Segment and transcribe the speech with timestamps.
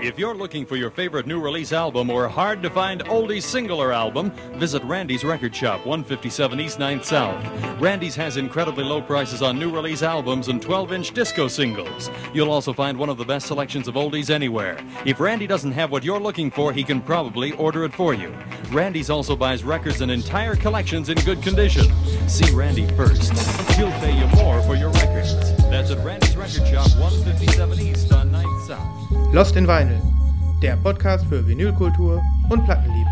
[0.00, 3.92] If you're looking for your favorite new release album or hard to find oldies singular
[3.92, 7.80] album, visit Randy's Record Shop, 157 East 9th South.
[7.80, 12.10] Randy's has incredibly low prices on new release albums and 12 inch disco singles.
[12.32, 14.78] You'll also find one of the best selections of oldies anywhere.
[15.04, 18.34] If Randy doesn't have what you're looking for, he can probably order it for you.
[18.70, 21.86] Randy's also buys records and entire collections in good condition.
[22.28, 23.32] See Randy first.
[23.76, 25.56] He'll pay you more for your records.
[25.70, 29.01] That's at Randy's Record Shop, 157 East on 9th South.
[29.32, 30.00] Lost in Vinyl,
[30.62, 33.10] der Podcast für Vinylkultur und Plattenliebe.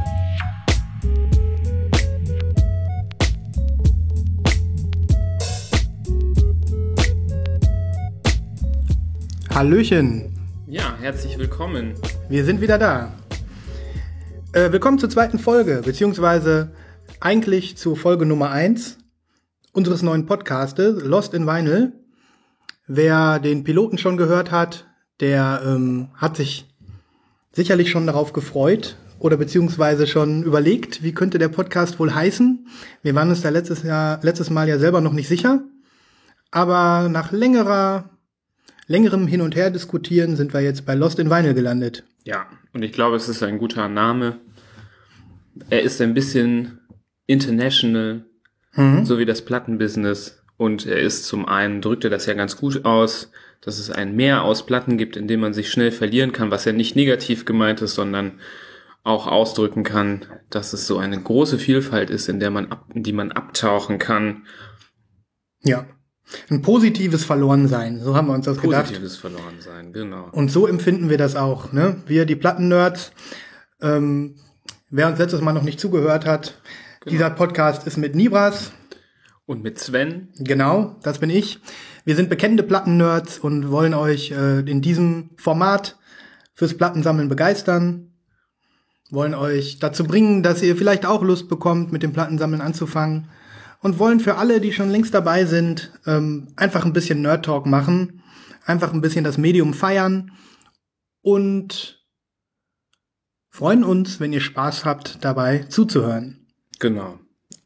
[9.50, 10.32] Hallöchen,
[10.66, 11.94] Ja, herzlich willkommen.
[12.28, 13.12] wir sind wieder da.
[14.52, 16.72] Äh, willkommen zur zweiten Folge, beziehungsweise
[17.20, 18.98] eigentlich zu Folge Nummer 1
[19.72, 21.92] unseres neuen Podcastes, Lost in Vinyl.
[22.86, 24.86] Wer den Piloten schon gehört hat,
[25.20, 26.66] der ähm, hat sich
[27.52, 32.66] sicherlich schon darauf gefreut oder beziehungsweise schon überlegt, wie könnte der Podcast wohl heißen.
[33.02, 35.62] Wir waren uns da letztes Jahr, letztes Mal ja selber noch nicht sicher.
[36.50, 38.10] Aber nach längerer,
[38.86, 42.04] längerem Hin und Her diskutieren sind wir jetzt bei Lost in Vinyl gelandet.
[42.24, 44.38] Ja, und ich glaube, es ist ein guter Name.
[45.68, 46.80] Er ist ein bisschen
[47.26, 48.24] international,
[49.04, 50.39] so wie das Plattenbusiness.
[50.60, 53.30] Und er ist zum einen, drückt er das ja ganz gut aus,
[53.62, 56.66] dass es ein Meer aus Platten gibt, in dem man sich schnell verlieren kann, was
[56.66, 58.40] ja nicht negativ gemeint ist, sondern
[59.02, 63.02] auch ausdrücken kann, dass es so eine große Vielfalt ist, in der man ab, in
[63.02, 64.44] die man abtauchen kann.
[65.62, 65.86] Ja.
[66.50, 68.82] Ein positives Verlorensein, so haben wir uns das gedacht.
[68.82, 70.28] Positives verloren sein, genau.
[70.30, 71.72] Und so empfinden wir das auch.
[71.72, 72.02] Ne?
[72.04, 73.12] Wir, die Platten-Nerds,
[73.80, 74.36] ähm,
[74.90, 76.60] wer uns letztes Mal noch nicht zugehört hat,
[77.08, 78.72] dieser Podcast ist mit Nibras,
[79.50, 81.58] Und mit Sven, genau, das bin ich.
[82.04, 85.98] Wir sind bekennende Platten-Nerds und wollen euch äh, in diesem Format
[86.54, 88.12] fürs Plattensammeln begeistern,
[89.10, 93.28] wollen euch dazu bringen, dass ihr vielleicht auch Lust bekommt, mit dem Plattensammeln anzufangen
[93.80, 98.22] und wollen für alle, die schon längst dabei sind, ähm, einfach ein bisschen Nerd-Talk machen,
[98.66, 100.30] einfach ein bisschen das Medium feiern
[101.22, 102.06] und
[103.48, 106.46] freuen uns, wenn ihr Spaß habt, dabei zuzuhören.
[106.78, 107.18] Genau.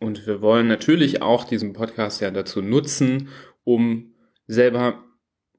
[0.05, 3.29] Und wir wollen natürlich auch diesen Podcast ja dazu nutzen,
[3.65, 4.13] um
[4.47, 5.03] selber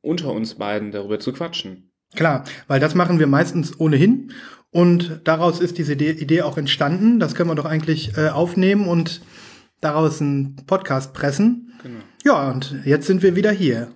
[0.01, 1.91] unter uns beiden darüber zu quatschen.
[2.15, 4.31] Klar, weil das machen wir meistens ohnehin
[4.69, 7.19] und daraus ist diese Idee, auch entstanden.
[7.19, 9.21] Das können wir doch eigentlich äh, aufnehmen und
[9.81, 11.73] daraus einen Podcast pressen.
[11.81, 11.99] Genau.
[12.23, 13.91] Ja, und jetzt sind wir wieder hier.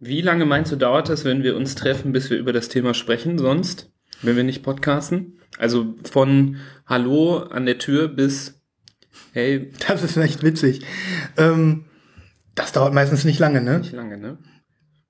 [0.00, 2.92] Wie lange meinst du, dauert es, wenn wir uns treffen, bis wir über das Thema
[2.92, 5.38] sprechen, sonst, wenn wir nicht podcasten?
[5.58, 8.61] Also von Hallo an der Tür bis
[9.32, 10.82] Hey, Das ist echt witzig.
[11.36, 11.86] Ähm,
[12.54, 13.78] das dauert meistens nicht lange, ne?
[13.78, 14.38] nicht lange, ne?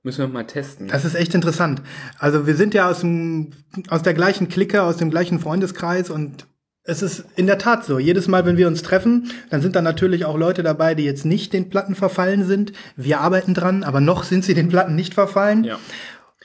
[0.05, 0.88] Müssen wir mal testen.
[0.88, 1.81] Das ist echt interessant.
[2.19, 3.50] Also wir sind ja aus, dem,
[3.88, 6.47] aus der gleichen Clique, aus dem gleichen Freundeskreis und
[6.84, 8.00] es ist in der Tat so.
[8.00, 11.25] Jedes Mal, wenn wir uns treffen, dann sind da natürlich auch Leute dabei, die jetzt
[11.25, 12.72] nicht den Platten verfallen sind.
[12.97, 15.62] Wir arbeiten dran, aber noch sind sie den Platten nicht verfallen.
[15.62, 15.78] ja,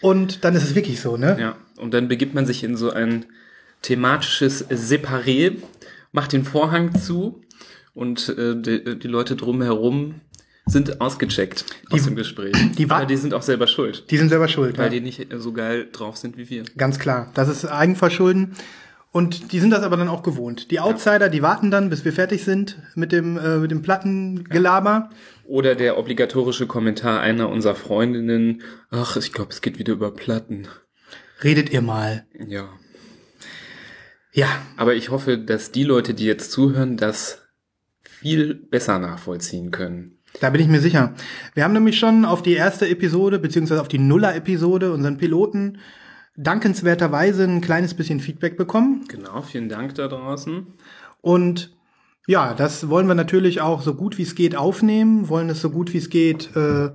[0.02, 1.38] Und dann ist es wirklich so, ne?
[1.40, 1.56] ja.
[1.78, 3.26] Und dann begibt man sich in so ein
[3.82, 5.56] thematisches Separé,
[6.12, 7.42] macht den Vorhang zu
[7.97, 10.22] und äh, die, die Leute drumherum
[10.66, 12.53] sind ausgecheckt aus dem Gespräch.
[12.78, 14.78] die Aber die sind auch selber schuld, Die sind selber schuld.
[14.78, 14.91] weil Ja.
[14.91, 16.63] die nicht so geil drauf sind wie wir.
[16.78, 17.31] Ganz klar.
[17.34, 18.53] Das ist Eigenverschulden.
[19.13, 20.69] Und die sind das aber dann auch gewohnt.
[20.69, 25.09] Die Outsider, die warten dann, bis wir fertig sind mit dem, äh, mit dem Plattengelaber.
[25.46, 30.68] Oder der obligatorische Kommentar einer unserer Freundinnen, ach, ich glaube, es geht wieder über Platten.
[31.44, 32.28] Redet ihr mal.
[32.47, 32.68] Ja.
[34.34, 37.47] Ja, Aber ich hoffe, dass die Leute, die jetzt zuhören, das
[38.28, 40.18] viel besser nachvollziehen können.
[40.42, 41.14] Da bin ich mir sicher.
[41.54, 45.80] Wir haben nämlich schon auf die erste Episode, beziehungsweise auf die Nuller-Episode, unseren Piloten,
[46.36, 49.06] dankenswerterweise ein kleines bisschen Feedback bekommen.
[49.08, 50.68] Genau, vielen Dank da draußen.
[51.22, 51.78] Und
[52.28, 55.70] ja, das wollen wir natürlich auch so gut wie es geht aufnehmen, wollen es so
[55.70, 56.90] gut wie es geht äh,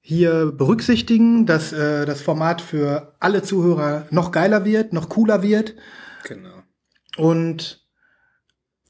[0.00, 5.74] hier berücksichtigen, dass äh, das Format für alle Zuhörer noch geiler wird, noch cooler wird.
[6.24, 6.62] Genau.
[7.18, 7.85] Und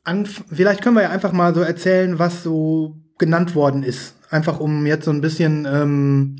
[0.07, 4.15] an, vielleicht können wir ja einfach mal so erzählen, was so genannt worden ist.
[4.31, 6.37] Einfach um jetzt so ein bisschen ähm,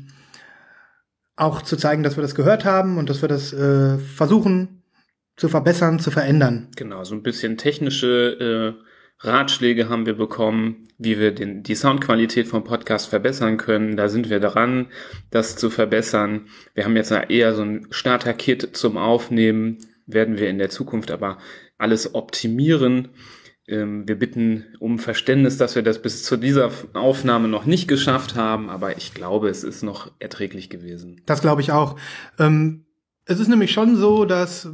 [1.35, 4.83] auch zu zeigen, dass wir das gehört haben und dass wir das äh, versuchen
[5.35, 6.69] zu verbessern, zu verändern.
[6.75, 8.83] Genau, so ein bisschen technische äh,
[9.19, 13.97] Ratschläge haben wir bekommen, wie wir den, die Soundqualität vom Podcast verbessern können.
[13.97, 14.87] Da sind wir dran,
[15.29, 16.47] das zu verbessern.
[16.73, 21.37] Wir haben jetzt eher so ein Starter-Kit zum Aufnehmen, werden wir in der Zukunft aber
[21.77, 23.09] alles optimieren.
[23.67, 28.35] Ähm, wir bitten um Verständnis, dass wir das bis zu dieser Aufnahme noch nicht geschafft
[28.35, 31.21] haben, aber ich glaube, es ist noch erträglich gewesen.
[31.25, 31.97] Das glaube ich auch.
[32.39, 32.85] Ähm,
[33.25, 34.69] Es ist nämlich schon so, dass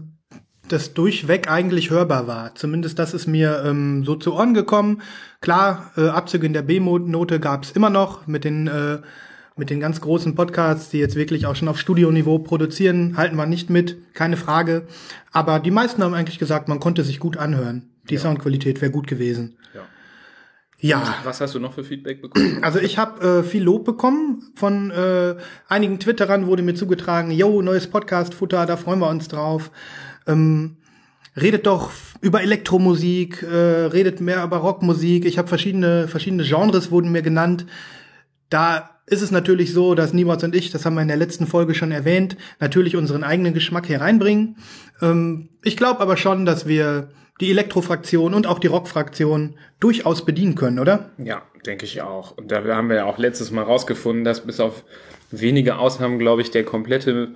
[0.68, 2.54] das durchweg eigentlich hörbar war.
[2.56, 5.02] Zumindest das ist mir ähm, so zu Ohren gekommen.
[5.42, 9.00] Klar, äh, Abzüge in der B-Note gab es immer noch mit den äh,
[9.56, 13.46] mit den ganz großen Podcasts, die jetzt wirklich auch schon auf Studioniveau produzieren, halten wir
[13.46, 14.88] nicht mit, keine Frage.
[15.32, 17.93] Aber die meisten haben eigentlich gesagt, man konnte sich gut anhören.
[18.10, 18.20] Die ja.
[18.20, 19.58] Soundqualität wäre gut gewesen.
[19.74, 19.82] Ja.
[20.80, 21.16] Ja.
[21.24, 22.60] Was hast du noch für Feedback bekommen?
[22.62, 25.36] Also ich habe äh, viel Lob bekommen von äh,
[25.70, 29.72] einigen Twitterern wurde mir zugetragen, yo, neues Podcast-Futter, da freuen wir uns drauf.
[30.28, 30.78] Ähm,
[31.40, 35.26] redet doch über Elektromusik, äh, redet mehr über Rockmusik.
[35.26, 37.66] Ich habe verschiedene verschiedene Genres wurden mir genannt.
[38.50, 41.48] Da ist es natürlich so, dass Niemals und ich, das haben wir in der letzten
[41.48, 44.58] Folge schon erwähnt, natürlich unseren eigenen Geschmack hier reinbringen.
[45.02, 47.10] Ähm, ich glaube aber schon, dass wir
[47.42, 51.12] die Elektrofraktion und auch die Rockfraktion durchaus bedienen können, oder?
[51.18, 52.38] Ja, denke ich auch.
[52.38, 54.84] Und da haben wir ja auch letztes Mal rausgefunden, dass bis auf
[55.32, 57.34] wenige Ausnahmen, glaube ich, der komplette,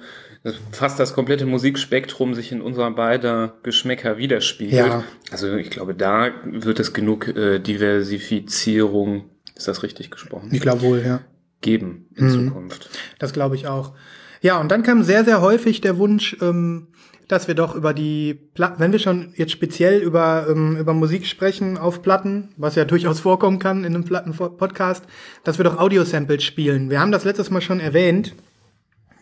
[0.72, 4.88] fast das komplette Musikspektrum sich in unserer beider Geschmäcker widerspiegelt.
[4.88, 5.04] Ja.
[5.32, 10.50] Also ich glaube, da wird es genug äh, Diversifizierung, ist das richtig gesprochen?
[10.52, 11.22] Ich glaube wohl, ja.
[11.62, 12.48] Geben in mhm.
[12.50, 12.90] Zukunft.
[13.18, 13.94] Das glaube ich auch.
[14.42, 16.90] Ja, und dann kam sehr, sehr häufig der Wunsch, ähm,
[17.28, 21.26] dass wir doch über die, Pla wenn wir schon jetzt speziell über, ähm, über Musik
[21.26, 25.04] sprechen auf Platten, was ja durchaus vorkommen kann in einem Platten-Podcast,
[25.44, 26.90] dass wir doch Audio-Samples spielen.
[26.90, 28.34] Wir haben das letztes Mal schon erwähnt.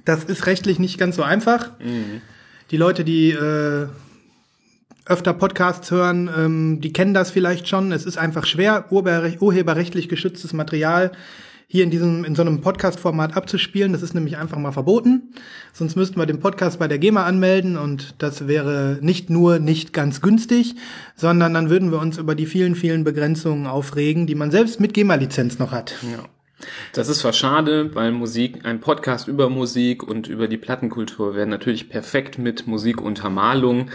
[0.03, 1.71] Das ist rechtlich nicht ganz so einfach.
[1.79, 2.21] Mhm.
[2.69, 3.87] Die Leute, die äh,
[5.07, 7.91] öfter Podcasts hören, ähm, die kennen das vielleicht schon.
[7.91, 11.11] Es ist einfach schwer, urheberrechtlich geschütztes Material
[11.67, 13.93] hier in diesem, in so einem Podcast-Format abzuspielen.
[13.93, 15.33] Das ist nämlich einfach mal verboten.
[15.73, 19.93] Sonst müssten wir den Podcast bei der GEMA anmelden und das wäre nicht nur nicht
[19.93, 20.75] ganz günstig,
[21.15, 24.93] sondern dann würden wir uns über die vielen, vielen Begrenzungen aufregen, die man selbst mit
[24.93, 25.95] GEMA-Lizenz noch hat.
[26.03, 26.25] Ja.
[26.93, 31.47] Das ist zwar schade, weil Musik, ein Podcast über Musik und über die Plattenkultur wäre
[31.47, 33.89] natürlich perfekt mit Musikuntermalung,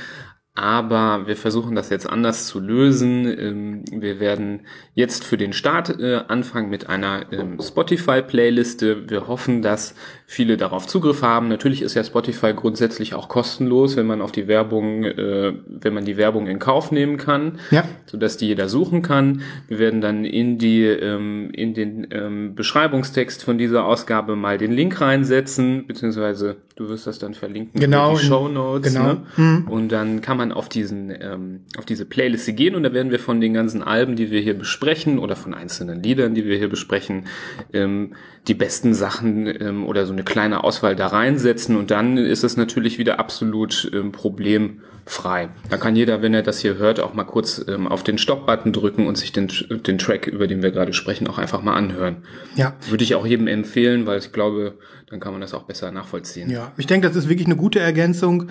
[0.55, 3.27] aber wir versuchen das jetzt anders zu lösen.
[3.27, 9.09] Ähm, wir werden jetzt für den Start äh, anfangen mit einer ähm, Spotify-Playliste.
[9.09, 9.95] Wir hoffen, dass
[10.33, 11.49] viele darauf Zugriff haben.
[11.49, 16.05] Natürlich ist ja Spotify grundsätzlich auch kostenlos, wenn man auf die Werbung, äh, wenn man
[16.05, 17.83] die Werbung in Kauf nehmen kann, ja.
[18.07, 19.43] sodass die jeder suchen kann.
[19.67, 25.01] Wir werden dann in die ähm, in den Beschreibungstext von dieser Ausgabe mal den Link
[25.01, 28.95] reinsetzen, beziehungsweise du wirst das dann verlinken genau, in die Show Notes.
[28.95, 29.07] Genau.
[29.07, 29.23] Ne?
[29.37, 29.69] Mhm.
[29.69, 33.19] Und dann kann man auf diesen ähm, auf diese Playliste gehen und da werden wir
[33.19, 36.69] von den ganzen Alben, die wir hier besprechen oder von einzelnen Liedern, die wir hier
[36.69, 37.25] besprechen,
[37.73, 38.13] ähm,
[38.49, 42.57] die besten Sachen ähm, oder so eine kleine Auswahl da reinsetzen und dann ist es
[42.57, 45.51] natürlich wieder absolut ähm, problemfrei.
[45.69, 48.73] Da kann jeder, wenn er das hier hört, auch mal kurz ähm, auf den Stop-Button
[48.73, 52.25] drücken und sich den, den Track, über den wir gerade sprechen, auch einfach mal anhören.
[52.57, 52.75] Ja.
[52.89, 54.79] Würde ich auch jedem empfehlen, weil ich glaube,
[55.09, 56.51] dann kann man das auch besser nachvollziehen.
[56.51, 58.49] Ja, ich denke, das ist wirklich eine gute Ergänzung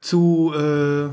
[0.00, 1.10] zu äh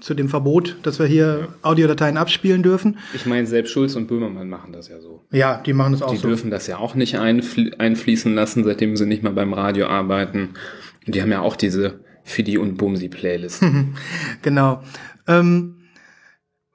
[0.00, 2.98] zu dem Verbot, dass wir hier Audiodateien abspielen dürfen.
[3.14, 5.24] Ich meine, selbst Schulz und Böhmermann machen das ja so.
[5.30, 6.22] Ja, die machen das auch die so.
[6.22, 9.86] Die dürfen das ja auch nicht einfl einfließen lassen, seitdem sie nicht mal beim Radio
[9.86, 10.50] arbeiten.
[11.06, 13.64] Und die haben ja auch diese Fidi und Bumsi Playlist.
[14.42, 14.82] genau.
[15.26, 15.76] Ähm,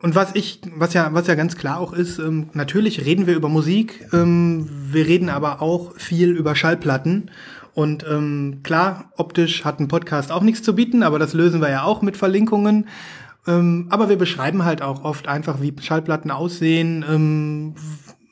[0.02, 3.36] und was ich, was ja, was ja ganz klar auch ist, ähm, natürlich reden wir
[3.36, 7.30] über Musik, ähm, wir reden aber auch viel über Schallplatten.
[7.74, 11.70] Und ähm, klar, optisch hat ein Podcast auch nichts zu bieten, aber das lösen wir
[11.70, 12.88] ja auch mit Verlinkungen.
[13.48, 17.04] Ähm, aber wir beschreiben halt auch oft einfach, wie Schallplatten aussehen.
[17.08, 17.76] Ähm,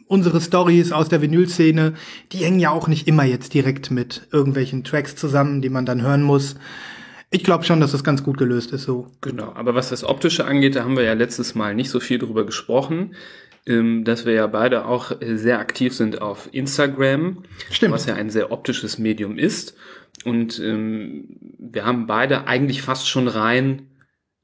[0.07, 1.93] unsere Stories aus der Vinylszene,
[2.31, 6.01] die hängen ja auch nicht immer jetzt direkt mit irgendwelchen Tracks zusammen, die man dann
[6.01, 6.55] hören muss.
[7.31, 9.07] Ich glaube schon, dass das ganz gut gelöst ist so.
[9.21, 12.17] Genau, aber was das Optische angeht, da haben wir ja letztes Mal nicht so viel
[12.17, 13.15] drüber gesprochen
[13.65, 17.93] ähm, dass wir ja beide auch sehr aktiv sind auf Instagram, Stimmt.
[17.93, 19.75] was ja ein sehr optisches Medium ist.
[20.25, 21.25] Und ähm,
[21.57, 23.88] wir haben beide eigentlich fast schon rein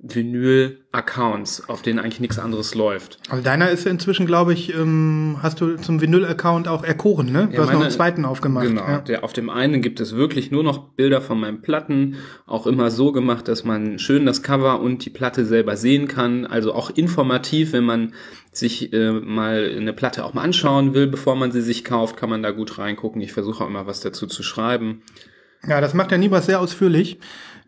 [0.08, 3.18] Vinyl-Accounts, auf denen eigentlich nichts anderes läuft.
[3.30, 7.48] Also deiner ist inzwischen, glaube ich, ähm, hast du zum Vinyl-Account auch erkoren, ne?
[7.48, 8.68] Du ja, hast meine, noch einen zweiten aufgemacht.
[8.68, 8.88] Genau.
[8.88, 9.00] Ja.
[9.00, 12.92] Der, auf dem einen gibt es wirklich nur noch Bilder von meinen Platten, auch immer
[12.92, 16.46] so gemacht, dass man schön das Cover und die Platte selber sehen kann.
[16.46, 18.14] Also auch informativ, wenn man
[18.52, 22.30] sich äh, mal eine Platte auch mal anschauen will, bevor man sie sich kauft, kann
[22.30, 23.22] man da gut reingucken.
[23.22, 25.02] Ich versuche auch immer was dazu zu schreiben.
[25.68, 27.20] Ja, das macht der Nibas sehr ausführlich.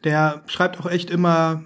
[0.03, 1.63] Der schreibt auch echt immer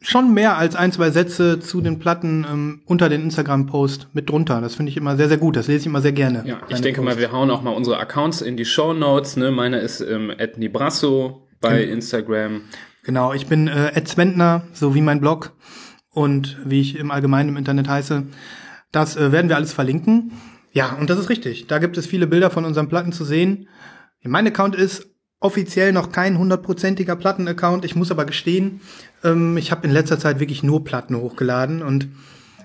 [0.00, 4.60] schon mehr als ein, zwei Sätze zu den Platten ähm, unter den Instagram-Post mit drunter.
[4.60, 5.56] Das finde ich immer sehr, sehr gut.
[5.56, 6.44] Das lese ich immer sehr gerne.
[6.46, 7.16] Ja, ich denke Post.
[7.16, 9.36] mal, wir hauen auch mal unsere Accounts in die Show Notes.
[9.36, 9.50] Ne?
[9.50, 11.92] Meiner ist ähm, Nibrasso bei genau.
[11.94, 12.60] Instagram.
[13.02, 15.52] Genau, ich bin äh, Ed Zwentner, so wie mein Blog
[16.10, 18.24] und wie ich im Allgemeinen im Internet heiße.
[18.92, 20.32] Das äh, werden wir alles verlinken.
[20.72, 21.66] Ja, und das ist richtig.
[21.66, 23.68] Da gibt es viele Bilder von unseren Platten zu sehen.
[24.22, 25.08] Mein Account ist
[25.40, 27.84] offiziell noch kein hundertprozentiger Platten-Account.
[27.84, 28.80] Ich muss aber gestehen,
[29.24, 32.08] ähm, ich habe in letzter Zeit wirklich nur Platten hochgeladen und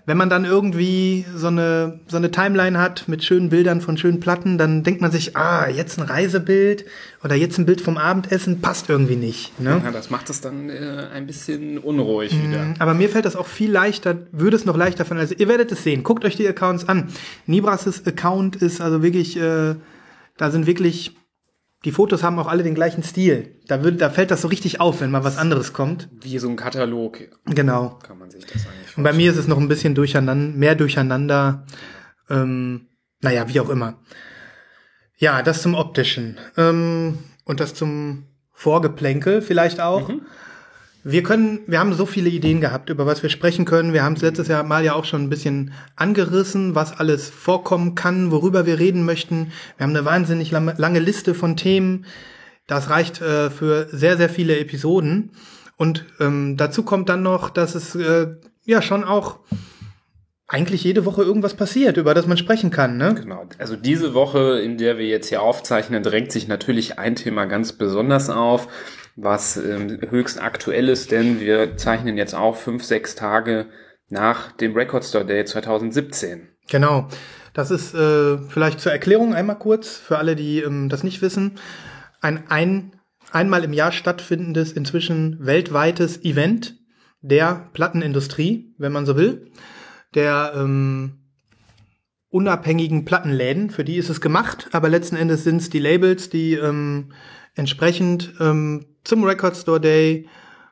[0.06, 4.20] wenn man dann irgendwie so eine, so eine Timeline hat mit schönen Bildern von schönen
[4.20, 6.86] Platten, dann denkt man sich, ah, jetzt ein Reisebild
[7.24, 9.58] oder jetzt ein Bild vom Abendessen, passt irgendwie nicht.
[9.62, 9.82] Ne?
[9.84, 12.74] Ja, das macht es dann äh, ein bisschen unruhig mhm, wieder.
[12.80, 15.22] Aber mir fällt das auch viel leichter, würde es noch leichter fallen.
[15.22, 17.08] Also ihr werdet es sehen, guckt euch die Accounts an.
[17.48, 19.76] Nibras' Account ist also wirklich, äh,
[20.36, 21.16] da sind wirklich
[21.86, 23.60] die Fotos haben auch alle den gleichen Stil.
[23.68, 26.08] Da, wird, da fällt das so richtig auf, wenn mal was anderes kommt.
[26.22, 27.20] Wie so ein Katalog.
[27.46, 28.00] Genau.
[28.02, 28.94] Kann man sich das eigentlich vorstellen.
[28.98, 31.66] Und bei mir ist es noch ein bisschen durcheinander, mehr durcheinander.
[32.30, 32.88] Ähm,
[33.22, 34.00] naja, wie auch immer.
[35.18, 36.38] Ja, das zum Optischen.
[36.56, 40.08] Ähm, und das zum Vorgeplänkel vielleicht auch.
[40.08, 40.22] Mhm.
[41.06, 43.92] Wir können, wir haben so viele Ideen gehabt, über was wir sprechen können.
[43.92, 47.94] Wir haben es letztes Jahr mal ja auch schon ein bisschen angerissen, was alles vorkommen
[47.94, 49.52] kann, worüber wir reden möchten.
[49.78, 52.06] Wir haben eine wahnsinnig lange Liste von Themen.
[52.68, 55.32] Das reicht äh, für sehr, sehr viele Episoden.
[55.76, 58.28] Und ähm, dazu kommt dann noch, dass es äh,
[58.64, 59.40] ja schon auch
[60.48, 63.16] eigentlich jede Woche irgendwas passiert, über das man sprechen kann, ne?
[63.16, 63.48] Genau.
[63.58, 67.74] Also diese Woche, in der wir jetzt hier aufzeichnen, drängt sich natürlich ein Thema ganz
[67.74, 68.68] besonders auf
[69.16, 73.68] was ähm, höchst aktuell ist, denn wir zeichnen jetzt auch fünf, sechs Tage
[74.10, 76.50] nach dem Record Store Day 2017.
[76.70, 77.08] Genau.
[77.54, 81.60] Das ist äh, vielleicht zur Erklärung einmal kurz für alle, die ähm, das nicht wissen.
[82.22, 83.00] Ein, ein
[83.32, 86.78] einmal im Jahr stattfindendes, inzwischen weltweites Event
[87.22, 89.52] der Plattenindustrie, wenn man so will,
[90.14, 91.20] der ähm,
[92.30, 96.54] unabhängigen Plattenläden, für die ist es gemacht, aber letzten Endes sind es die Labels, die
[96.56, 97.14] ähm,
[97.56, 100.28] entsprechend ähm, zum Record Store Day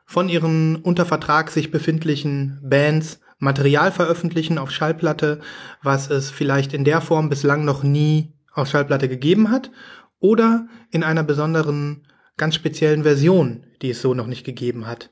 [0.06, 5.42] von ihren unter Vertrag sich befindlichen Bands Material veröffentlichen auf Schallplatte,
[5.82, 9.72] was es vielleicht in der Form bislang noch nie auf Schallplatte gegeben hat
[10.20, 12.08] oder in einer besonderen,
[12.38, 15.10] ganz speziellen Version, die es so noch nicht gegeben hat.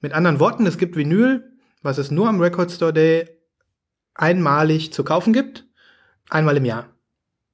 [0.00, 1.44] Mit anderen Worten, es gibt Vinyl,
[1.82, 3.28] was es nur am Record Store Day
[4.14, 5.64] einmalig zu kaufen gibt,
[6.28, 6.88] einmal im Jahr.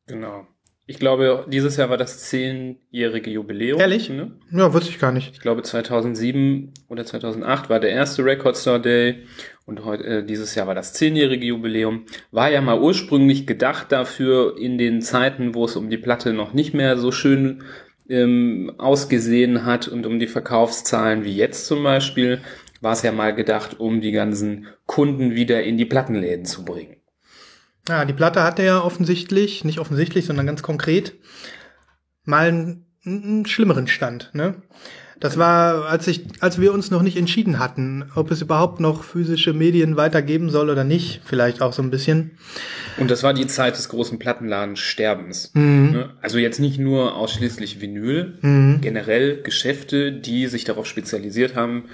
[0.07, 0.47] Genau.
[0.87, 3.81] Ich glaube, dieses Jahr war das zehnjährige Jubiläum.
[3.81, 4.11] Ehrlich?
[4.11, 4.33] Ne?
[4.51, 5.33] Ja, wusste ich gar nicht.
[5.33, 9.25] Ich glaube, 2007 oder 2008 war der erste Record Store Day
[9.65, 12.05] und heute, äh, dieses Jahr war das zehnjährige Jubiläum.
[12.33, 16.53] War ja mal ursprünglich gedacht dafür in den Zeiten, wo es um die Platte noch
[16.53, 17.63] nicht mehr so schön
[18.11, 22.43] ähm, ausgesehen hat und um die Verkaufszahlen wie jetzt zum Beispiel,
[22.83, 26.97] war es ja mal gedacht, um die ganzen Kunden wieder in die Plattenläden zu bringen.
[27.89, 31.15] Ja, die Platte hatte ja offensichtlich, nicht offensichtlich, sondern ganz konkret,
[32.25, 34.31] mal einen, einen schlimmeren Stand.
[34.33, 34.63] Ne?
[35.21, 39.05] Das war, als ich, als wir uns noch nicht entschieden hatten, ob es überhaupt noch
[39.05, 42.33] physische Medien weitergeben soll oder nicht, vielleicht auch so ein bisschen.
[42.99, 45.53] Und das war die Zeit des großen Plattenladensterbens.
[45.55, 45.91] Mhm.
[45.93, 46.11] Ne?
[46.21, 48.81] Also jetzt nicht nur ausschließlich Vinyl, mhm.
[48.81, 51.85] generell Geschäfte, die sich darauf spezialisiert haben,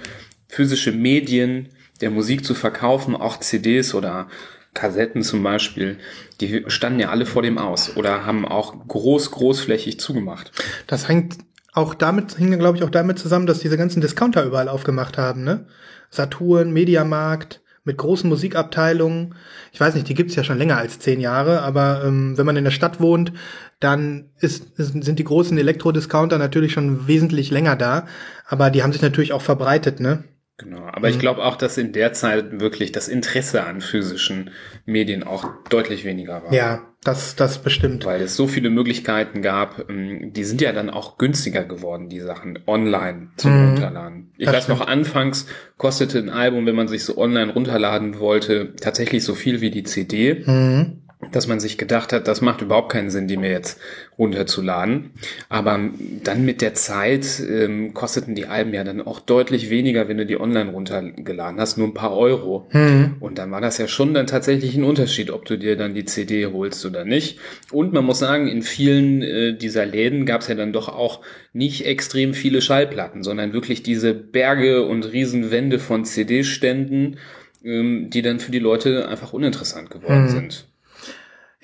[0.47, 1.69] physische Medien
[2.01, 4.27] der Musik zu verkaufen, auch CDs oder
[4.73, 5.97] Kassetten zum Beispiel,
[6.39, 10.51] die standen ja alle vor dem aus oder haben auch groß, großflächig zugemacht.
[10.87, 11.37] Das hängt
[11.73, 15.43] auch damit, hing glaube ich auch damit zusammen, dass diese ganzen Discounter überall aufgemacht haben,
[15.43, 15.67] ne?
[16.09, 19.35] Saturn, Mediamarkt, mit großen Musikabteilungen.
[19.71, 22.57] Ich weiß nicht, die gibt's ja schon länger als zehn Jahre, aber ähm, wenn man
[22.57, 23.33] in der Stadt wohnt,
[23.79, 28.05] dann ist, ist, sind die großen Elektrodiscounter natürlich schon wesentlich länger da.
[28.47, 30.23] Aber die haben sich natürlich auch verbreitet, ne?
[30.63, 31.13] Genau, aber mhm.
[31.13, 34.51] ich glaube auch, dass in der Zeit wirklich das Interesse an physischen
[34.85, 36.53] Medien auch deutlich weniger war.
[36.53, 38.05] Ja, das, das bestimmt.
[38.05, 42.19] Weil es so viele Möglichkeiten gab, ähm, die sind ja dann auch günstiger geworden, die
[42.19, 43.67] Sachen online zum mhm.
[43.69, 44.31] Runterladen.
[44.37, 44.79] Ich das weiß stimmt.
[44.79, 49.61] noch, anfangs kostete ein Album, wenn man sich so online runterladen wollte, tatsächlich so viel
[49.61, 50.43] wie die CD.
[50.45, 51.01] Mhm
[51.31, 53.79] dass man sich gedacht hat, das macht überhaupt keinen Sinn, die mir jetzt
[54.17, 55.11] runterzuladen.
[55.49, 55.79] Aber
[56.23, 60.25] dann mit der Zeit ähm, kosteten die Alben ja dann auch deutlich weniger, wenn du
[60.25, 62.67] die online runtergeladen hast, nur ein paar Euro.
[62.71, 63.17] Mhm.
[63.19, 66.05] Und dann war das ja schon dann tatsächlich ein Unterschied, ob du dir dann die
[66.05, 67.39] CD holst oder nicht.
[67.71, 71.21] Und man muss sagen, in vielen äh, dieser Läden gab es ja dann doch auch
[71.53, 77.17] nicht extrem viele Schallplatten, sondern wirklich diese Berge und Riesenwände von CD-Ständen,
[77.63, 80.29] ähm, die dann für die Leute einfach uninteressant geworden mhm.
[80.29, 80.70] sind.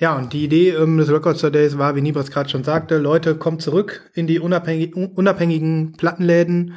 [0.00, 2.98] Ja, und die Idee ähm, des Record Store Days war, wie Nibras gerade schon sagte,
[2.98, 6.74] Leute, kommt zurück in die unabhängig, unabhängigen Plattenläden.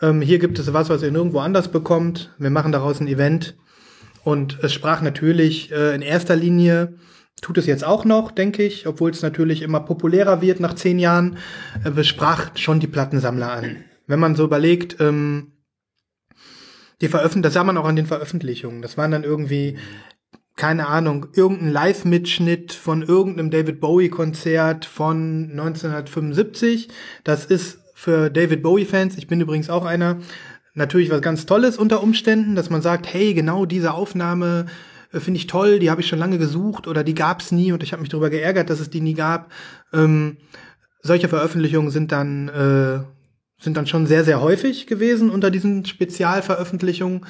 [0.00, 2.32] Ähm, hier gibt es was, was ihr nirgendwo anders bekommt.
[2.38, 3.56] Wir machen daraus ein Event.
[4.22, 6.94] Und es sprach natürlich äh, in erster Linie,
[7.42, 11.00] tut es jetzt auch noch, denke ich, obwohl es natürlich immer populärer wird nach zehn
[11.00, 11.38] Jahren,
[11.84, 13.84] äh, es sprach schon die Plattensammler an.
[14.06, 15.54] Wenn man so überlegt, ähm,
[17.00, 18.80] die Veröffentlichung, das sah man auch an den Veröffentlichungen.
[18.80, 19.76] Das waren dann irgendwie
[20.56, 26.88] keine Ahnung, irgendein Live-Mitschnitt von irgendeinem David Bowie-Konzert von 1975.
[27.24, 30.18] Das ist für David Bowie-Fans, ich bin übrigens auch einer,
[30.74, 34.66] natürlich was ganz Tolles unter Umständen, dass man sagt, hey, genau diese Aufnahme
[35.12, 37.82] äh, finde ich toll, die habe ich schon lange gesucht oder die gab's nie und
[37.82, 39.50] ich habe mich darüber geärgert, dass es die nie gab.
[39.92, 40.36] Ähm,
[41.00, 43.04] solche Veröffentlichungen sind dann äh,
[43.62, 47.24] sind dann schon sehr sehr häufig gewesen unter diesen Spezialveröffentlichungen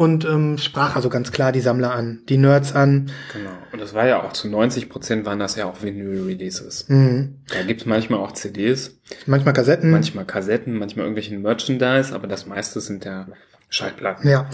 [0.00, 3.10] und ähm, sprach also ganz klar die Sammler an, die Nerds an.
[3.34, 3.50] Genau.
[3.70, 6.88] Und das war ja auch zu 90 Prozent waren das ja auch Vinyl-Releases.
[6.88, 7.42] Mhm.
[7.48, 8.98] Da gibt's manchmal auch CDs.
[9.26, 9.90] Manchmal Kassetten.
[9.90, 13.26] Manchmal Kassetten, manchmal irgendwelchen Merchandise, aber das meiste sind ja
[13.68, 14.26] Schallplatten.
[14.30, 14.48] Ja.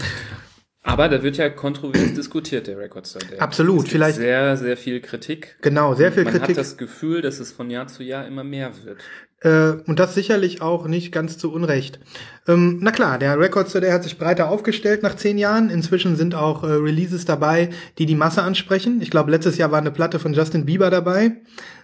[0.83, 3.39] Aber da wird ja kontrovers diskutiert, der Record Store Day.
[3.39, 5.55] Absolut, es gibt vielleicht- Sehr, sehr viel Kritik.
[5.61, 6.49] Genau, sehr viel Man Kritik.
[6.49, 8.99] hat das Gefühl, dass es von Jahr zu Jahr immer mehr wird.
[9.41, 11.99] Äh, und das sicherlich auch nicht ganz zu Unrecht.
[12.47, 15.69] Ähm, na klar, der Record Store Day hat sich breiter aufgestellt nach zehn Jahren.
[15.69, 19.01] Inzwischen sind auch äh, Releases dabei, die die Masse ansprechen.
[19.01, 21.37] Ich glaube, letztes Jahr war eine Platte von Justin Bieber dabei.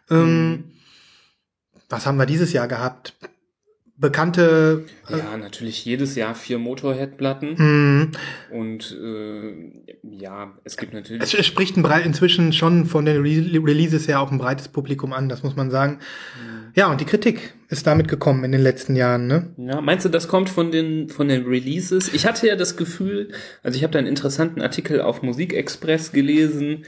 [0.09, 0.71] Ähm,
[1.89, 3.13] Was haben wir dieses Jahr gehabt?
[3.95, 4.85] Bekannte.
[5.07, 7.55] Ja, natürlich jedes Jahr vier Motorhead-Platten.
[7.57, 8.07] Mh,
[8.51, 11.21] Und äh, ja, es gibt natürlich.
[11.21, 15.13] es, spricht ein breit, inzwischen schon von den Re Releases her auch ein breites Publikum
[15.13, 15.99] an, das muss man sagen.
[16.75, 19.27] Ja, und die Kritik ist damit gekommen in den letzten Jahren.
[19.27, 19.53] Ne?
[19.57, 22.11] Ja, meinst du, das kommt von den von den Releases?
[22.15, 23.31] Ich hatte ja das Gefühl,
[23.61, 26.85] also ich habe da einen interessanten Artikel auf Musikexpress gelesen,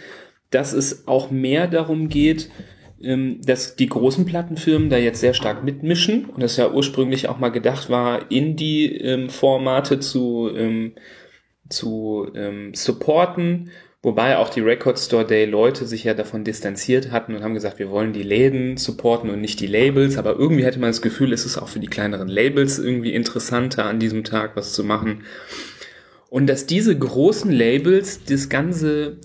[0.50, 2.50] dass es auch mehr darum geht,
[3.02, 7.40] ähm, dass die großen Plattenfirmen da jetzt sehr stark mitmischen und das ja ursprünglich auch
[7.40, 10.94] mal gedacht war, Indie-Formate zu ähm,
[11.70, 13.72] zu ähm, supporten,
[14.02, 17.80] wobei auch die Record Store Day Leute sich ja davon distanziert hatten und haben gesagt,
[17.80, 21.34] wir wollen die Läden supporten und nicht die Labels, aber irgendwie hatte man das Gefühl,
[21.34, 25.24] es ist auch für die kleineren Labels irgendwie interessanter an diesem Tag was zu machen.
[26.30, 29.18] Und dass diese großen Labels das ganze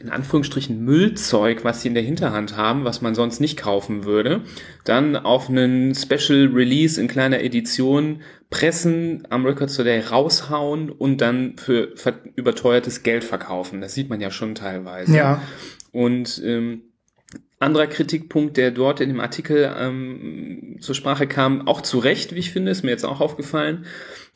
[0.00, 4.42] in Anführungsstrichen Müllzeug, was sie in der Hinterhand haben, was man sonst nicht kaufen würde,
[4.84, 11.20] dann auf einen Special Release in kleiner Edition pressen, am Record Store Day raushauen und
[11.20, 11.92] dann für
[12.36, 13.80] überteuertes Geld verkaufen.
[13.80, 15.16] Das sieht man ja schon teilweise.
[15.16, 15.42] Ja.
[15.90, 16.82] Und ähm,
[17.58, 22.38] anderer Kritikpunkt, der dort in dem Artikel ähm, zur Sprache kam, auch zu Recht, wie
[22.38, 23.84] ich finde, ist mir jetzt auch aufgefallen,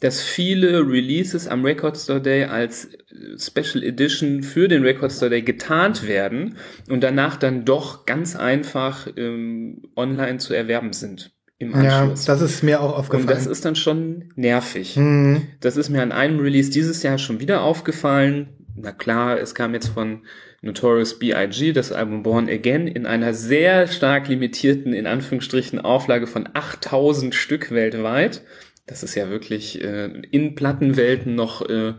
[0.02, 5.30] dass viele Releases am Record Store Day als äh, Special Edition für den Record Store
[5.30, 6.56] Day getarnt werden
[6.90, 12.24] und danach dann doch ganz einfach ähm, online zu erwerben sind im Ja, Anschluss.
[12.24, 13.28] das ist mir auch und aufgefallen.
[13.28, 14.96] das ist dann schon nervig.
[14.96, 15.42] Mhm.
[15.60, 18.48] Das ist mir an einem Release dieses Jahr schon wieder aufgefallen.
[18.74, 20.22] Na klar, es kam jetzt von
[20.62, 21.72] Notorious B.I.G.
[21.72, 27.70] das Album Born Again in einer sehr stark limitierten, in Anführungsstrichen, Auflage von 8000 Stück
[27.70, 28.42] weltweit.
[28.86, 31.94] Das ist ja wirklich äh, in Plattenwelten noch äh,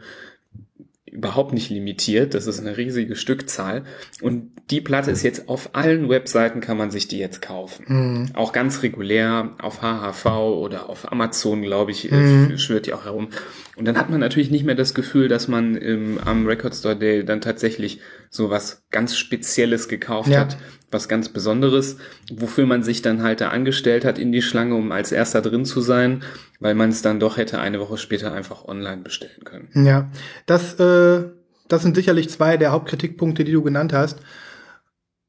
[1.06, 2.34] überhaupt nicht limitiert.
[2.34, 3.84] Das ist eine riesige Stückzahl.
[4.22, 7.86] Und die Platte ist jetzt auf allen Webseiten kann man sich die jetzt kaufen.
[7.88, 8.30] Mhm.
[8.34, 12.52] Auch ganz regulär auf HHV oder auf Amazon, glaube ich, Mhm.
[12.54, 13.30] äh, schwört die auch herum.
[13.76, 16.96] Und dann hat man natürlich nicht mehr das Gefühl, dass man ähm, am Record Store
[16.96, 18.00] Day dann tatsächlich
[18.34, 20.40] so was ganz Spezielles gekauft Ja.
[20.40, 20.58] hat,
[20.90, 21.98] was ganz Besonderes,
[22.34, 25.66] wofür man sich dann halt da angestellt hat in die Schlange, um als erster drin
[25.66, 26.24] zu sein,
[26.60, 29.70] weil man es dann doch hätte eine Woche später einfach online bestellen können.
[29.86, 30.10] Ja,
[30.48, 31.26] das, äh,
[31.68, 34.20] das sind sicherlich zwei der Hauptkritikpunkte, die du genannt hast.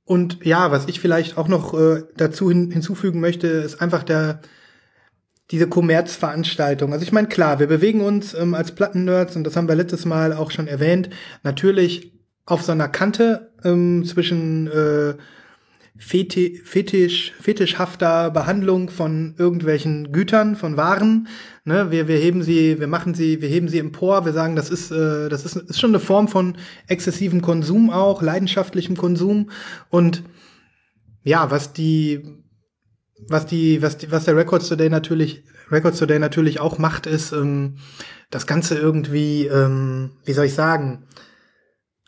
[0.06, 4.40] Und ja, was ich vielleicht auch noch äh, dazu hin, hinzufügen möchte, ist einfach der
[5.50, 6.94] diese Kommerzveranstaltung.
[6.94, 10.06] Also ich meine, klar, wir bewegen uns ähm, als Plattennerds, und das haben wir letztes
[10.06, 11.10] Mal auch schon erwähnt,
[11.42, 12.13] natürlich
[12.46, 15.14] auf so einer Kante ähm, zwischen äh,
[15.96, 21.28] Feti fetisch, fetischhafter Behandlung von irgendwelchen Gütern, von Waren.
[21.64, 24.70] Ne, wir, wir heben sie, wir machen sie, wir heben sie empor, wir sagen, das
[24.70, 26.56] ist, äh, das ist, ist schon eine Form von
[26.88, 29.50] exzessivem Konsum auch, leidenschaftlichem Konsum.
[29.88, 30.24] Und
[31.22, 32.42] ja, was die,
[33.28, 37.32] was die, was die, was der Records Today natürlich, Records Today natürlich auch macht, ist,
[37.32, 37.76] ähm,
[38.30, 41.04] das Ganze irgendwie, ähm, wie soll ich sagen,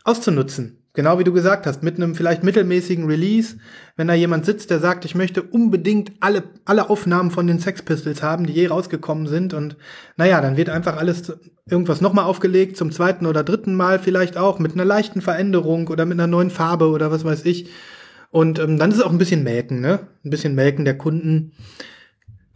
[0.07, 0.77] auszunutzen.
[0.93, 3.57] Genau wie du gesagt hast, mit einem vielleicht mittelmäßigen Release,
[3.97, 7.83] wenn da jemand sitzt, der sagt, ich möchte unbedingt alle, alle Aufnahmen von den Sex
[7.83, 9.77] Pistols haben, die je rausgekommen sind und
[10.15, 11.37] naja, dann wird einfach alles
[11.69, 16.05] irgendwas nochmal aufgelegt, zum zweiten oder dritten Mal vielleicht auch, mit einer leichten Veränderung oder
[16.05, 17.69] mit einer neuen Farbe oder was weiß ich.
[18.31, 19.99] Und ähm, dann ist es auch ein bisschen melken, ne?
[20.25, 21.51] Ein bisschen melken der Kunden.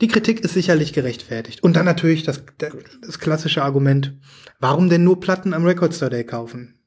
[0.02, 1.62] Die Kritik ist sicherlich gerechtfertigt.
[1.62, 4.18] Und dann natürlich das, das klassische Argument,
[4.60, 6.81] warum denn nur Platten am Record Store Day kaufen?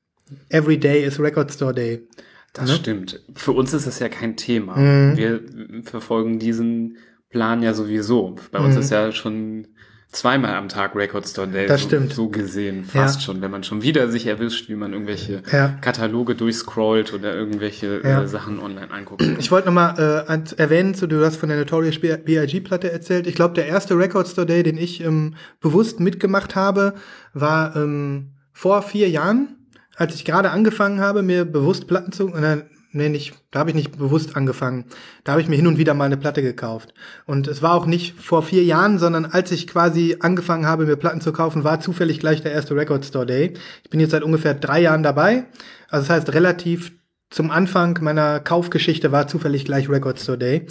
[0.48, 2.06] Every day is Record Store Day.
[2.52, 2.76] Das Ne?
[2.76, 3.20] stimmt.
[3.34, 4.76] Für uns ist das ja kein Thema.
[4.76, 5.16] Mhm.
[5.16, 5.40] Wir
[5.84, 6.96] verfolgen diesen
[7.30, 8.36] Plan ja sowieso.
[8.52, 8.80] Bei uns Mhm.
[8.80, 9.66] ist ja schon
[10.12, 11.66] zweimal am Tag Record Store Day.
[11.66, 12.12] Das so, stimmt.
[12.12, 13.20] So gesehen, fast Ja.
[13.26, 15.70] schon, wenn man schon wieder sich erwischt, wie man irgendwelche Ja.
[15.80, 18.22] Kataloge durchscrollt oder irgendwelche Ja.
[18.22, 19.22] äh, Sachen online anguckt.
[19.40, 23.26] Ich wollte nochmal äh, erwähnen, so, du hast von der Notorious B.I.G.-Platte erzählt.
[23.26, 26.94] Ich glaube, der erste Record Store Day, den ich ähm, bewusst mitgemacht habe,
[27.32, 29.53] war ähm, vor vier Jahren,
[29.96, 32.28] als ich gerade angefangen habe, mir bewusst Platten zu...
[32.34, 34.86] Äh, nee, nicht, da habe ich nicht bewusst angefangen.
[35.24, 36.94] Da habe ich mir hin und wieder mal eine Platte gekauft.
[37.26, 40.96] Und es war auch nicht vor vier Jahren, sondern als ich quasi angefangen habe, mir
[40.96, 43.54] Platten zu kaufen, war zufällig gleich der erste Record Store Day.
[43.82, 45.46] Ich bin jetzt seit ungefähr drei Jahren dabei.
[45.88, 46.92] Also das heißt, relativ
[47.30, 50.66] zum Anfang meiner Kaufgeschichte war zufällig gleich Record Store Day.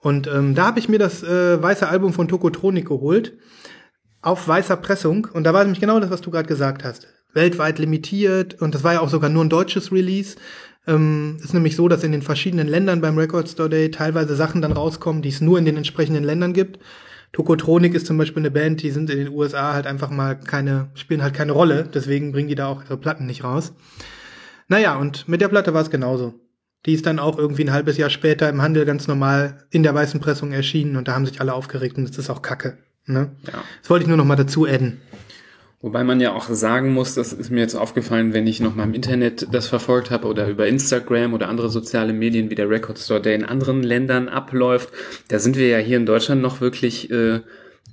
[0.00, 3.36] Und ähm, da habe ich mir das äh, weiße Album von Tokotronik geholt.
[4.22, 5.28] Auf weißer Pressung.
[5.32, 7.06] Und da war nämlich genau das, was du gerade gesagt hast.
[7.36, 8.60] Weltweit limitiert.
[8.60, 10.36] Und das war ja auch sogar nur ein deutsches Release.
[10.88, 14.62] Ähm, ist nämlich so, dass in den verschiedenen Ländern beim Record Store Day teilweise Sachen
[14.62, 16.80] dann rauskommen, die es nur in den entsprechenden Ländern gibt.
[17.32, 20.88] Tokotronik ist zum Beispiel eine Band, die sind in den USA halt einfach mal keine,
[20.94, 21.88] spielen halt keine Rolle.
[21.92, 23.72] Deswegen bringen die da auch ihre Platten nicht raus.
[24.68, 26.34] Naja, und mit der Platte war es genauso.
[26.86, 29.94] Die ist dann auch irgendwie ein halbes Jahr später im Handel ganz normal in der
[29.94, 32.78] weißen Pressung erschienen und da haben sich alle aufgeregt und das ist auch Kacke.
[33.06, 33.32] Ne?
[33.46, 33.62] Ja.
[33.80, 35.00] Das wollte ich nur noch mal dazu adden.
[35.86, 38.82] Wobei man ja auch sagen muss, das ist mir jetzt aufgefallen, wenn ich noch mal
[38.82, 42.98] im Internet das verfolgt habe oder über Instagram oder andere soziale Medien wie der Record
[42.98, 44.88] Store, der in anderen Ländern abläuft,
[45.28, 47.38] da sind wir ja hier in Deutschland noch wirklich äh,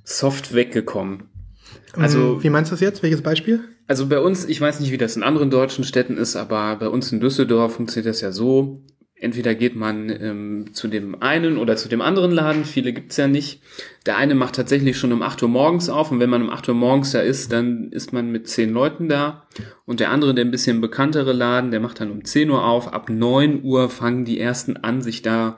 [0.03, 1.25] soft weggekommen.
[1.95, 3.03] Also Wie meinst du das jetzt?
[3.03, 3.59] Welches Beispiel?
[3.85, 6.89] Also bei uns, ich weiß nicht, wie das in anderen deutschen Städten ist, aber bei
[6.89, 8.81] uns in Düsseldorf funktioniert das ja so.
[9.23, 13.27] Entweder geht man ähm, zu dem einen oder zu dem anderen Laden, viele gibt's ja
[13.27, 13.61] nicht.
[14.05, 16.69] Der eine macht tatsächlich schon um 8 Uhr morgens auf und wenn man um 8
[16.69, 19.47] Uhr morgens da ist, dann ist man mit 10 Leuten da.
[19.85, 22.91] Und der andere, der ein bisschen bekanntere Laden, der macht dann um 10 Uhr auf.
[22.91, 25.57] Ab 9 Uhr fangen die ersten an, sich da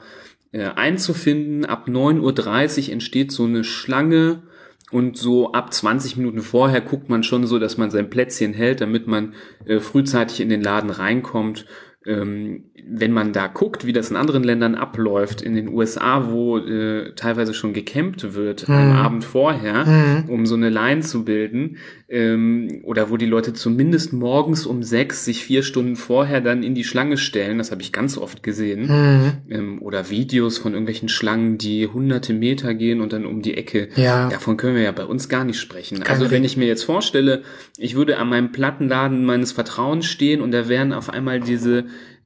[0.52, 1.66] äh, einzufinden.
[1.66, 4.44] Ab 9.30 Uhr entsteht so eine Schlange
[4.92, 8.82] und so ab 20 Minuten vorher guckt man schon so, dass man sein Plätzchen hält,
[8.82, 9.34] damit man
[9.66, 11.66] äh, frühzeitig in den Laden reinkommt.
[12.06, 16.60] Ähm, wenn man da guckt, wie das in anderen Ländern abläuft, in den USA, wo
[16.60, 22.82] äh, teilweise schon gecampt wird am Abend vorher, um so eine Line zu bilden, ähm,
[22.84, 26.84] oder wo die Leute zumindest morgens um sechs sich vier Stunden vorher dann in die
[26.84, 28.88] Schlange stellen, das habe ich ganz oft gesehen,
[29.50, 33.90] ähm, oder Videos von irgendwelchen Schlangen, die hunderte Meter gehen und dann um die Ecke.
[33.96, 34.30] Ja.
[34.30, 36.02] Davon können wir ja bei uns gar nicht sprechen.
[36.02, 37.42] Kein also wenn ich mir jetzt vorstelle,
[37.78, 41.86] ich würde an meinem Plattenladen meines Vertrauens stehen und da wären auf einmal diese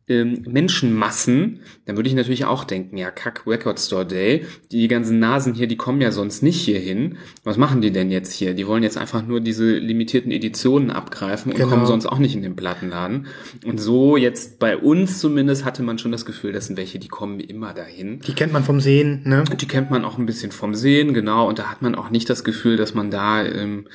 [0.10, 5.20] ähm, Menschenmassen, dann würde ich natürlich auch denken, ja, kack, Record Store Day, die ganzen
[5.20, 7.18] Nasen hier, die kommen ja sonst nicht hier hin.
[7.44, 8.54] Was machen die denn jetzt hier?
[8.54, 11.70] Die wollen jetzt einfach nur diese limitierten Editionen abgreifen und Genau.
[11.70, 13.28] kommen sonst auch nicht in den Plattenladen.
[13.66, 17.08] Und so jetzt bei uns zumindest hatte man schon das Gefühl, das sind welche, die
[17.08, 18.20] kommen immer dahin.
[18.22, 19.44] Die kennt man vom Sehen, ne?
[19.60, 21.48] Die kennt man auch ein bisschen vom Sehen, genau.
[21.48, 23.88] Und da hat man auch nicht das Gefühl, dass man da ähm,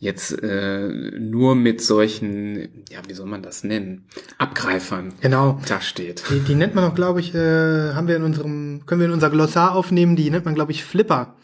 [0.00, 4.04] jetzt äh, nur mit solchen, ja, wie soll man das nennen,
[4.38, 5.60] Abgreifern Genau.
[5.68, 6.22] da steht.
[6.30, 9.12] Die, die nennt man auch, glaube ich, äh, haben wir in unserem, können wir in
[9.12, 11.34] unser Glossar aufnehmen, die nennt man, glaube ich, Flipper.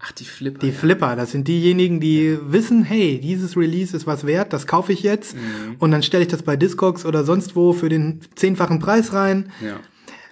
[0.00, 0.60] Ach, die Flipper.
[0.60, 4.92] Die Flipper, das sind diejenigen, die wissen, hey, dieses Release ist was wert, das kaufe
[4.92, 5.76] ich jetzt Mhm.
[5.78, 9.50] und dann stelle ich das bei Discogs oder sonst wo für den zehnfachen Preis rein.
[9.60, 9.80] ja.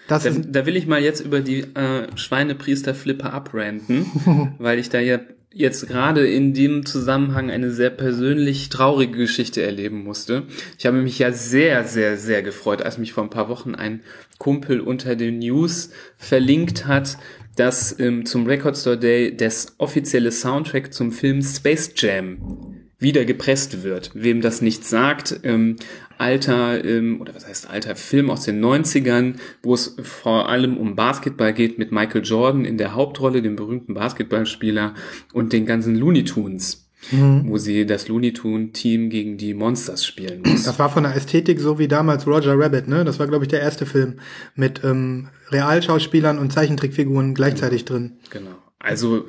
[0.09, 5.21] Da, da will ich mal jetzt über die äh, Schweinepriester-Flipper abranten, weil ich da ja
[5.53, 10.43] jetzt gerade in dem Zusammenhang eine sehr persönlich traurige Geschichte erleben musste.
[10.79, 14.03] Ich habe mich ja sehr, sehr, sehr gefreut, als mich vor ein paar Wochen ein
[14.39, 17.17] Kumpel unter den News verlinkt hat,
[17.57, 23.83] dass ähm, zum Record Store Day das offizielle Soundtrack zum Film Space Jam wieder gepresst
[23.83, 24.11] wird.
[24.15, 25.77] Wem das nicht sagt, ähm,
[26.19, 30.97] alter, ähm, oder was heißt alter Film aus den 90ern, wo es vor allem um
[30.97, 34.95] Basketball geht mit Michael Jordan in der Hauptrolle, dem berühmten Basketballspieler
[35.33, 40.43] und den ganzen Looney Tunes, wo sie das Looney Tune Team gegen die Monsters spielen
[40.45, 40.65] muss.
[40.65, 43.05] das war von der Ästhetik so wie damals Roger Rabbit, ne?
[43.05, 44.21] Das war, glaube ich, der erste Film
[44.55, 48.17] mit ähm, Realschauspielern und Zeichentrickfiguren gleichzeitig drin.
[48.31, 48.57] Genau.
[48.79, 49.27] Also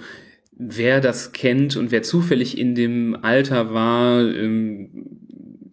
[0.57, 4.89] wer das kennt und wer zufällig in dem Alter war, ähm,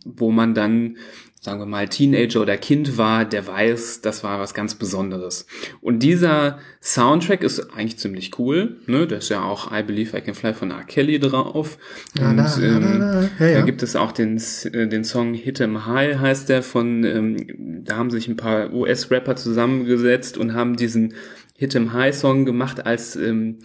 [0.05, 0.99] wo man dann,
[1.41, 5.47] sagen wir mal, Teenager oder Kind war, der weiß, das war was ganz Besonderes.
[5.81, 8.77] Und dieser Soundtrack ist eigentlich ziemlich cool.
[8.87, 9.07] Ne?
[9.07, 10.85] Da ist ja auch I Believe I Can Fly von R.
[10.85, 11.79] Kelly drauf.
[12.19, 13.31] Und ähm.
[13.39, 13.55] Ja, ja.
[13.59, 17.85] da gibt es auch den, äh, den Song Hit 'em High, heißt der, von, ähm,
[17.85, 21.15] da haben sich ein paar US-Rapper zusammengesetzt und haben diesen
[21.57, 23.59] Hit 'em High Song gemacht als ähm,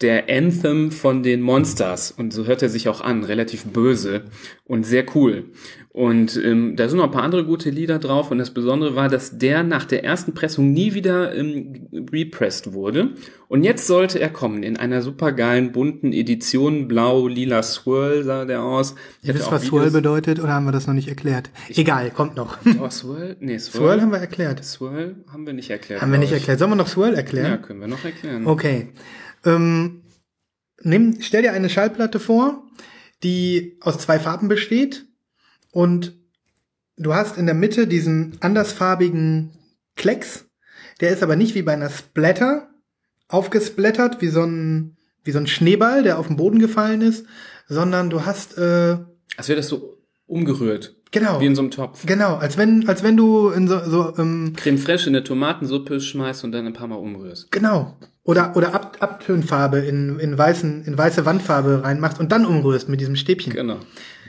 [0.00, 2.12] der Anthem von den Monsters.
[2.12, 4.22] Und so hört er sich auch an, relativ böse
[4.64, 5.46] und sehr cool.
[5.88, 8.30] Und ähm, da sind noch ein paar andere gute Lieder drauf.
[8.30, 13.10] Und das Besondere war, dass der nach der ersten Pressung nie wieder ähm, repressed wurde.
[13.48, 16.86] Und jetzt sollte er kommen in einer supergeilen, bunten Edition.
[16.86, 18.94] Blau, lila Swirl sah der aus.
[19.22, 21.50] Ihr wisst, was Swirl bedeutet oder haben wir das noch nicht erklärt?
[21.70, 22.58] Egal, kommt noch.
[22.80, 23.36] Oh, Swirl?
[23.40, 23.82] Nee, Swirl.
[23.82, 24.64] Swirl haben wir erklärt.
[24.64, 26.02] Swirl haben wir nicht erklärt.
[26.02, 26.60] Haben wir nicht erklärt.
[26.60, 27.50] Sollen wir noch Swirl erklären?
[27.50, 28.46] Ja, können wir noch erklären.
[28.46, 28.88] Okay.
[29.48, 30.02] Ähm,
[30.82, 32.64] nimm, stell dir eine Schallplatte vor,
[33.22, 35.06] die aus zwei Farben besteht
[35.72, 36.14] und
[36.96, 39.50] du hast in der Mitte diesen andersfarbigen
[39.96, 40.46] Klecks.
[41.00, 42.68] Der ist aber nicht wie bei einer Splatter
[43.28, 47.26] aufgesplattert, wie so ein, wie so ein Schneeball, der auf den Boden gefallen ist,
[47.68, 48.98] sondern du hast, äh,
[49.36, 50.96] Als wäre das so umgerührt.
[51.10, 52.04] genau, Wie in so einem Topf.
[52.06, 56.00] genau, als wenn, als wenn du in so, so ähm, Creme fraiche in eine Tomatensuppe
[56.00, 57.50] schmeißt und dann ein paar Mal umrührst.
[57.50, 57.96] Genau.
[58.28, 63.00] Oder, oder Ab Abtönfarbe in, in, weißen, in weiße Wandfarbe reinmachst und dann umrührst mit
[63.00, 63.54] diesem Stäbchen.
[63.54, 63.78] Genau.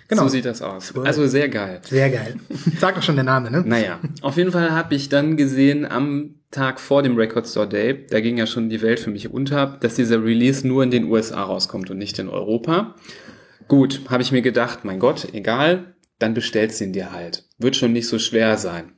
[0.07, 0.23] Genau.
[0.23, 0.95] So sieht das aus.
[1.03, 1.81] Also sehr geil.
[1.83, 2.35] Sehr geil.
[2.79, 3.61] Sagt doch schon der Name, ne?
[3.67, 8.05] Naja, auf jeden Fall habe ich dann gesehen am Tag vor dem Record Store Day,
[8.09, 11.03] da ging ja schon die Welt für mich unter, dass dieser Release nur in den
[11.11, 12.95] USA rauskommt und nicht in Europa.
[13.67, 17.43] Gut, habe ich mir gedacht, mein Gott, egal, dann bestellst du ihn dir halt.
[17.57, 18.93] Wird schon nicht so schwer sein.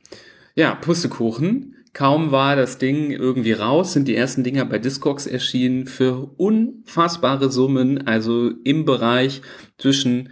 [0.54, 1.74] Ja, Pustekuchen.
[1.92, 7.50] Kaum war das Ding irgendwie raus, sind die ersten Dinger bei Discogs erschienen für unfassbare
[7.50, 9.42] Summen, also im Bereich
[9.76, 10.30] zwischen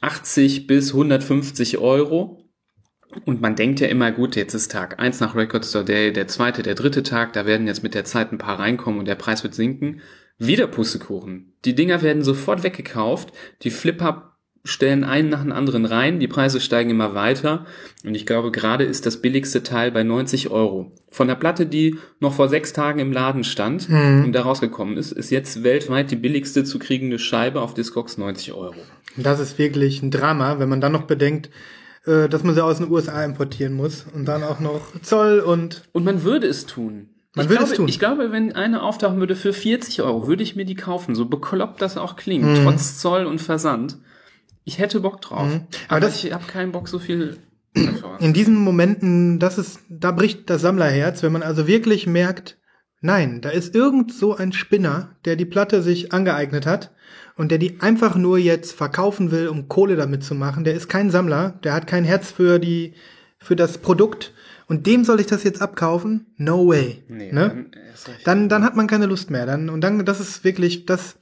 [0.00, 2.42] 80 bis 150 Euro.
[3.26, 6.28] Und man denkt ja immer, gut, jetzt ist Tag eins nach Record Store Day, der
[6.28, 9.14] zweite, der dritte Tag, da werden jetzt mit der Zeit ein paar reinkommen und der
[9.14, 10.00] Preis wird sinken.
[10.38, 11.54] Wieder Pustekuchen.
[11.64, 13.32] Die Dinger werden sofort weggekauft,
[13.62, 14.35] die Flipper
[14.66, 17.64] stellen einen nach dem anderen rein, die Preise steigen immer weiter
[18.04, 20.92] und ich glaube, gerade ist das billigste Teil bei 90 Euro.
[21.10, 25.12] Von der Platte, die noch vor sechs Tagen im Laden stand und da rausgekommen ist,
[25.12, 28.74] ist jetzt weltweit die billigste zu kriegende Scheibe auf Discogs 90 Euro.
[29.16, 31.48] Das ist wirklich ein Drama, wenn man dann noch bedenkt,
[32.04, 35.84] äh, dass man sie aus den USA importieren muss und dann auch noch Zoll und
[35.92, 37.08] Und man würde es tun.
[37.34, 37.88] Man ich würde glaube, es tun.
[37.88, 41.14] Ich glaube, wenn eine auftauchen würde für 40 Euro, würde ich mir die kaufen.
[41.14, 42.64] So bekloppt das auch klingt, Mhm.
[42.64, 43.98] trotz Zoll und Versand.
[44.66, 45.40] Ich hätte Bock drauf.
[45.40, 47.38] Aber Aber, das- ich habe keinen Bock, so viel
[48.20, 52.58] in diesen Momenten, das ist, da bricht das Sammlerherz, wenn man also wirklich merkt,
[53.02, 56.92] nein, da ist irgend so ein Spinner, der die Platte sich angeeignet hat
[57.36, 60.64] und der die einfach nur jetzt verkaufen will, um Kohle damit zu machen.
[60.64, 62.94] Der ist kein Sammler, der hat kein Herz für die,
[63.38, 64.32] für das Produkt
[64.68, 66.26] und dem soll ich das jetzt abkaufen?
[66.38, 67.04] No way.
[67.08, 67.66] Nee, ne?
[67.66, 67.70] dann
[68.24, 69.44] dann, dann hat man keine Lust mehr.
[69.44, 71.16] Dann, und dann, das ist wirklich, das,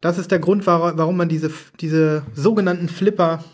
[0.00, 3.44] das ist der Grund, warum man diese, diese sogenannten Flipper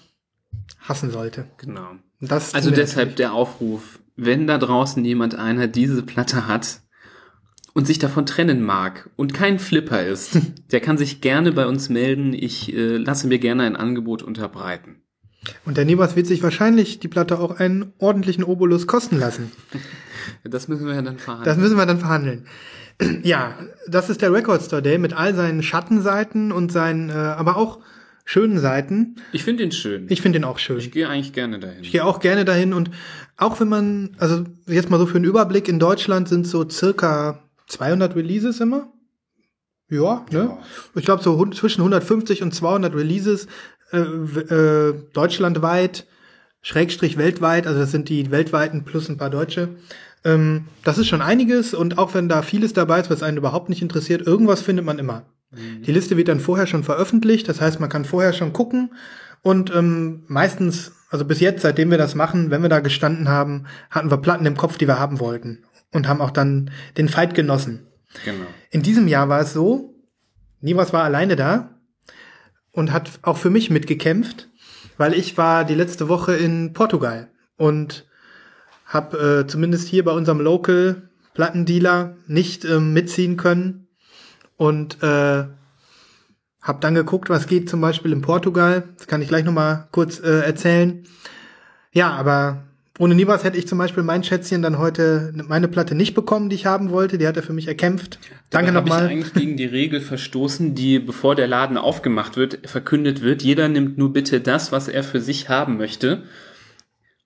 [0.80, 1.46] hassen sollte.
[1.58, 1.92] Genau.
[2.20, 6.80] Das Also deshalb der Aufruf, wenn da draußen jemand einer diese Platte hat
[7.72, 10.38] und sich davon trennen mag und kein Flipper ist,
[10.72, 12.32] der kann sich gerne bei uns melden.
[12.32, 15.02] Ich äh, lasse mir gerne ein Angebot unterbreiten.
[15.66, 19.50] Und der Nibas wird sich wahrscheinlich die Platte auch einen ordentlichen Obolus kosten lassen.
[20.42, 21.60] Das müssen wir ja dann Das verhandeln.
[21.60, 22.46] müssen wir dann verhandeln.
[23.22, 27.56] Ja, das ist der Record Store Day mit all seinen Schattenseiten und seinen, äh, aber
[27.56, 27.80] auch
[28.24, 29.16] schönen Seiten.
[29.32, 30.06] Ich finde ihn schön.
[30.08, 30.78] Ich finde den auch schön.
[30.78, 31.82] Ich gehe eigentlich gerne dahin.
[31.82, 32.90] Ich gehe auch gerne dahin und
[33.36, 37.42] auch wenn man, also jetzt mal so für einen Überblick, in Deutschland sind so circa
[37.66, 38.92] 200 Releases immer.
[39.90, 40.38] Ja, ne?
[40.38, 40.58] Ja.
[40.94, 43.46] Ich glaube so zwischen 150 und 200 Releases
[43.92, 46.06] äh, äh, deutschlandweit,
[46.62, 49.68] Schrägstrich weltweit, also das sind die weltweiten plus ein paar Deutsche.
[50.24, 53.68] Ähm, das ist schon einiges und auch wenn da vieles dabei ist, was einen überhaupt
[53.68, 55.26] nicht interessiert, irgendwas findet man immer.
[55.86, 58.90] Die Liste wird dann vorher schon veröffentlicht, das heißt, man kann vorher schon gucken
[59.42, 63.66] und ähm, meistens, also bis jetzt, seitdem wir das machen, wenn wir da gestanden haben,
[63.88, 67.34] hatten wir Platten im Kopf, die wir haben wollten und haben auch dann den Fight
[67.34, 67.86] genossen.
[68.24, 68.46] Genau.
[68.70, 69.94] In diesem Jahr war es so,
[70.60, 71.78] Nivas war alleine da
[72.72, 74.48] und hat auch für mich mitgekämpft,
[74.96, 78.06] weil ich war die letzte Woche in Portugal und
[78.84, 83.88] habe äh, zumindest hier bei unserem Local Plattendealer nicht ähm, mitziehen können
[84.56, 85.44] und äh,
[86.62, 88.84] habe dann geguckt, was geht zum Beispiel in Portugal.
[88.96, 91.04] Das kann ich gleich noch mal kurz äh, erzählen.
[91.92, 92.64] Ja, aber
[92.98, 96.54] ohne Nibas hätte ich zum Beispiel mein Schätzchen dann heute meine Platte nicht bekommen, die
[96.54, 97.18] ich haben wollte.
[97.18, 98.20] Die hat er für mich erkämpft.
[98.50, 99.08] Danke Da habe ich nochmal.
[99.08, 103.42] eigentlich gegen die Regel verstoßen, die, bevor der Laden aufgemacht wird, verkündet wird.
[103.42, 106.22] Jeder nimmt nur bitte das, was er für sich haben möchte.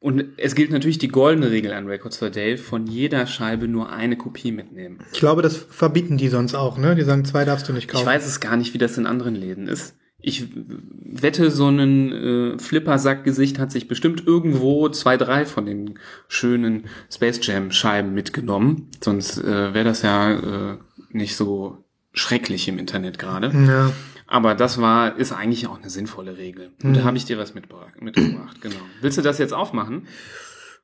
[0.01, 3.91] Und es gilt natürlich die goldene Regel an Records for Day, von jeder Scheibe nur
[3.91, 5.01] eine Kopie mitnehmen.
[5.13, 6.95] Ich glaube, das verbieten die sonst auch, ne?
[6.95, 8.03] Die sagen, zwei darfst du nicht kaufen.
[8.03, 9.97] Ich weiß es gar nicht, wie das in anderen Läden ist.
[10.21, 16.87] Ich wette, so ein äh, Flippersackgesicht hat sich bestimmt irgendwo zwei, drei von den schönen
[17.13, 18.91] Space Jam Scheiben mitgenommen.
[19.03, 20.79] Sonst äh, wäre das ja äh,
[21.11, 23.53] nicht so schrecklich im Internet gerade.
[23.67, 23.93] Ja.
[24.29, 26.71] Aber das war, ist eigentlich auch eine sinnvolle Regel.
[26.83, 28.77] Und da habe ich dir was mitgebracht, mitgebracht, genau.
[29.01, 30.07] Willst du das jetzt aufmachen?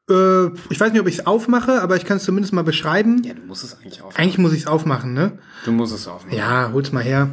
[0.09, 3.23] Äh, ich weiß nicht, ob ich es aufmache, aber ich kann es zumindest mal beschreiben.
[3.23, 4.23] Ja, du musst es eigentlich aufmachen.
[4.23, 5.39] Eigentlich muss ich es aufmachen, ne?
[5.67, 6.37] Du musst es aufmachen.
[6.37, 7.31] Ja, hol's mal her.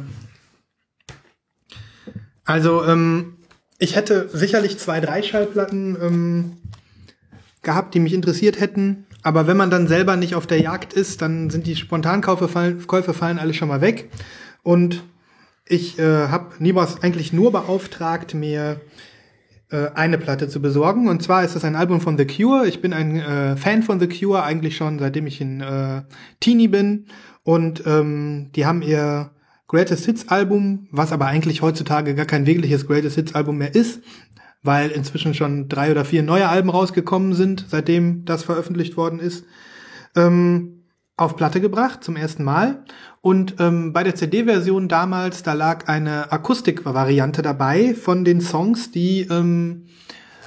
[2.44, 3.38] Also, ähm,
[3.78, 6.52] ich hätte sicherlich zwei, drei Schallplatten ähm,
[7.62, 9.06] gehabt, die mich interessiert hätten.
[9.22, 12.86] Aber wenn man dann selber nicht auf der Jagd ist, dann sind die Spontankäufe fallen,
[12.86, 14.10] Käufe fallen alle schon mal weg.
[14.62, 15.02] Und
[15.66, 18.80] ich äh, habe Nibos eigentlich nur beauftragt, mir
[19.70, 21.08] äh, eine Platte zu besorgen.
[21.08, 22.66] Und zwar ist das ein Album von The Cure.
[22.66, 26.02] Ich bin ein äh, Fan von The Cure, eigentlich schon seitdem ich ein äh,
[26.40, 27.06] Teenie bin.
[27.42, 29.30] Und ähm, die haben ihr
[29.68, 34.02] Greatest Hits Album, was aber eigentlich heutzutage gar kein wirkliches Greatest Hits Album mehr ist,
[34.62, 39.46] weil inzwischen schon drei oder vier neue Alben rausgekommen sind, seitdem das veröffentlicht worden ist,
[40.14, 40.81] ähm,
[41.22, 42.84] auf Platte gebracht zum ersten Mal.
[43.20, 49.26] Und ähm, bei der CD-Version damals, da lag eine Akustikvariante dabei von den Songs, die
[49.30, 49.86] ähm,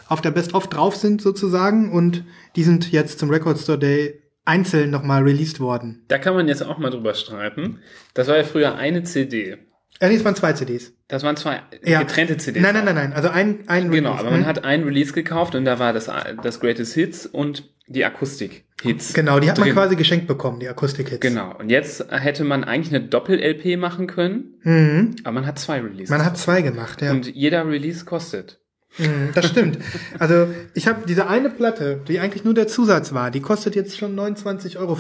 [0.08, 1.92] auf der Best-of drauf sind sozusagen.
[1.92, 6.06] Und die sind jetzt zum Record Store Day einzeln nochmal released worden.
[6.08, 7.80] Da kann man jetzt auch mal drüber streiten.
[8.14, 9.58] Das war ja früher eine CD.
[10.00, 10.94] Äh, nee, es waren zwei CDs.
[11.08, 12.00] Das waren zwei Ja.
[12.02, 12.62] getrennte CDs.
[12.62, 13.14] Nein, nein, nein, nein.
[13.14, 14.46] Also ein, ein Genau, Release, aber man hm?
[14.48, 16.10] hat ein Release gekauft und da war das,
[16.44, 19.14] das Greatest Hits und die Akustik-Hits.
[19.14, 19.76] Genau, die hat man drin.
[19.76, 21.20] quasi geschenkt bekommen, die Akustik-Hits.
[21.22, 21.56] Genau.
[21.58, 25.16] Und jetzt hätte man eigentlich eine Doppel-LP machen können, Mhm.
[25.24, 26.10] aber man hat zwei Releases.
[26.10, 27.12] Man hat zwei gemacht, ja.
[27.12, 28.60] Und jeder Release kostet.
[28.98, 29.78] Mhm, das stimmt.
[30.20, 33.98] Also ich habe diese eine Platte, die eigentlich nur der Zusatz war, die kostet jetzt
[33.98, 34.98] schon 29,50 Euro.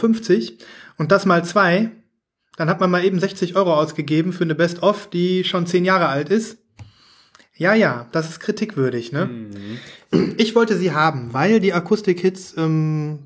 [0.98, 1.92] Und das mal zwei,
[2.58, 6.08] dann hat man mal eben 60 Euro ausgegeben für eine Best-of, die schon zehn Jahre
[6.08, 6.58] alt ist.
[7.58, 9.30] Ja, ja, das ist kritikwürdig, ne?
[10.38, 13.20] Ich wollte sie haben, weil die Akustik-Hits ähm,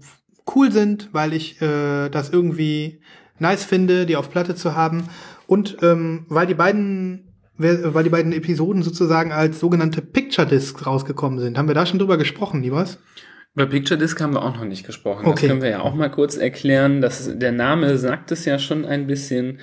[0.56, 3.02] cool sind, weil ich äh, das irgendwie
[3.39, 5.10] nice finde, die auf Platte zu haben
[5.47, 7.25] und ähm, weil die beiden
[7.62, 11.58] weil die beiden Episoden sozusagen als sogenannte Picture Discs rausgekommen sind.
[11.58, 12.99] Haben wir da schon drüber gesprochen, Liebers?
[13.54, 15.25] Über Picture Disc haben wir auch noch nicht gesprochen.
[15.25, 15.41] Okay.
[15.41, 17.02] Das können wir ja auch mal kurz erklären.
[17.02, 19.60] Das, der Name sagt es ja schon ein bisschen.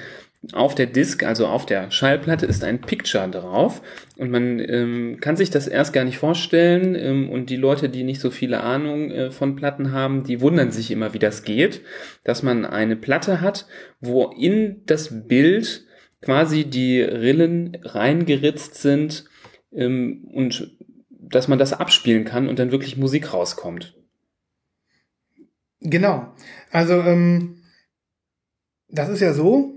[0.52, 3.82] Auf der Disc, also auf der Schallplatte, ist ein Picture drauf.
[4.16, 6.94] Und man ähm, kann sich das erst gar nicht vorstellen.
[6.94, 10.70] Ähm, und die Leute, die nicht so viele Ahnung äh, von Platten haben, die wundern
[10.70, 11.82] sich immer, wie das geht.
[12.24, 13.66] Dass man eine Platte hat,
[14.00, 15.84] wo in das Bild
[16.20, 19.24] quasi die Rillen reingeritzt sind
[19.72, 20.76] ähm, und
[21.10, 23.94] dass man das abspielen kann und dann wirklich Musik rauskommt.
[25.80, 26.34] Genau.
[26.70, 27.62] Also ähm,
[28.88, 29.75] das ist ja so.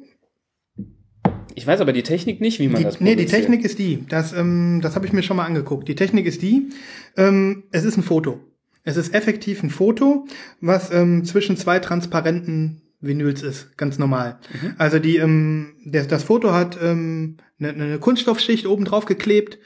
[1.60, 3.42] Ich weiß aber die Technik nicht, wie man Die, das nee, die produziert.
[3.42, 4.06] Technik ist die.
[4.08, 5.90] Das, ähm, das habe ich mir schon mal angeguckt.
[5.90, 6.70] Die Technik ist die.
[7.18, 8.40] Ähm, es ist ein Foto.
[8.86, 10.26] Es ist effektiv ein Foto,
[10.62, 14.40] was ähm, zwischen zwei transparenten Vinyls ist, ganz normal.
[14.54, 14.76] Mhm.
[14.78, 19.60] Also die, ähm, der, das Foto hat ähm, eine, eine Kunststoffschicht oben drauf geklebt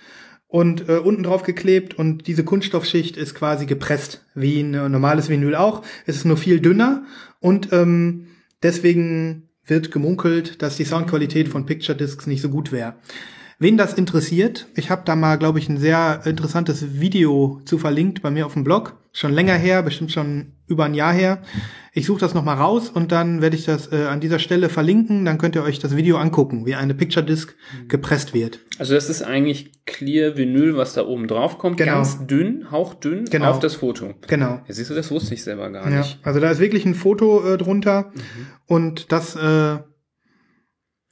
[0.48, 5.54] und äh, unten drauf geklebt und diese Kunststoffschicht ist quasi gepresst, wie ein normales Vinyl
[5.54, 5.84] auch.
[6.08, 7.06] Es ist nur viel dünner
[7.40, 8.30] und ähm,
[8.64, 12.96] deswegen wird gemunkelt, dass die Soundqualität von Picture Discs nicht so gut wäre.
[13.60, 18.22] Wen das interessiert, ich habe da mal, glaube ich, ein sehr interessantes Video zu verlinkt
[18.22, 18.98] bei mir auf dem Blog.
[19.14, 21.42] Schon länger her, bestimmt schon über ein Jahr her.
[21.96, 25.26] Ich suche das nochmal raus und dann werde ich das äh, an dieser Stelle verlinken.
[25.26, 27.56] Dann könnt ihr euch das Video angucken, wie eine Picture Disc
[27.88, 28.60] gepresst wird.
[28.80, 31.78] Also das ist eigentlich Clear Vinyl, was da oben drauf kommt.
[31.78, 31.94] Genau.
[31.94, 33.52] Ganz dünn, hauchdünn Genau.
[33.52, 34.16] auf das Foto.
[34.28, 34.62] Genau.
[34.68, 36.20] Ja, siehst du, das wusste ich selber gar Ja, nicht.
[36.24, 38.22] also da ist wirklich ein Foto äh, drunter Mhm.
[38.66, 39.78] und das, äh,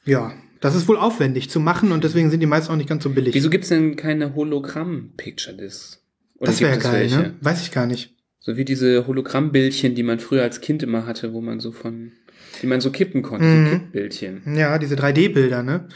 [0.05, 3.03] ja, das ist wohl aufwendig zu machen und deswegen sind die meisten auch nicht ganz
[3.03, 3.35] so billig.
[3.35, 5.99] Wieso gibt's denn keine Hologramm-Picture-Discs?
[6.39, 7.17] Oder das wäre geil, welche?
[7.17, 7.33] ne?
[7.41, 8.15] Weiß ich gar nicht.
[8.43, 12.11] So wie diese Hologrammbildchen, die man früher als Kind immer hatte, wo man so von,
[12.61, 13.65] die man so kippen konnte, Mhm.
[13.65, 14.55] so Kippbildchen.
[14.55, 15.87] Ja, diese 3D-Bilder, ne?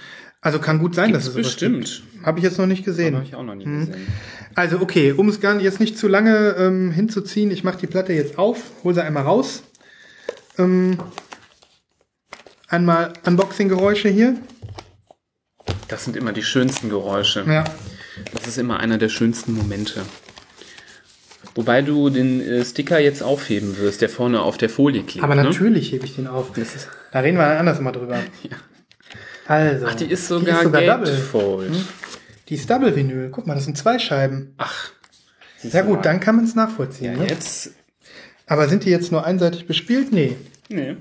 [0.41, 2.03] Also kann gut sein, Gibt's dass es bestimmt.
[2.23, 3.15] Habe ich jetzt noch nicht gesehen.
[3.15, 3.79] habe ich auch noch nie Mhm.
[3.88, 4.08] gesehen.
[4.53, 7.88] Also okay, um es gar nicht, jetzt nicht zu lange ähm, hinzuziehen, ich mache die
[7.88, 9.63] Platte jetzt auf, hol sie einmal raus.
[10.60, 10.97] Ähm,
[12.67, 14.36] einmal Unboxing-Geräusche hier.
[15.88, 17.43] Das sind immer die schönsten Geräusche.
[17.47, 17.63] Ja.
[18.34, 20.03] Das ist immer einer der schönsten Momente.
[21.55, 25.23] Wobei du den äh, Sticker jetzt aufheben wirst, der vorne auf der Folie klebt.
[25.23, 25.43] Aber ne?
[25.43, 26.55] natürlich hebe ich den auf.
[26.57, 28.19] Ist, Da reden wir anders mal drüber.
[28.43, 28.57] Ja.
[29.47, 29.85] Also.
[29.85, 30.85] ach, die ist sogar, double.
[30.85, 31.71] gatefold.
[32.49, 33.29] Die ist Double Vinyl.
[33.29, 34.55] Guck mal, das sind zwei Scheiben.
[34.57, 34.91] Ach.
[35.61, 37.13] Ja gut, dann kann man es nachvollziehen.
[37.13, 37.29] Ja, ne?
[37.29, 37.71] jetzt.
[38.47, 40.12] Aber sind die jetzt nur einseitig bespielt?
[40.12, 40.35] Nee.
[40.69, 40.97] Nee.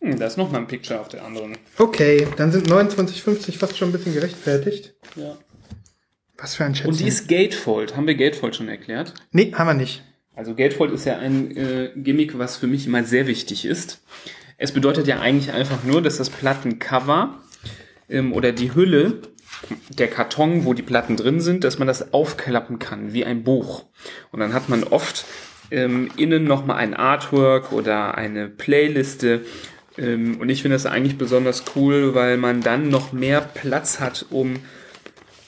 [0.00, 1.56] Hm, da ist noch mal ein Picture auf der anderen.
[1.78, 4.94] Okay, dann sind 29,50 fast schon ein bisschen gerechtfertigt.
[5.16, 5.36] Ja.
[6.38, 6.92] Was für ein Schätzchen.
[6.92, 7.96] Und die ist Gatefold.
[7.96, 9.14] Haben wir Gatefold schon erklärt?
[9.32, 10.02] Nee, haben wir nicht.
[10.34, 14.02] Also Gatefold ist ja ein äh, Gimmick, was für mich immer sehr wichtig ist.
[14.58, 17.40] Es bedeutet ja eigentlich einfach nur, dass das Plattencover
[18.08, 19.22] ähm, oder die Hülle,
[19.88, 23.86] der Karton, wo die Platten drin sind, dass man das aufklappen kann, wie ein Buch.
[24.30, 25.24] Und dann hat man oft
[25.70, 29.44] ähm, innen nochmal ein Artwork oder eine Playliste.
[29.96, 34.26] Ähm, und ich finde das eigentlich besonders cool, weil man dann noch mehr Platz hat,
[34.30, 34.56] um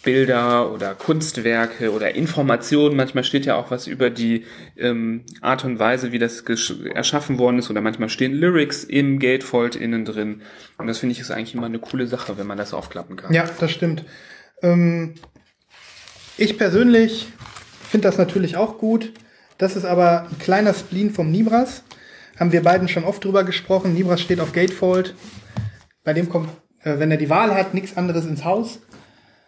[0.08, 2.96] Bilder oder Kunstwerke oder Informationen.
[2.96, 4.46] Manchmal steht ja auch was über die
[4.78, 6.42] ähm, Art und Weise, wie das
[6.94, 7.68] erschaffen worden ist.
[7.68, 10.40] Oder manchmal stehen Lyrics im Gatefold innen drin.
[10.78, 13.34] Und das finde ich ist eigentlich immer eine coole Sache, wenn man das aufklappen kann.
[13.34, 14.06] Ja, das stimmt.
[14.62, 15.16] Ähm,
[16.38, 17.26] ich persönlich
[17.86, 19.12] finde das natürlich auch gut.
[19.58, 21.82] Das ist aber ein kleiner Spleen vom Nibras.
[22.40, 23.92] Haben wir beiden schon oft drüber gesprochen.
[23.92, 25.14] Nibras steht auf Gatefold.
[26.02, 26.48] Bei dem kommt,
[26.82, 28.80] äh, wenn er die Wahl hat, nichts anderes ins Haus.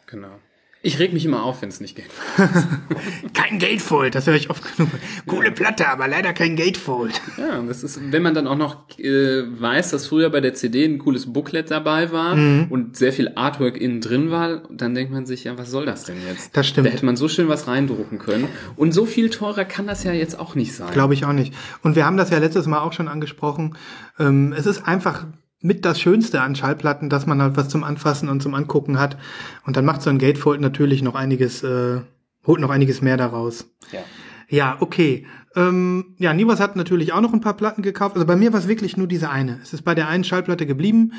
[0.06, 0.38] Genau.
[0.82, 2.06] Ich reg mich immer auf, wenn es nicht geht.
[3.34, 4.90] kein Gatefold, das höre ich oft genug.
[5.26, 7.20] Coole Platte, aber leider kein Gatefold.
[7.36, 10.86] Ja, das ist, wenn man dann auch noch äh, weiß, dass früher bei der CD
[10.86, 12.68] ein cooles Booklet dabei war mhm.
[12.70, 16.04] und sehr viel Artwork innen drin war, dann denkt man sich, ja, was soll das
[16.04, 16.56] denn jetzt?
[16.56, 16.86] Das stimmt.
[16.86, 18.48] Da hätte man so schön was reindrucken können.
[18.76, 20.92] Und so viel teurer kann das ja jetzt auch nicht sein.
[20.92, 21.52] Glaube ich auch nicht.
[21.82, 23.76] Und wir haben das ja letztes Mal auch schon angesprochen.
[24.18, 25.26] Ähm, es ist einfach
[25.62, 29.16] mit das Schönste an Schallplatten, dass man halt was zum Anfassen und zum Angucken hat.
[29.66, 32.00] Und dann macht so ein Gatefold natürlich noch einiges, äh,
[32.46, 33.70] holt noch einiges mehr daraus.
[33.92, 34.00] Ja.
[34.48, 35.26] Ja, okay.
[35.54, 38.16] Ähm, ja, Nibas hat natürlich auch noch ein paar Platten gekauft.
[38.16, 39.60] Also bei mir war es wirklich nur diese eine.
[39.62, 41.12] Es ist bei der einen Schallplatte geblieben.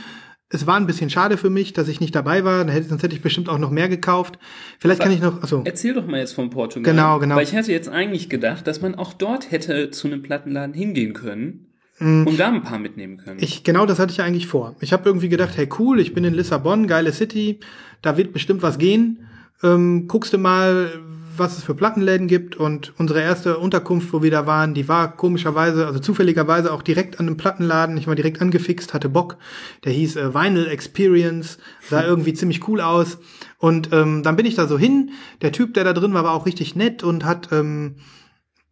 [0.50, 2.66] Es war ein bisschen schade für mich, dass ich nicht dabei war.
[2.84, 4.38] Sonst hätte ich bestimmt auch noch mehr gekauft.
[4.80, 5.42] Vielleicht Aber kann ich noch.
[5.42, 5.62] Achso.
[5.64, 6.92] Erzähl doch mal jetzt von Portugal.
[6.92, 7.36] Genau, genau.
[7.36, 11.14] Weil ich hätte jetzt eigentlich gedacht, dass man auch dort hätte zu einem Plattenladen hingehen
[11.14, 11.71] können.
[12.02, 13.38] Und da ein paar mitnehmen können.
[13.42, 14.76] Ich, genau das hatte ich eigentlich vor.
[14.80, 17.60] Ich habe irgendwie gedacht, hey cool, ich bin in Lissabon, geile City,
[18.02, 19.28] da wird bestimmt was gehen.
[19.64, 20.90] Ähm, guckst du mal,
[21.38, 22.56] was es für Plattenläden gibt.
[22.56, 27.20] Und unsere erste Unterkunft, wo wir da waren, die war komischerweise, also zufälligerweise auch direkt
[27.20, 27.98] an einem Plattenladen.
[27.98, 29.38] Ich war direkt angefixt, hatte Bock.
[29.84, 31.58] Der hieß äh, Vinyl Experience,
[31.90, 33.20] sah irgendwie ziemlich cool aus.
[33.58, 35.12] Und ähm, dann bin ich da so hin.
[35.42, 37.96] Der Typ, der da drin war, war auch richtig nett und hat ähm,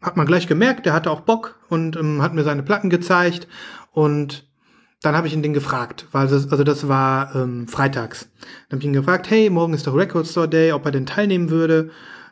[0.02, 3.48] hat man gleich gemerkt, der hatte auch Bock und ähm, hat mir seine Platten gezeigt
[3.92, 4.50] und
[5.02, 8.30] dann habe ich ihn den gefragt, weil das, also das war ähm, freitags.
[8.68, 11.06] Dann habe ich ihn gefragt, hey, morgen ist doch Record Store Day, ob er denn
[11.06, 11.92] teilnehmen würde,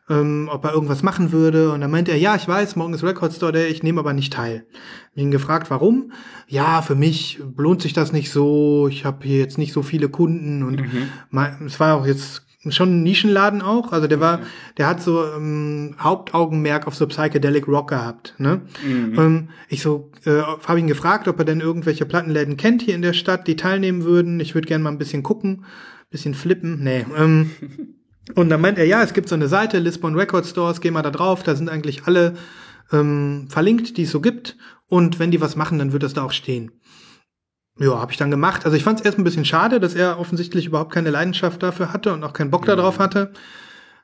[0.09, 1.71] ähm, ob er irgendwas machen würde.
[1.71, 4.11] Und dann meinte er, ja, ich weiß, morgen ist Record Store Day, ich nehme aber
[4.11, 4.65] nicht teil.
[5.11, 6.11] Hab ihn gefragt, warum?
[6.47, 8.89] Ja, für mich lohnt sich das nicht so.
[8.89, 11.09] Ich habe hier jetzt nicht so viele Kunden und mhm.
[11.29, 13.91] mein, es war auch jetzt schon ein Nischenladen auch.
[13.91, 14.39] Also der war,
[14.77, 18.35] der hat so ähm, Hauptaugenmerk auf so Psychedelic Rock gehabt.
[18.37, 18.61] Ne?
[18.85, 19.19] Mhm.
[19.19, 23.01] Ähm, ich so äh, habe ihn gefragt, ob er denn irgendwelche Plattenläden kennt hier in
[23.01, 24.39] der Stadt, die teilnehmen würden.
[24.39, 25.65] Ich würde gerne mal ein bisschen gucken,
[26.09, 26.83] bisschen flippen.
[26.83, 27.05] Nee.
[27.17, 27.51] Ähm,
[28.35, 31.01] und dann meint er, ja, es gibt so eine Seite, Lisbon Record Stores, geh mal
[31.01, 32.35] da drauf, da sind eigentlich alle
[32.91, 34.57] ähm, verlinkt, die es so gibt.
[34.89, 36.71] Und wenn die was machen, dann wird das da auch stehen.
[37.79, 38.65] Ja, habe ich dann gemacht.
[38.65, 41.93] Also ich fand es erst ein bisschen schade, dass er offensichtlich überhaupt keine Leidenschaft dafür
[41.93, 42.67] hatte und auch keinen Bock mhm.
[42.67, 43.31] darauf hatte.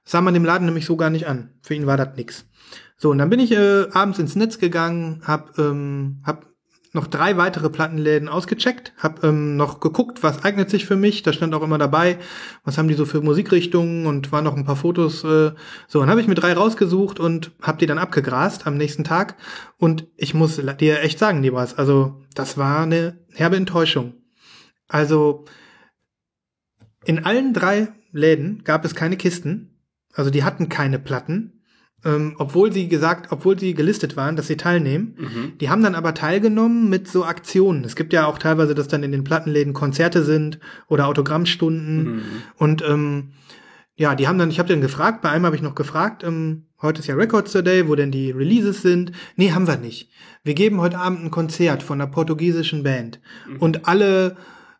[0.03, 1.49] sah man dem Laden nämlich so gar nicht an.
[1.61, 2.45] Für ihn war das nix.
[2.97, 6.52] So, und dann bin ich äh, abends ins Netz gegangen, hab, ähm, hab
[6.93, 11.23] noch drei weitere Plattenläden ausgecheckt, hab ähm, noch geguckt, was eignet sich für mich.
[11.23, 12.19] Da stand auch immer dabei,
[12.63, 15.23] was haben die so für Musikrichtungen und waren noch ein paar Fotos.
[15.23, 15.53] Äh,
[15.87, 19.35] so, dann habe ich mir drei rausgesucht und hab die dann abgegrast am nächsten Tag.
[19.77, 24.13] Und ich muss dir echt sagen, Nibras, also das war eine herbe Enttäuschung.
[24.87, 25.45] Also
[27.05, 29.79] in allen drei Läden gab es keine Kisten,
[30.13, 31.52] also die hatten keine Platten
[32.05, 35.15] ähm, obwohl sie gesagt, obwohl sie gelistet waren, dass sie teilnehmen.
[35.17, 35.57] Mhm.
[35.59, 37.83] Die haben dann aber teilgenommen mit so Aktionen.
[37.83, 42.15] Es gibt ja auch teilweise, dass dann in den Plattenläden Konzerte sind oder Autogrammstunden.
[42.15, 42.21] Mhm.
[42.57, 43.33] Und ähm,
[43.95, 46.65] ja, die haben dann, ich habe den gefragt, bei einem habe ich noch gefragt, ähm,
[46.81, 49.11] heute ist ja Records Today, wo denn die Releases sind.
[49.35, 50.09] Nee, haben wir nicht.
[50.43, 53.19] Wir geben heute Abend ein Konzert von einer portugiesischen Band.
[53.47, 53.57] Mhm.
[53.57, 54.35] Und alle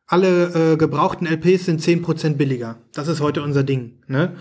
[0.05, 2.77] alle äh, gebrauchten LPs sind zehn Prozent billiger.
[2.93, 3.93] Das ist heute unser Ding.
[4.07, 4.35] Ne?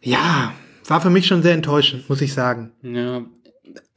[0.00, 0.52] Ja,
[0.90, 2.72] war für mich schon sehr enttäuschend, muss ich sagen.
[2.82, 3.22] Ja,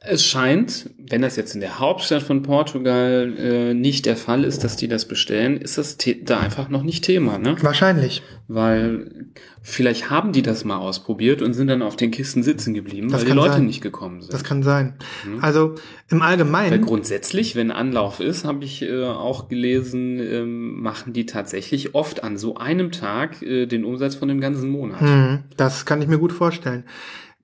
[0.02, 4.64] es scheint, wenn das jetzt in der Hauptstadt von Portugal äh, nicht der Fall ist,
[4.64, 7.54] dass die das bestellen, ist das da einfach noch nicht Thema, ne?
[7.60, 8.22] Wahrscheinlich.
[8.48, 9.26] Weil
[9.62, 13.20] vielleicht haben die das mal ausprobiert und sind dann auf den Kisten sitzen geblieben, das
[13.20, 13.66] weil die Leute sein.
[13.66, 14.32] nicht gekommen sind.
[14.32, 14.94] Das kann sein.
[15.26, 15.44] Mhm.
[15.44, 15.74] Also
[16.08, 16.70] im Allgemeinen.
[16.70, 22.24] Weil grundsätzlich, wenn Anlauf ist, habe ich äh, auch gelesen, ähm, machen die tatsächlich oft
[22.24, 25.02] an so einem Tag äh, den Umsatz von dem ganzen Monat.
[25.02, 25.40] Mhm.
[25.58, 26.84] Das kann ich mir gut vorstellen.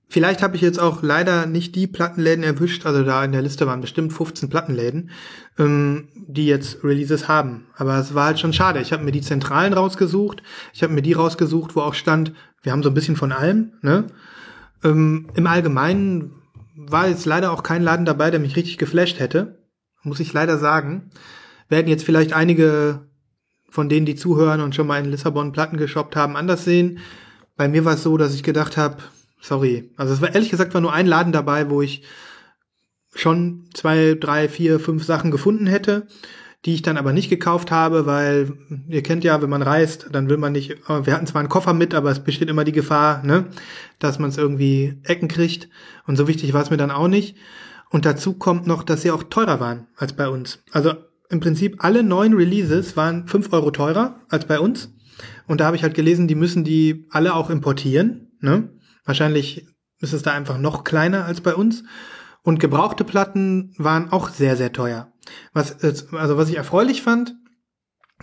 [0.09, 3.67] Vielleicht habe ich jetzt auch leider nicht die Plattenläden erwischt, also da in der Liste
[3.67, 5.09] waren bestimmt 15 Plattenläden,
[5.59, 7.67] ähm, die jetzt Releases haben.
[7.75, 8.79] Aber es war halt schon schade.
[8.79, 10.43] Ich habe mir die Zentralen rausgesucht,
[10.73, 12.31] ich habe mir die rausgesucht, wo auch stand,
[12.63, 13.73] wir haben so ein bisschen von allem.
[13.81, 14.07] Ne?
[14.83, 16.31] Ähm, Im Allgemeinen
[16.75, 19.59] war jetzt leider auch kein Laden dabei, der mich richtig geflasht hätte,
[20.03, 21.09] muss ich leider sagen.
[21.67, 23.07] werden jetzt vielleicht einige
[23.69, 26.99] von denen, die zuhören und schon mal in Lissabon Platten geshoppt haben, anders sehen.
[27.57, 28.97] Bei mir war es so, dass ich gedacht habe,
[29.39, 29.91] sorry.
[29.97, 32.03] Also es war ehrlich gesagt war nur ein Laden dabei, wo ich
[33.13, 36.07] schon zwei, drei, vier, fünf Sachen gefunden hätte,
[36.65, 38.53] die ich dann aber nicht gekauft habe, weil
[38.87, 41.73] ihr kennt ja, wenn man reist, dann will man nicht, wir hatten zwar einen Koffer
[41.73, 43.45] mit, aber es besteht immer die Gefahr, ne,
[43.99, 45.69] dass man es irgendwie Ecken kriegt.
[46.05, 47.37] Und so wichtig war es mir dann auch nicht.
[47.89, 50.59] Und dazu kommt noch, dass sie auch teurer waren als bei uns.
[50.71, 50.93] Also
[51.29, 54.93] im Prinzip alle neuen Releases waren fünf Euro teurer als bei uns.
[55.47, 58.31] Und da habe ich halt gelesen, die müssen die alle auch importieren.
[58.39, 58.69] Ne?
[59.07, 59.65] Wahrscheinlich
[59.99, 61.83] ist es da einfach noch kleiner als bei uns.
[62.43, 65.11] Und gebrauchte Platten waren auch sehr, sehr teuer.
[65.53, 65.83] Was,
[66.13, 67.35] also was ich erfreulich fand,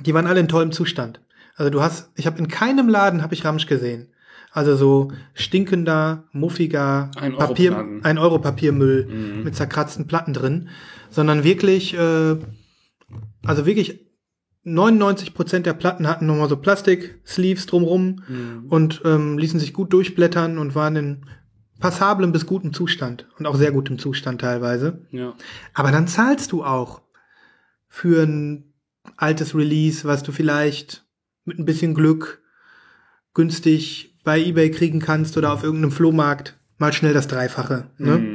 [0.00, 1.20] die waren alle in tollem Zustand.
[1.56, 4.12] Also du hast, ich habe in keinem Laden habe ich Ramsch gesehen.
[4.52, 8.04] Also so stinkender, muffiger Ein Papier, Euro-Platten.
[8.04, 9.42] ein Euro Papiermüll Mhm.
[9.42, 10.68] mit zerkratzten Platten drin,
[11.10, 12.36] sondern wirklich, äh,
[13.44, 14.03] also wirklich
[14.64, 18.66] 99 Prozent der Platten hatten nochmal so Plastik-Sleeves drumrum Mhm.
[18.68, 21.26] und ähm, ließen sich gut durchblättern und waren in
[21.80, 25.06] passablem bis gutem Zustand und auch sehr gutem Zustand teilweise.
[25.10, 25.34] Ja.
[25.74, 27.02] Aber dann zahlst du auch
[27.88, 28.72] für ein
[29.16, 31.04] altes Release, was du vielleicht
[31.44, 32.42] mit ein bisschen Glück
[33.34, 37.88] günstig bei eBay kriegen kannst oder auf irgendeinem Flohmarkt mal schnell das Dreifache.
[37.98, 38.18] Ne?
[38.18, 38.33] Mhm.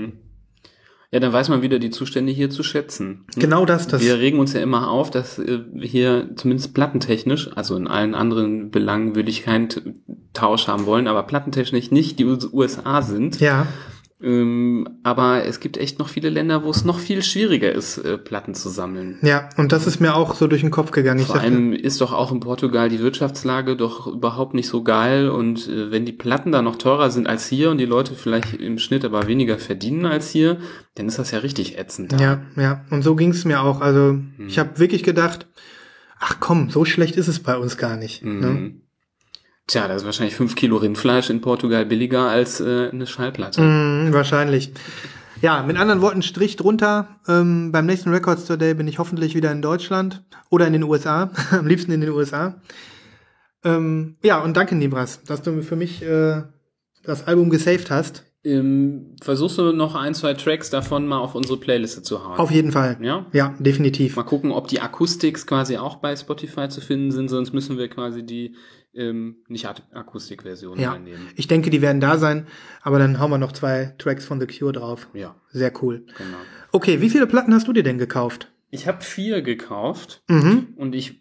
[1.12, 3.26] Ja, dann weiß man wieder die Zustände hier zu schätzen.
[3.36, 4.04] Genau das, das.
[4.04, 8.70] Wir regen uns ja immer auf, dass äh, hier zumindest plattentechnisch, also in allen anderen
[8.70, 9.70] Belangen würde ich keinen
[10.34, 13.40] Tausch haben wollen, aber plattentechnisch nicht die US- USA sind.
[13.40, 13.66] Ja,
[14.22, 18.54] aber es gibt echt noch viele Länder, wo es noch viel schwieriger ist, äh, Platten
[18.54, 19.18] zu sammeln.
[19.22, 21.26] ja, und das ist mir auch so durch den Kopf gegangen.
[21.26, 25.70] Vor allem ist doch auch in Portugal die Wirtschaftslage doch überhaupt nicht so geil und
[25.70, 28.78] äh, wenn die Platten da noch teurer sind als hier und die Leute vielleicht im
[28.78, 30.58] Schnitt aber weniger verdienen als hier,
[30.96, 32.12] dann ist das ja richtig ätzend.
[32.12, 32.18] da.
[32.18, 33.80] ja, ja, und so ging es mir auch.
[33.80, 35.48] Also ich habe wirklich gedacht,
[36.20, 38.24] ach komm, so schlecht ist es bei uns gar nicht.
[38.26, 38.74] Ne?
[39.70, 43.62] Tja, da ist wahrscheinlich fünf Kilo Rindfleisch in Portugal billiger als äh, eine Schallplatte.
[43.62, 44.74] Mm, wahrscheinlich.
[45.44, 47.20] Ja, mit anderen Worten, Strich drunter.
[47.28, 51.30] Ähm, beim nächsten Records Today bin ich hoffentlich wieder in Deutschland oder in den USA.
[51.52, 52.60] Am liebsten in den USA.
[53.64, 56.42] Ähm, ja, und danke, Nibras, dass du für mich äh,
[57.04, 58.26] das Album gesaved hast.
[58.46, 62.38] Ähm, versuchst du noch ein, zwei Tracks davon mal auf unsere Playliste zu hauen?
[62.40, 62.98] Auf jeden Fall.
[63.02, 63.26] ja?
[63.34, 64.16] Ja, definitiv.
[64.16, 67.90] Mal gucken, ob die Acoustics quasi auch bei Spotify zu finden sind, sonst müssen wir
[67.90, 68.56] quasi die
[68.96, 71.28] ähm, nicht Ak- Akustikversion Ja, einnehmen.
[71.36, 72.48] ich denke, die werden da sein,
[72.82, 75.10] aber dann hauen wir noch zwei Tracks von The Cure drauf.
[75.14, 76.06] Ja, Sehr cool.
[76.18, 76.38] genau.
[76.72, 78.52] Okay, wie viele Platten hast du dir denn gekauft?
[78.72, 80.70] Ich habe vier gekauft Mhm.
[80.76, 81.20] und ich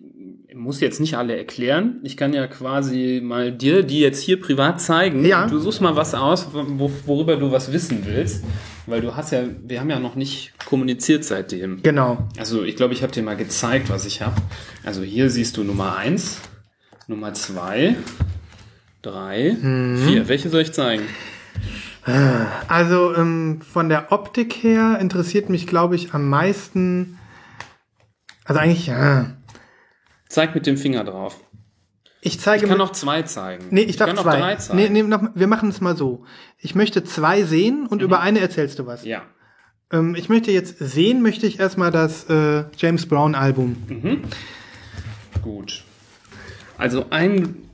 [0.54, 2.00] muss jetzt nicht alle erklären.
[2.02, 5.24] Ich kann ja quasi mal dir die jetzt hier privat zeigen.
[5.24, 5.46] Ja.
[5.46, 8.44] Du suchst mal was aus, wo, worüber du was wissen willst,
[8.86, 11.82] weil du hast ja, wir haben ja noch nicht kommuniziert seitdem.
[11.82, 12.28] Genau.
[12.38, 14.36] Also ich glaube, ich habe dir mal gezeigt, was ich habe.
[14.84, 16.40] Also hier siehst du Nummer eins,
[17.08, 17.96] Nummer zwei,
[19.02, 19.56] drei,
[20.06, 20.28] vier.
[20.28, 21.02] Welche soll ich zeigen?
[22.68, 27.18] Also ähm, von der Optik her interessiert mich, glaube ich, am meisten.
[28.44, 29.34] Also eigentlich, ja.
[30.28, 31.40] Zeig mit dem Finger drauf.
[32.20, 33.66] Ich zeige Ich kann noch zwei zeigen.
[33.70, 34.38] Nee, ich darf kann noch zwei.
[34.38, 34.78] drei zeigen.
[34.78, 36.24] nee, nee, noch, wir machen es mal so.
[36.58, 39.04] Ich möchte zwei sehen und über eine erzählst du was.
[39.04, 39.22] Ja.
[39.92, 43.76] Ähm, ich möchte jetzt sehen, möchte ich erstmal das äh, James Brown Album.
[45.42, 45.84] Gut.
[46.76, 47.68] Also ein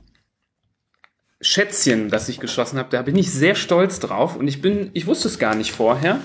[1.41, 5.05] Schätzchen, das ich geschossen habe, da bin ich sehr stolz drauf und ich bin, ich
[5.05, 6.19] wusste es gar nicht vorher,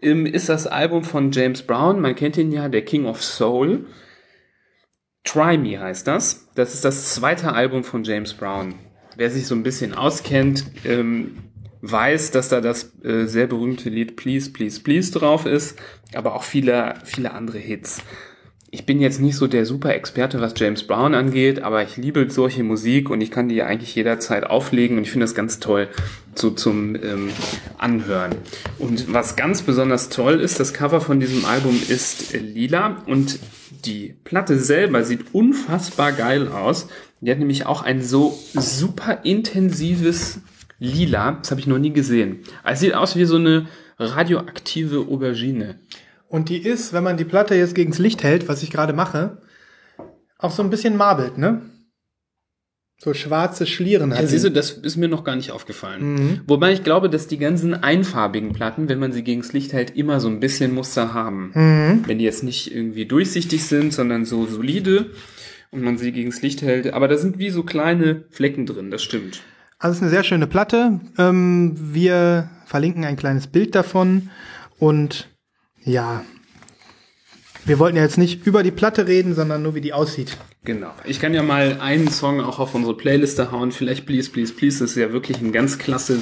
[0.00, 2.00] ähm, ist das Album von James Brown.
[2.00, 3.86] Man kennt ihn ja, der King of Soul.
[5.24, 6.48] Try Me heißt das.
[6.54, 8.74] Das ist das zweite Album von James Brown.
[9.16, 11.38] Wer sich so ein bisschen auskennt, ähm,
[11.82, 15.78] weiß, dass da das äh, sehr berühmte Lied Please, Please, Please drauf ist,
[16.14, 18.02] aber auch viele, viele andere Hits.
[18.70, 22.30] Ich bin jetzt nicht so der super Experte, was James Brown angeht, aber ich liebe
[22.30, 25.88] solche Musik und ich kann die eigentlich jederzeit auflegen und ich finde das ganz toll
[26.34, 27.28] so zum ähm,
[27.76, 28.34] Anhören.
[28.78, 33.38] Und was ganz besonders toll ist, das Cover von diesem Album ist äh, lila und
[33.84, 36.88] die Platte selber sieht unfassbar geil aus.
[37.20, 40.40] Die hat nämlich auch ein so super intensives
[40.78, 42.40] Lila, das habe ich noch nie gesehen.
[42.64, 43.66] Es sieht aus wie so eine
[43.98, 45.76] radioaktive Aubergine.
[46.28, 49.38] Und die ist, wenn man die Platte jetzt gegens Licht hält, was ich gerade mache,
[50.38, 51.62] auch so ein bisschen marbelt, ne?
[53.04, 56.14] So schwarze Schlieren hat Ja, siehst du, das ist mir noch gar nicht aufgefallen.
[56.14, 56.40] Mhm.
[56.46, 60.20] Wobei ich glaube, dass die ganzen einfarbigen Platten, wenn man sie gegens Licht hält, immer
[60.20, 61.50] so ein bisschen Muster haben.
[61.52, 62.04] Mhm.
[62.06, 65.10] Wenn die jetzt nicht irgendwie durchsichtig sind, sondern so solide
[65.72, 66.92] und man sie gegens Licht hält.
[66.94, 69.42] Aber da sind wie so kleine Flecken drin, das stimmt.
[69.80, 71.00] Also es ist eine sehr schöne Platte.
[71.18, 74.30] Ähm, wir verlinken ein kleines Bild davon
[74.78, 75.28] und
[75.82, 76.22] ja,
[77.64, 80.36] Wir wollten ja jetzt nicht über die Platte reden, sondern nur wie die aussieht.
[80.64, 80.90] Genau.
[81.04, 83.72] Ich kann ja mal einen Song auch auf unsere Playliste hauen.
[83.72, 84.80] Vielleicht Please, Please, Please.
[84.80, 86.18] Das ist ja wirklich ein ganz klasse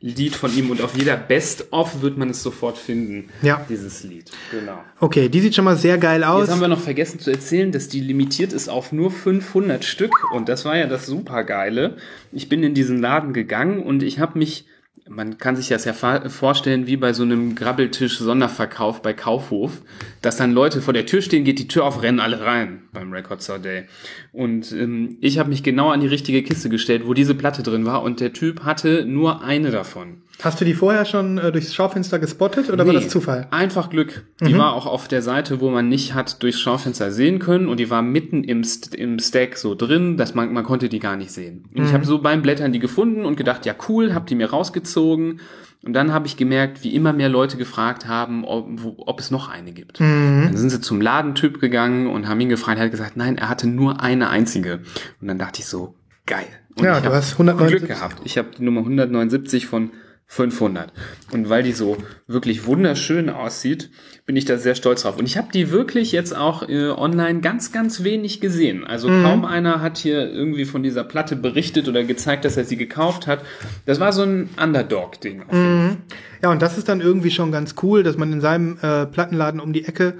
[0.00, 3.28] Lied von ihm und auf jeder Best-of wird man es sofort finden.
[3.42, 3.64] Ja.
[3.68, 4.30] Dieses Lied.
[4.50, 4.78] Genau.
[5.00, 6.42] Okay, die sieht schon mal sehr geil aus.
[6.42, 10.32] Jetzt haben wir noch vergessen zu erzählen, dass die limitiert ist auf nur 500 Stück
[10.32, 11.96] und das war ja das supergeile.
[12.32, 14.66] Ich bin in diesen Laden gegangen und ich habe mich
[15.08, 19.82] man kann sich das ja vorstellen wie bei so einem Grabbeltisch Sonderverkauf bei Kaufhof,
[20.22, 23.12] dass dann Leute vor der Tür stehen, geht die Tür auf, rennen alle rein beim
[23.12, 23.84] Record Store Day.
[24.32, 27.86] Und ähm, ich habe mich genau an die richtige Kiste gestellt, wo diese Platte drin
[27.86, 30.22] war und der Typ hatte nur eine davon.
[30.40, 33.48] Hast du die vorher schon äh, durchs Schaufenster gespottet oder nee, war das Zufall?
[33.50, 34.24] Einfach Glück.
[34.40, 34.58] Die mhm.
[34.58, 37.90] war auch auf der Seite, wo man nicht hat durchs Schaufenster sehen können und die
[37.90, 41.32] war mitten im, St im Stack so drin, dass man, man konnte die gar nicht
[41.32, 41.64] sehen.
[41.74, 41.86] Und mhm.
[41.86, 45.40] ich habe so beim Blättern die gefunden und gedacht, ja cool, hab die mir rausgezogen.
[45.84, 48.68] Und dann habe ich gemerkt, wie immer mehr Leute gefragt haben, ob,
[48.98, 49.98] ob es noch eine gibt.
[50.00, 50.42] Mhm.
[50.44, 52.78] Dann sind sie zum Ladentyp gegangen und haben ihn gefragt.
[52.78, 54.80] Er hat gesagt, nein, er hatte nur eine einzige.
[55.20, 56.46] Und dann dachte ich so, geil.
[56.76, 57.78] Und ja, du hast 179.
[57.78, 58.20] Glück gehabt.
[58.24, 59.90] Ich habe die Nummer 179 von
[60.30, 60.92] 500.
[61.32, 63.90] Und weil die so wirklich wunderschön aussieht,
[64.26, 65.18] bin ich da sehr stolz drauf.
[65.18, 68.86] Und ich habe die wirklich jetzt auch äh, online ganz, ganz wenig gesehen.
[68.86, 69.22] Also mhm.
[69.22, 73.26] kaum einer hat hier irgendwie von dieser Platte berichtet oder gezeigt, dass er sie gekauft
[73.26, 73.40] hat.
[73.86, 75.44] Das war so ein Underdog-Ding.
[75.50, 75.96] Mhm.
[76.42, 79.60] Ja, und das ist dann irgendwie schon ganz cool, dass man in seinem äh, Plattenladen
[79.60, 80.18] um die Ecke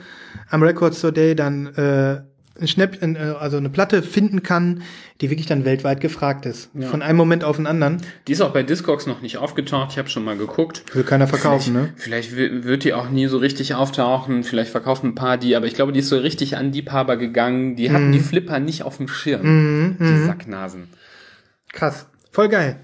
[0.48, 2.22] am Record Store Day dann äh,
[2.60, 4.82] ein Schnapp, äh, also eine Platte finden kann,
[5.20, 6.70] die wirklich dann weltweit gefragt ist.
[6.74, 6.88] Ja.
[6.88, 8.02] Von einem Moment auf den anderen.
[8.26, 9.92] Die ist auch bei Discogs noch nicht aufgetaucht.
[9.92, 10.84] Ich habe schon mal geguckt.
[10.94, 12.34] Will keiner verkaufen, vielleicht, ne?
[12.36, 14.44] Vielleicht wird die auch nie so richtig auftauchen.
[14.44, 17.76] Vielleicht verkaufen ein paar die, aber ich glaube, die ist so richtig an Liebhaber gegangen.
[17.76, 18.12] Die hatten mhm.
[18.12, 19.42] die Flipper nicht auf dem Schirm.
[19.42, 20.26] Mhm, die mhm.
[20.26, 20.88] Sacknasen.
[21.72, 22.06] Krass.
[22.30, 22.80] Voll geil.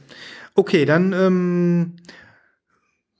[0.55, 1.97] Okay, dann ähm,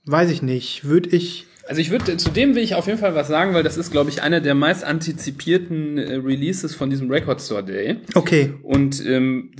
[0.05, 0.85] weiß ich nicht.
[0.85, 3.63] Würde ich also ich würde, zu dem will ich auf jeden Fall was sagen, weil
[3.63, 7.97] das ist, glaube ich, einer der meist antizipierten äh, Releases von diesem Record Store Day.
[8.13, 8.53] Okay.
[8.61, 9.51] Und ähm,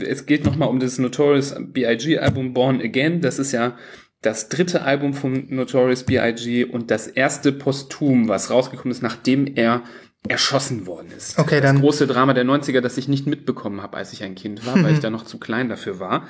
[0.00, 2.18] es geht nochmal um das Notorious B.I.G.
[2.18, 3.20] Album Born Again.
[3.20, 3.76] Das ist ja
[4.20, 6.64] das dritte Album von Notorious B.I.G.
[6.64, 9.82] und das erste Posthum, was rausgekommen ist, nachdem er
[10.26, 11.38] erschossen worden ist.
[11.38, 11.76] Okay, dann.
[11.76, 14.82] Das große Drama der 90er, das ich nicht mitbekommen habe, als ich ein Kind war,
[14.82, 16.26] weil ich da noch zu klein dafür war.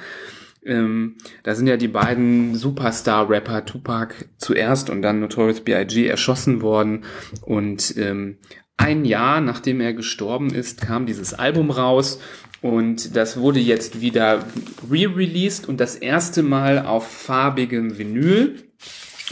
[0.68, 6.06] Ähm, da sind ja die beiden Superstar-Rapper Tupac zuerst und dann Notorious B.I.G.
[6.06, 7.04] erschossen worden.
[7.42, 8.38] Und ähm,
[8.76, 12.20] ein Jahr nachdem er gestorben ist, kam dieses Album raus
[12.60, 14.44] und das wurde jetzt wieder
[14.90, 18.56] re-released und das erste Mal auf farbigem Vinyl.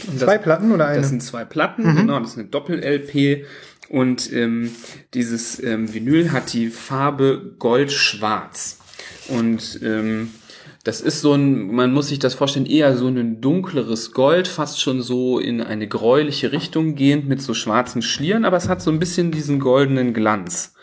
[0.07, 1.01] Und zwei Platten oder eine?
[1.01, 1.95] Das sind zwei Platten, mhm.
[1.95, 3.45] genau, das ist eine Doppel-LP.
[3.89, 4.71] Und ähm,
[5.13, 8.79] dieses ähm, Vinyl hat die Farbe Gold-Schwarz.
[9.29, 10.31] Und ähm,
[10.87, 14.81] das ist so ein, man muss sich das vorstellen, eher so ein dunkleres Gold, fast
[14.81, 18.89] schon so in eine gräuliche Richtung gehend mit so schwarzen Schlieren, aber es hat so
[18.89, 20.75] ein bisschen diesen goldenen Glanz.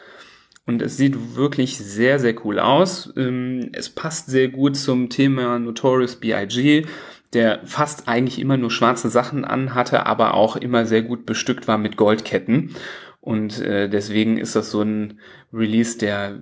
[0.67, 3.15] Und es sieht wirklich sehr, sehr cool aus.
[3.17, 6.85] Ähm, es passt sehr gut zum Thema Notorious B.I.G.,
[7.33, 11.79] der fast eigentlich immer nur schwarze Sachen anhatte, aber auch immer sehr gut bestückt war
[11.79, 12.77] mit Goldketten.
[13.25, 15.19] Und äh, deswegen ist das so ein
[15.51, 16.41] Release, der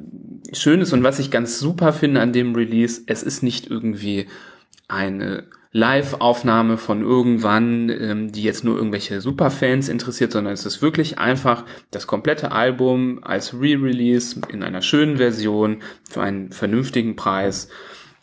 [0.52, 0.92] schön ist.
[0.92, 4.26] Und was ich ganz super finde an dem Release, es ist nicht irgendwie
[4.88, 11.20] eine Live-Aufnahme von irgendwann, ähm, die jetzt nur irgendwelche Superfans interessiert, sondern es ist wirklich
[11.20, 17.68] einfach das komplette Album als Re-Release in einer schönen Version für einen vernünftigen Preis.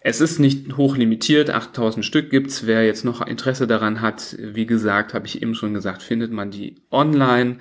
[0.02, 2.68] Es ist nicht hoch limitiert, 8000 Stück gibt's.
[2.68, 6.52] Wer jetzt noch Interesse daran hat, wie gesagt, habe ich eben schon gesagt, findet man
[6.52, 7.60] die online.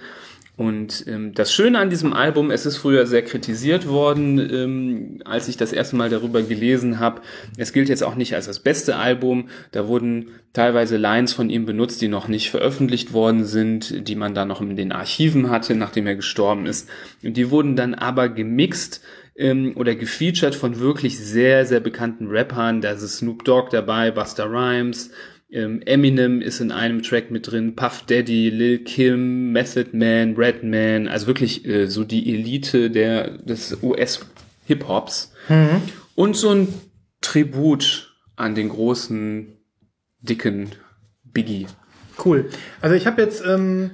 [0.59, 5.47] Und ähm, das Schöne an diesem Album, es ist früher sehr kritisiert worden, ähm, als
[5.47, 7.23] ich das erste Mal darüber gelesen habe.
[7.57, 9.51] Es gilt jetzt auch nicht als das beste Album.
[9.71, 14.35] Da wurden teilweise Lines von ihm benutzt, die noch nicht veröffentlicht worden sind, die man
[14.35, 16.91] da noch in den Archiven hatte, nachdem er gestorben ist.
[17.23, 19.01] Und die wurden dann aber gemixt
[19.37, 22.81] ähm, oder gefeatured von wirklich sehr, sehr bekannten Rappern.
[22.81, 25.13] Da ist Snoop Dogg dabei, Buster Rhymes,
[25.51, 31.27] Eminem ist in einem Track mit drin, Puff Daddy, Lil Kim, Method Man, Redman, also
[31.27, 35.33] wirklich äh, so die Elite der, des US-Hip-Hops.
[35.49, 35.83] Mhm.
[36.15, 36.69] Und so ein
[37.23, 39.59] Tribut an den großen,
[40.21, 40.71] dicken
[41.25, 41.67] Biggie.
[42.25, 42.51] Cool.
[42.81, 43.93] Also ich habe jetzt, ähm,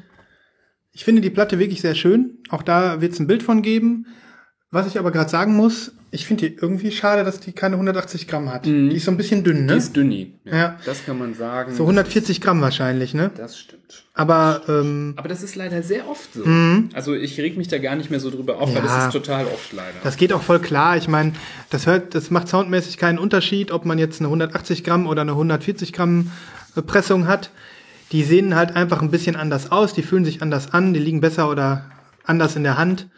[0.92, 2.38] ich finde die Platte wirklich sehr schön.
[2.48, 4.06] Auch da wird es ein Bild von geben.
[4.70, 8.28] Was ich aber gerade sagen muss, ich finde die irgendwie schade, dass die keine 180
[8.28, 8.66] Gramm hat.
[8.66, 8.90] Mhm.
[8.90, 9.72] Die ist so ein bisschen dünn, ne?
[9.72, 10.32] Die ist dünni.
[10.44, 10.78] Ja, ja.
[10.86, 11.74] Das kann man sagen.
[11.74, 13.32] So 140 Gramm wahrscheinlich, ne?
[13.36, 14.04] Das stimmt.
[14.14, 16.46] Aber, ähm, aber das ist leider sehr oft so.
[16.46, 16.90] Mhm.
[16.94, 19.12] Also ich reg mich da gar nicht mehr so drüber auf, ja, weil das ist
[19.12, 19.98] total oft leider.
[20.04, 20.96] Das geht auch voll klar.
[20.96, 21.32] Ich meine,
[21.70, 25.32] das hört, das macht soundmäßig keinen Unterschied, ob man jetzt eine 180 Gramm oder eine
[25.32, 26.30] 140 Gramm
[26.86, 27.50] Pressung hat.
[28.12, 31.20] die sehen halt einfach ein bisschen anders aus, die fühlen sich anders an, die liegen
[31.20, 31.86] besser oder
[32.24, 33.08] anders in der Hand.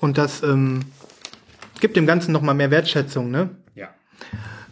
[0.00, 0.80] Und das ähm,
[1.80, 3.50] gibt dem Ganzen nochmal mehr Wertschätzung, ne?
[3.74, 3.88] Ja.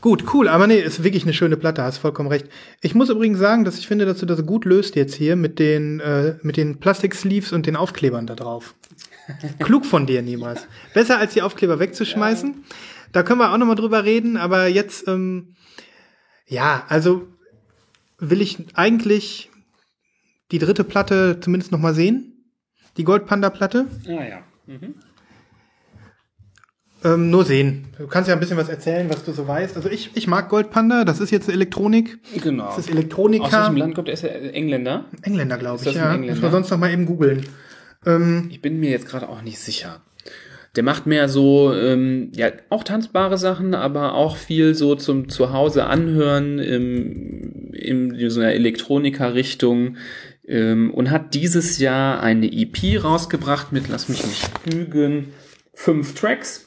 [0.00, 2.46] Gut, cool, aber nee, ist wirklich eine schöne Platte, hast vollkommen recht.
[2.80, 5.58] Ich muss übrigens sagen, dass ich finde, dass du das gut löst jetzt hier mit
[5.58, 8.74] den, äh, mit den Plastik-Sleeves und den Aufklebern da drauf.
[9.58, 10.66] Klug von dir, niemals.
[10.94, 12.64] Besser als die Aufkleber wegzuschmeißen.
[13.12, 15.56] Da können wir auch nochmal drüber reden, aber jetzt, ähm,
[16.46, 17.26] ja, also
[18.18, 19.50] will ich eigentlich
[20.52, 22.52] die dritte Platte zumindest nochmal sehen.
[22.96, 23.86] Die Goldpanda-Platte.
[24.06, 24.42] Ah ja.
[24.66, 24.94] Mhm.
[27.06, 27.84] Ähm, nur sehen.
[27.98, 29.76] Du kannst ja ein bisschen was erzählen, was du so weißt.
[29.76, 32.18] Also ich, ich mag Goldpanda, das ist jetzt Elektronik.
[32.42, 32.64] Genau.
[32.66, 33.60] Das ist Aus Elektronika.
[33.62, 34.14] welchem Land kommt er?
[34.14, 35.04] Ist er Engländer?
[35.22, 36.08] Engländer, glaube ich, das ein ja.
[36.14, 36.32] Engländer?
[36.32, 37.46] Müssen wir sonst noch mal eben googeln.
[38.04, 40.00] Ähm, Ich bin mir jetzt gerade auch nicht sicher.
[40.74, 45.86] Der macht mehr so, ähm, ja, auch tanzbare Sachen, aber auch viel so zum Zuhause
[45.86, 49.96] anhören, im, in so einer Elektronika-Richtung.
[50.46, 55.32] Ähm, und hat dieses Jahr eine EP rausgebracht mit, lass mich nicht lügen,
[55.72, 56.65] fünf Tracks.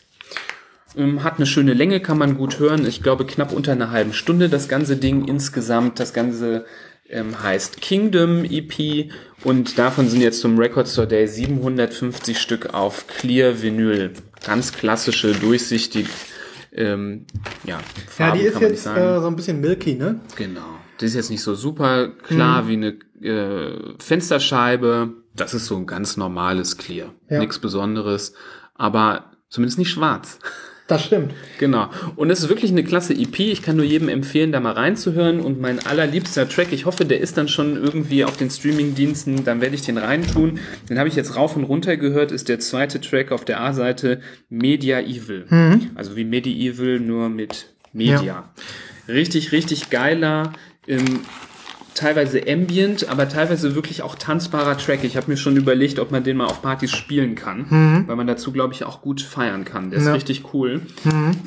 [0.96, 2.86] Ähm, hat eine schöne Länge, kann man gut hören.
[2.86, 6.00] Ich glaube knapp unter einer halben Stunde das ganze Ding insgesamt.
[6.00, 6.66] Das Ganze
[7.10, 9.12] ähm, heißt Kingdom EP
[9.44, 14.14] und davon sind jetzt zum Record Store Day 750 Stück auf Clear Vinyl.
[14.46, 16.08] Ganz klassische, durchsichtig.
[16.72, 17.26] Ähm,
[17.66, 20.20] ja, ja, Farben die ist kann man jetzt äh, so ein bisschen milky, ne?
[20.36, 20.62] Genau.
[20.98, 25.14] Das ist jetzt nicht so super klar wie eine äh, Fensterscheibe.
[25.36, 27.14] Das ist so ein ganz normales Clear.
[27.30, 27.40] Ja.
[27.40, 28.34] Nichts Besonderes,
[28.76, 30.40] aber zumindest nicht schwarz.
[30.90, 31.34] Das stimmt.
[31.60, 31.88] Genau.
[32.16, 33.40] Und es ist wirklich eine klasse EP.
[33.40, 35.40] Ich kann nur jedem empfehlen, da mal reinzuhören.
[35.40, 39.62] Und mein allerliebster Track, ich hoffe, der ist dann schon irgendwie auf den Streaming-Diensten, dann
[39.62, 40.60] werde ich den reintun.
[40.90, 44.22] Den habe ich jetzt rauf und runter gehört, ist der zweite Track auf der A-Seite
[44.50, 45.46] Media Evil.
[45.94, 48.50] Also wie Medieval, nur mit Media.
[49.08, 50.54] Richtig, richtig geiler,
[50.88, 51.20] ähm,
[52.00, 55.04] teilweise ambient, aber teilweise wirklich auch tanzbarer Track.
[55.04, 58.26] Ich habe mir schon überlegt, ob man den mal auf Partys spielen kann, weil man
[58.28, 59.90] dazu, glaube ich, auch gut feiern kann.
[59.92, 60.14] Der ist Ja.
[60.14, 60.82] richtig cool.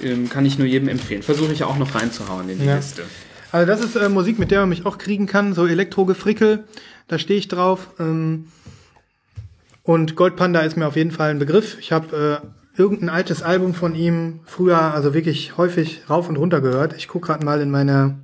[0.02, 1.22] Ähm, kann ich nur jedem empfehlen.
[1.22, 2.76] Versuche ich auch noch reinzuhauen in die Ja.
[2.76, 3.02] Liste.
[3.50, 6.64] Also das ist äh, Musik, mit der man mich auch kriegen kann, so Elektrogefrickel,
[7.08, 7.88] da stehe ich drauf.
[7.98, 8.46] Ähm,
[9.82, 11.76] und Goldpanda ist mir auf jeden Fall ein Begriff.
[11.80, 16.60] Ich habe äh, irgendein altes Album von ihm früher, also wirklich häufig rauf und runter
[16.60, 16.94] gehört.
[16.96, 18.16] Ich gucke gerade mal in meiner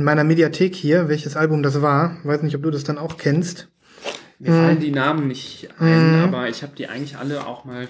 [0.00, 2.16] in meiner Mediathek hier, welches Album das war.
[2.24, 3.68] Weiß nicht, ob du das dann auch kennst.
[4.38, 7.86] Mir fallen die Namen nicht ein, aber ich habe die eigentlich alle auch mal.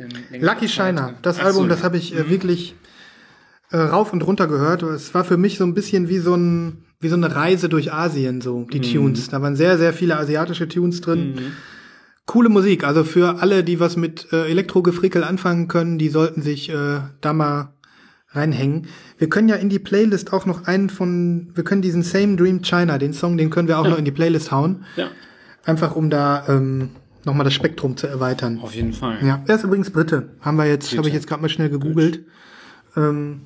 [0.00, 0.08] Ähm,
[0.40, 2.74] Lucky Shiner, das Ach Album, so, das habe ich äh, wirklich
[3.70, 4.82] äh, rauf und runter gehört.
[4.82, 7.92] Es war für mich so ein bisschen wie so ein wie so eine Reise durch
[7.92, 9.28] Asien, so die Tunes.
[9.28, 11.52] Da waren sehr, sehr viele asiatische Tunes drin.
[12.26, 12.82] Coole Musik.
[12.82, 17.32] Also für alle, die was mit äh, Elektrogefrickel anfangen können, die sollten sich äh, da
[17.32, 17.72] mal
[18.34, 18.86] reinhängen.
[19.22, 22.60] Wir können ja in die Playlist auch noch einen von, wir können diesen Same Dream
[22.62, 24.84] China, den Song, den können wir auch noch in die Playlist hauen.
[24.96, 25.12] Ja,
[25.64, 26.90] Einfach um da ähm,
[27.24, 28.58] nochmal das Spektrum zu erweitern.
[28.60, 29.18] auf jeden Fall.
[29.24, 30.30] Ja, er ist übrigens Brite.
[30.40, 32.24] Haben wir jetzt, habe ich jetzt gerade mal schnell gegoogelt.
[32.96, 33.42] Ähm,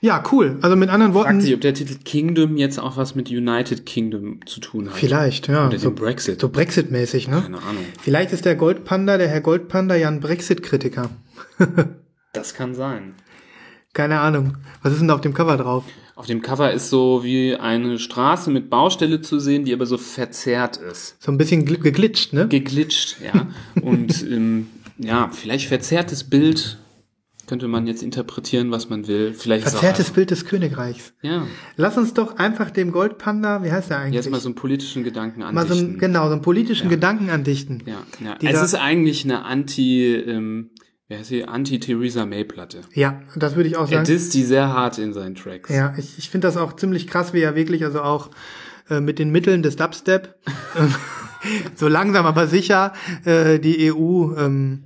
[0.00, 0.58] ja, cool.
[0.62, 3.86] Also mit anderen Fragt Worten, sich, ob der Titel Kingdom jetzt auch was mit United
[3.86, 4.96] Kingdom zu tun hat.
[4.96, 5.68] vielleicht, ja.
[5.68, 6.40] Oder so, Brexit.
[6.40, 7.40] so Brexit-mäßig, ne?
[7.40, 7.84] Keine Ahnung.
[8.02, 11.08] Vielleicht ist der Goldpanda, der Herr Goldpanda, ja ein Brexit-Kritiker.
[12.32, 13.14] Das kann sein.
[13.94, 14.58] Keine Ahnung.
[14.82, 15.84] Was ist denn da auf dem Cover drauf?
[16.16, 19.96] Auf dem Cover ist so wie eine Straße mit Baustelle zu sehen, die aber so
[19.98, 21.16] verzerrt ist.
[21.20, 22.46] So ein bisschen gl- geglitscht, ne?
[22.46, 23.48] Geglitscht, ja.
[23.82, 24.68] Und ähm,
[24.98, 26.78] ja, vielleicht verzerrtes Bild
[27.48, 29.34] könnte man jetzt interpretieren, was man will.
[29.34, 31.12] Vielleicht Verzerrtes Bild des Königreichs.
[31.20, 34.14] Ja, Lass uns doch einfach dem Goldpanda, wie heißt der eigentlich?
[34.14, 35.90] jetzt mal so einen politischen Gedanken Mal so andichten.
[35.90, 37.82] einen, genau, so einen politischen Gedanken andichten.
[37.86, 38.36] Ja, ja.
[38.36, 40.70] Dieser- es ist eigentlich eine Anti, ähm,
[41.08, 42.80] wer heißt die, Anti-Theresa May-Platte.
[42.94, 44.04] Ja, das würde ich auch Er sagen.
[44.04, 45.70] disst die sehr hart in seinen Tracks.
[45.70, 48.30] Ja, ich, ich finde das auch ziemlich krass, wie er wirklich, also auch
[48.90, 50.86] äh, mit den Mitteln des Dubstep, äh,
[51.74, 52.92] so langsam aber sicher
[53.24, 54.84] äh, die EU ähm,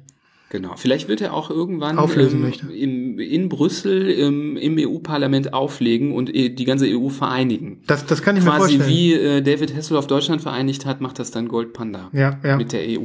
[0.51, 0.77] Genau.
[0.77, 2.73] Vielleicht wird er auch irgendwann Auflösen ähm, möchte.
[2.73, 7.83] Im, in Brüssel im, im EU-Parlament auflegen und äh, die ganze EU vereinigen.
[7.87, 8.89] das, das kann ich mir Quasi vorstellen.
[8.89, 12.57] wie äh, David Hasselhoff Deutschland vereinigt hat, macht das dann Gold Panda Ja, ja.
[12.57, 13.03] mit der E EU.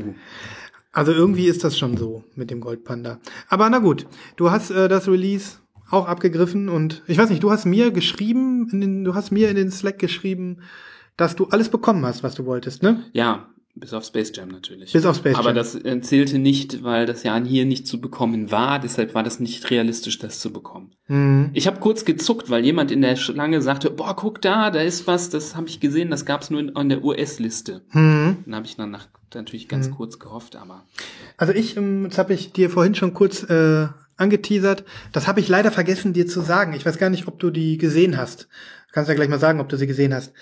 [0.94, 3.20] Also irgendwie ist das schon so mit dem Goldpanda.
[3.50, 4.06] Aber na gut,
[4.38, 5.58] du hast äh, das Release
[5.90, 9.50] auch abgegriffen und ich weiß nicht, du hast mir geschrieben, in den, du hast mir
[9.50, 10.60] in den Slack geschrieben,
[11.18, 13.04] dass du alles bekommen hast, was du wolltest, ne?
[13.12, 14.94] Ja, bis auf Space Jam natürlich.
[14.94, 15.56] Bis auf Space Aber Jam.
[15.56, 18.78] das äh, zählte nicht, weil das ja hier nicht zu bekommen war.
[18.78, 20.92] Deshalb war das nicht realistisch, das zu bekommen.
[21.08, 21.50] Mhm.
[21.54, 25.08] Ich habe kurz gezuckt, weil jemand in der Schlange sagte, boah, guck da, da ist
[25.08, 27.82] was, das habe ich gesehen, das gab's nur in, an der US-Liste.
[27.94, 28.38] Mhm.
[28.46, 30.86] Dann habe ich dann nach, natürlich ganz kurz gehofft, aber
[31.38, 34.84] Also ich, ähm, das habe ich dir vorhin schon kurz äh, angeteasert.
[35.12, 36.74] Das habe ich leider vergessen dir zu sagen.
[36.74, 38.44] Ich weiß gar nicht, ob du die gesehen hast.
[38.88, 40.34] Du kannst ja gleich mal sagen, ob du sie gesehen hast.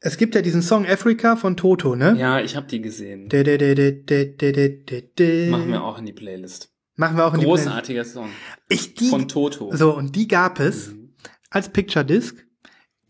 [0.00, 2.16] Es gibt ja diesen Song Africa von Toto, ne?
[2.18, 3.28] Ja, ich habe die gesehen.
[3.28, 4.52] De, de, de, de, de,
[4.84, 5.48] de, de.
[5.50, 6.72] Machen wir auch in die Playlist.
[6.96, 7.66] Machen wir auch in die Playlist.
[7.66, 8.28] Großartiger Song.
[8.68, 9.70] Ich, die, Von Toto.
[9.74, 11.14] So, und die gab es Mhm.
[11.50, 12.36] als Picture Disc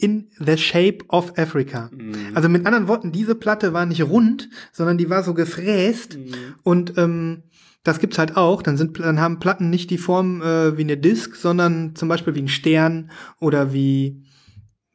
[0.03, 1.91] in The Shape of Africa.
[1.93, 2.15] Mhm.
[2.35, 6.35] Also mit anderen Worten, diese Platte war nicht rund, sondern die war so gefräst Mhm.
[6.63, 7.45] und ähm,
[7.85, 8.63] das gibt's halt auch.
[8.63, 12.35] Dann sind dann haben Platten nicht die Form äh, wie eine Disc, sondern zum Beispiel
[12.35, 14.23] wie ein Stern oder wie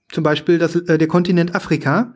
[0.09, 2.13] zum Beispiel das, äh, der Kontinent Afrika.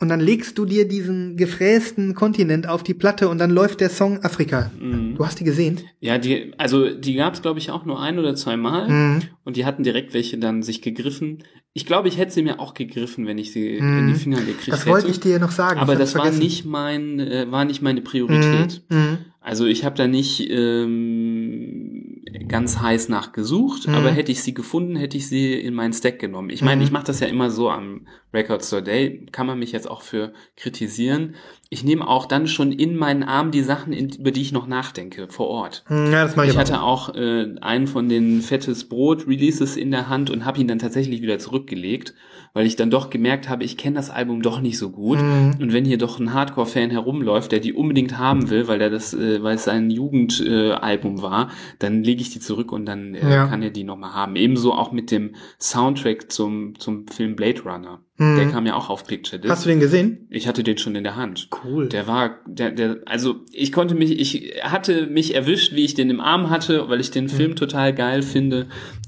[0.00, 3.90] Und dann legst du dir diesen gefrästen Kontinent auf die Platte und dann läuft der
[3.90, 4.70] Song Afrika.
[4.80, 5.14] Mhm.
[5.16, 5.78] Du hast die gesehen?
[6.00, 8.88] Ja, die, also die gab es, glaube ich, auch nur ein oder zwei Mal.
[8.88, 9.22] Mhm.
[9.44, 11.44] Und die hatten direkt welche dann sich gegriffen.
[11.74, 13.98] Ich glaube, ich hätte sie mir auch gegriffen, wenn ich sie Mhm.
[13.98, 14.90] in die Finger gekriegt Das hätte.
[14.90, 15.78] wollte ich dir noch sagen.
[15.78, 18.82] Aber das war nicht mein, äh, war nicht meine Priorität.
[18.88, 18.96] Mhm.
[18.96, 19.18] Mhm.
[19.42, 23.94] Also ich habe da nicht ähm, ganz heiß nachgesucht, Mhm.
[23.94, 26.50] aber hätte ich sie gefunden, hätte ich sie in meinen Stack genommen.
[26.50, 26.82] Ich meine, Mhm.
[26.86, 28.02] ich mache das ja immer so am
[28.32, 31.34] Record Store Day, kann man mich jetzt auch für kritisieren.
[31.68, 35.28] Ich nehme auch dann schon in meinen Arm die Sachen, über die ich noch nachdenke,
[35.28, 35.84] vor Ort.
[35.88, 39.90] Ja, das mache ich, Ich hatte auch äh, einen von den Fettes Brot Releases in
[39.92, 42.14] der Hand und habe ihn dann tatsächlich wieder zurückgelegt,
[42.54, 45.20] weil ich dann doch gemerkt habe, ich kenne das Album doch nicht so gut.
[45.20, 45.56] Mhm.
[45.60, 49.14] Und wenn hier doch ein Hardcore-Fan herumläuft, der die unbedingt haben will, weil er das,
[49.14, 53.14] äh, weil es sein Jugendalbum äh, Album war, dann lege ich die zurück und dann
[53.14, 53.46] äh, Ja.
[53.46, 54.34] kann er die nochmal haben.
[54.34, 58.00] Ebenso auch mit dem Soundtrack zum zum Film Blade Runner.
[58.20, 58.36] Mhm.
[58.36, 59.50] Der kam ja auch auf Picture Disc.
[59.50, 60.26] Hast du den gesehen?
[60.30, 61.48] ich hatte den schon in der Hand.
[61.64, 61.88] Cool.
[61.88, 66.10] Der war, der, der, also ich konnte mich, ich hatte mich erwischt, wie ich den
[66.10, 68.66] im Arm hatte, weil ich den Film total geil finde,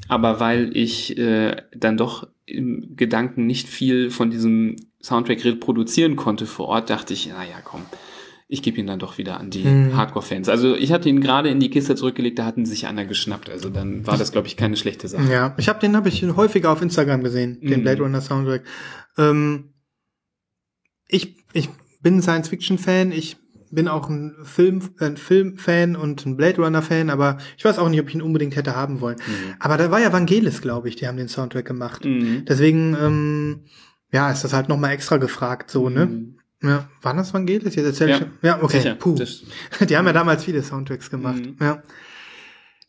[0.08, 6.46] aber weil ich äh, dann doch im Gedanken nicht viel von diesem Soundtrack reproduzieren konnte
[6.46, 7.82] vor Ort, dachte ich, naja, komm,
[8.48, 9.96] ich gebe ihn dann doch wieder an die Mhm.
[9.96, 10.48] Hardcore-Fans.
[10.50, 13.70] Also ich hatte ihn gerade in die Kiste zurückgelegt, da hatten sich einer geschnappt, also
[13.70, 15.32] dann war das, glaube ich, keine schlechte Sache.
[15.32, 17.82] Ja, ich habe den habe ich häufiger auf Instagram gesehen, den Mhm.
[17.82, 18.62] Blade Runner Soundtrack.
[19.18, 19.74] Ähm,
[21.08, 21.68] ich ich
[22.00, 23.36] bin Science Fiction Fan, ich
[23.70, 27.88] bin auch ein Film ein Filmfan und ein Blade Runner Fan, aber ich weiß auch
[27.88, 29.16] nicht, ob ich ihn unbedingt hätte haben wollen.
[29.16, 29.54] Mhm.
[29.60, 32.04] Aber da war ja Vangelis, glaube ich, die haben den Soundtrack gemacht.
[32.04, 32.44] Mhm.
[32.46, 33.60] Deswegen ähm,
[34.12, 36.06] ja, ist das halt noch mal extra gefragt so, ne?
[36.06, 36.38] Mhm.
[36.62, 37.74] Ja, waren das Vangelis?
[37.74, 38.24] Jetzt erzähl Ja, ich.
[38.42, 38.78] Ja, okay.
[38.80, 39.16] Sicher, Puh.
[39.16, 39.42] das-
[39.88, 41.40] Die haben ja damals viele Soundtracks gemacht.
[41.44, 41.56] Mhm.
[41.60, 41.82] Ja.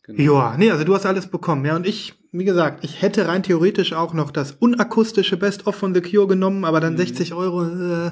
[0.04, 0.22] Genau.
[0.50, 1.64] Ja, nee, also du hast alles bekommen.
[1.64, 5.94] Ja, und ich, wie gesagt, ich hätte rein theoretisch auch noch das unakustische Best-of von
[5.94, 7.64] The Cure genommen, aber dann 60 Euro.
[7.64, 8.10] Äh,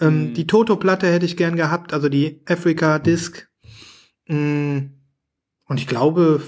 [0.00, 0.34] ähm, Mhm.
[0.34, 3.48] Die Toto-Platte hätte ich gern gehabt, also die Africa-Disc.
[4.28, 4.78] Mm,
[5.66, 6.40] Und ich glaube,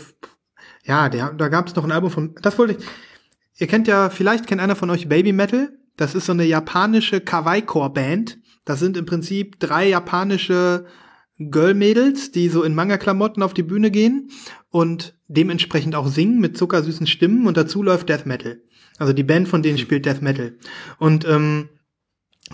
[0.85, 2.85] ja, der, da gab es noch ein Album von, das wollte ich,
[3.59, 5.77] ihr kennt ja, vielleicht kennt einer von euch Baby Metal.
[5.97, 8.39] Das ist so eine japanische Kawaii-Core-Band.
[8.65, 10.87] Das sind im Prinzip drei japanische
[11.51, 14.31] Girl-Mädels, die so in Manga-Klamotten auf die Bühne gehen
[14.69, 18.61] und dementsprechend auch singen mit zuckersüßen Stimmen und dazu läuft Death Metal.
[18.99, 20.55] Also die Band von denen spielt Death Metal.
[20.99, 21.71] Und ähm,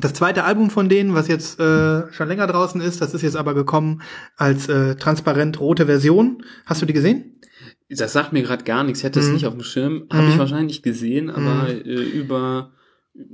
[0.01, 3.37] das zweite Album von denen, was jetzt äh, schon länger draußen ist, das ist jetzt
[3.37, 4.03] aber gekommen
[4.37, 6.45] als äh, transparent rote Version.
[6.67, 7.41] Hast du die gesehen?
[7.89, 9.01] Das sagt mir gerade gar nichts.
[9.01, 9.35] Ich hatte es Mhm.
[9.35, 10.07] nicht auf dem Schirm.
[10.13, 10.39] Habe ich Mhm.
[10.39, 12.73] wahrscheinlich gesehen, aber äh, über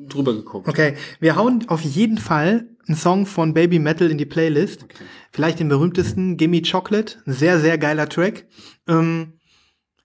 [0.09, 0.69] drüber geguckt.
[0.69, 4.85] Okay, wir hauen auf jeden Fall einen Song von Baby Metal in die Playlist.
[4.85, 5.05] Okay.
[5.33, 7.19] Vielleicht den berühmtesten, Gimme Chocolate.
[7.27, 8.47] Ein sehr, sehr geiler Track.
[8.89, 9.35] Ähm,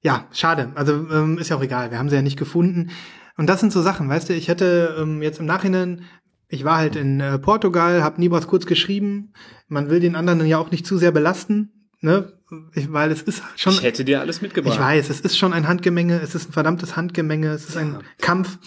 [0.02, 0.72] ja, schade.
[0.76, 1.92] Also ähm, ist ja auch egal.
[1.92, 2.92] Wir haben sie ja nicht gefunden.
[3.36, 6.04] Und das sind so Sachen, weißt du, ich hätte ähm, jetzt im Nachhinein,
[6.50, 9.34] ich war halt in äh, Portugal, hab nie was kurz geschrieben.
[9.68, 12.34] Man will den anderen ja auch nicht zu sehr belasten, ne?
[12.74, 13.74] Ich, weil es ist schon.
[13.74, 14.76] Ich hätte dir alles mitgebracht.
[14.76, 17.94] Ich weiß, es ist schon ein Handgemenge, es ist ein verdammtes Handgemenge, es ist ein
[17.94, 18.00] Ja.
[18.20, 18.58] Kampf.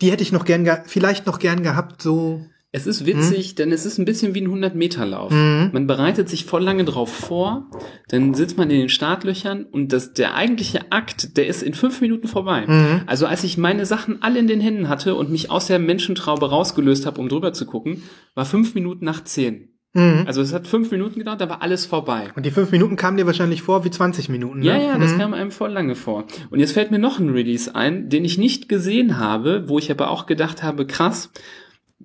[0.00, 2.44] Die hätte ich noch gern, ge vielleicht noch gern gehabt, so.
[2.72, 5.32] Es ist witzig, denn es ist ein bisschen wie ein 100-Meter-Lauf.
[5.32, 5.70] Mhm.
[5.72, 7.70] Man bereitet sich voll lange drauf vor,
[8.08, 12.02] dann sitzt man in den Startlöchern und das, der eigentliche Akt, der ist in fünf
[12.02, 12.66] Minuten vorbei.
[12.66, 13.02] Mhm.
[13.06, 16.50] Also als ich meine Sachen alle in den Händen hatte und mich aus der Menschentraube
[16.50, 18.02] rausgelöst habe, um drüber zu gucken,
[18.34, 19.75] war fünf Minuten nach zehn.
[19.96, 20.24] Mhm.
[20.26, 22.28] Also es hat fünf Minuten gedauert, da war alles vorbei.
[22.36, 24.66] Und die fünf Minuten kamen dir wahrscheinlich vor wie 20 Minuten, ne?
[24.66, 25.18] Ja, ja, das Mhm.
[25.18, 26.24] kam einem voll lange vor.
[26.50, 29.90] Und jetzt fällt mir noch ein Release ein, den ich nicht gesehen habe, wo ich
[29.90, 31.30] aber auch gedacht habe, krass,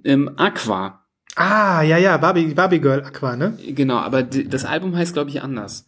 [0.06, 1.02] ähm, Aqua.
[1.36, 3.58] Ah, ja, ja, Barbie, Barbie Girl Aqua, ne?
[3.68, 5.86] Genau, aber das Album heißt, glaube ich, anders.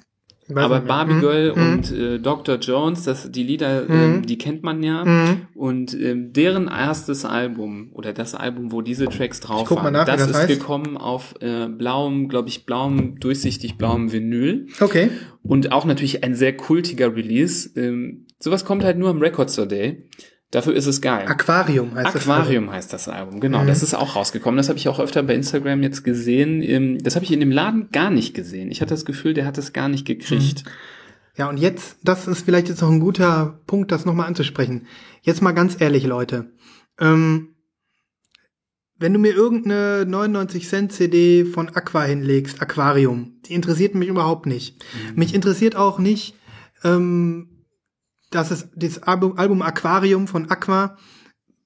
[0.49, 0.79] Weiß aber.
[0.81, 1.19] Barbie.
[1.19, 1.61] Girl Mhm.
[1.73, 2.57] und äh, Dr.
[2.57, 3.91] Jones, das, die Lieder, Mhm.
[3.91, 5.05] ähm, die kennt man ja.
[5.05, 5.41] Mhm.
[5.55, 10.17] Und ähm, deren erstes Album oder das Album, wo diese Tracks drauf waren, nach, das,
[10.17, 10.47] das ist heißt.
[10.59, 14.67] gekommen auf äh, blauem, glaube ich, blauem, durchsichtig blauem Vinyl.
[14.81, 15.09] Okay.
[15.43, 17.69] Und auch natürlich ein sehr kultiger Release.
[17.79, 20.03] Ähm, sowas kommt halt nur am Record Store Day.
[20.53, 21.25] Dafür ist es geil.
[21.27, 22.29] Aquarium heißt das.
[22.29, 23.63] Aquarium heißt das Album, genau.
[23.63, 23.67] Mhm.
[23.67, 24.57] Das ist auch rausgekommen.
[24.57, 26.61] Das habe ich auch öfter bei Instagram jetzt gesehen.
[26.61, 28.69] Ähm, Das habe ich in dem Laden gar nicht gesehen.
[28.69, 30.63] Ich hatte das Gefühl, der hat es gar nicht gekriegt.
[31.35, 34.85] Ja, und jetzt, das ist vielleicht jetzt noch ein guter Punkt, das nochmal anzusprechen.
[35.23, 36.51] Jetzt mal ganz ehrlich, Leute.
[36.99, 37.55] Ähm,
[38.99, 44.45] wenn du mir irgendeine 99 Cent CD von Aqua hinlegst, Aquarium, die interessiert mich überhaupt
[44.45, 44.83] nicht.
[45.09, 45.15] Mhm.
[45.15, 46.35] Mich interessiert auch nicht,
[46.83, 47.52] ähm,
[48.35, 50.97] dass es das Album, Album Aquarium von Aqua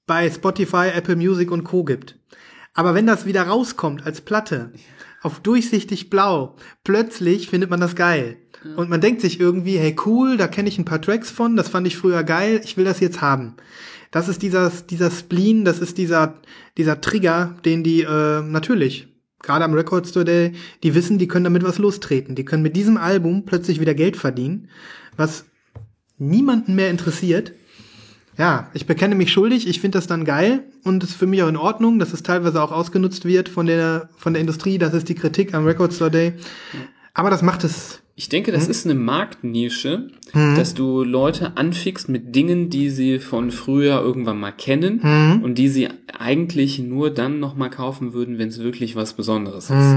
[0.06, 1.84] bei Spotify, Apple Music und Co.
[1.84, 2.18] gibt.
[2.74, 4.72] Aber wenn das wieder rauskommt als Platte,
[5.22, 8.36] auf durchsichtig blau, plötzlich findet man das geil.
[8.76, 11.68] Und man denkt sich irgendwie, hey cool, da kenne ich ein paar Tracks von, das
[11.68, 13.54] fand ich früher geil, ich will das jetzt haben.
[14.10, 16.40] Das ist dieser, dieser Spleen, das ist dieser,
[16.76, 19.08] dieser Trigger, den die äh, natürlich,
[19.42, 20.52] gerade am Record Store Day,
[20.82, 22.34] die wissen, die können damit was lostreten.
[22.34, 24.68] Die können mit diesem Album plötzlich wieder Geld verdienen,
[25.16, 25.46] was
[26.18, 27.52] niemanden mehr interessiert.
[28.36, 31.42] Ja, ich bekenne mich schuldig, ich finde das dann geil und es ist für mich
[31.42, 34.94] auch in Ordnung, dass es teilweise auch ausgenutzt wird von der, von der Industrie, das
[34.94, 36.34] ist die Kritik am Record Store Day.
[37.14, 38.70] Aber das macht es ich denke, das hm?
[38.72, 40.56] ist eine Marktnische, hm.
[40.56, 45.44] dass du Leute anfickst mit Dingen, die sie von früher irgendwann mal kennen hm.
[45.44, 45.86] und die sie
[46.18, 49.96] eigentlich nur dann nochmal kaufen würden, wenn es wirklich was Besonderes ist.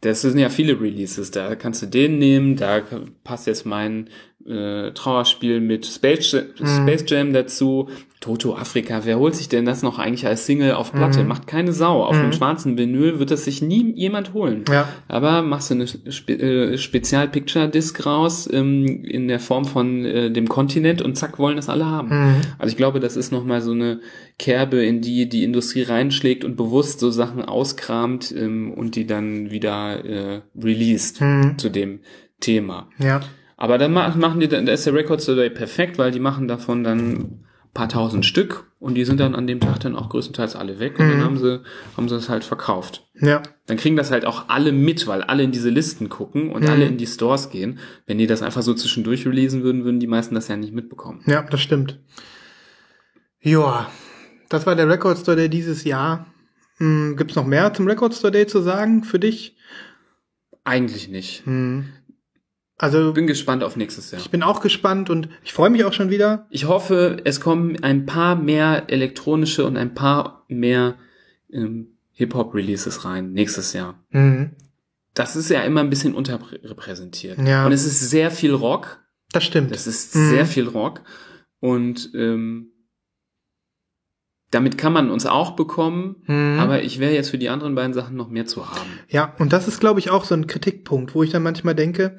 [0.00, 2.82] Das sind ja viele Releases, da kannst du den nehmen, da
[3.24, 4.08] passt jetzt mein
[4.46, 6.66] äh, Trauerspiel mit Space, Jam, mhm.
[6.66, 7.88] Space Jam dazu.
[8.18, 11.22] Toto Afrika, wer holt sich denn das noch eigentlich als Single auf Platte?
[11.22, 11.28] Mhm.
[11.28, 12.02] Macht keine Sau.
[12.02, 12.22] Auf mhm.
[12.22, 14.64] dem schwarzen Vinyl wird das sich nie jemand holen.
[14.70, 14.88] Ja.
[15.06, 20.48] Aber machst du eine Spe äh, Spezial-Picture-Disc raus ähm, in der Form von äh, dem
[20.48, 22.08] Kontinent und zack, wollen das alle haben.
[22.08, 22.36] Mhm.
[22.58, 24.00] Also ich glaube, das ist nochmal so eine
[24.38, 29.50] Kerbe, in die die Industrie reinschlägt und bewusst so Sachen auskramt ähm, und die dann
[29.50, 31.58] wieder äh, released mhm.
[31.58, 32.00] zu dem
[32.40, 32.90] Thema.
[32.98, 33.20] Ja.
[33.56, 37.46] Aber dann machen die, dann ist der Record Today perfekt, weil die machen davon dann
[37.76, 40.98] paar tausend Stück und die sind dann an dem Tag dann auch größtenteils alle weg
[40.98, 41.10] und mhm.
[41.10, 41.62] dann haben sie,
[41.94, 43.06] haben sie es halt verkauft.
[43.20, 43.42] Ja.
[43.66, 46.70] Dann kriegen das halt auch alle mit, weil alle in diese Listen gucken und mhm.
[46.70, 47.78] alle in die Stores gehen.
[48.06, 51.20] Wenn die das einfach so zwischendurch releasen würden, würden die meisten das ja nicht mitbekommen.
[51.26, 52.00] Ja, das stimmt.
[53.40, 53.90] Ja,
[54.48, 56.26] das war der Record Store Day dieses Jahr.
[56.78, 59.56] Hm, Gibt es noch mehr zum Record Store Day zu sagen für dich?
[60.64, 61.46] Eigentlich nicht.
[61.46, 61.86] Hm.
[62.78, 64.20] Also bin gespannt auf nächstes Jahr.
[64.20, 66.46] Ich bin auch gespannt und ich freue mich auch schon wieder.
[66.50, 70.96] Ich hoffe, es kommen ein paar mehr elektronische und ein paar mehr
[71.50, 74.02] ähm, Hip-Hop-Releases rein nächstes Jahr.
[74.10, 74.50] Mhm.
[75.14, 77.38] Das ist ja immer ein bisschen unterrepräsentiert.
[77.38, 77.64] Ja.
[77.64, 79.00] Und es ist sehr viel Rock.
[79.32, 79.72] Das stimmt.
[79.72, 80.28] Es ist mhm.
[80.28, 81.00] sehr viel Rock.
[81.60, 82.72] Und ähm,
[84.50, 86.58] damit kann man uns auch bekommen, mhm.
[86.58, 88.90] aber ich wäre jetzt für die anderen beiden Sachen noch mehr zu haben.
[89.08, 92.16] Ja, und das ist, glaube ich, auch so ein Kritikpunkt, wo ich dann manchmal denke,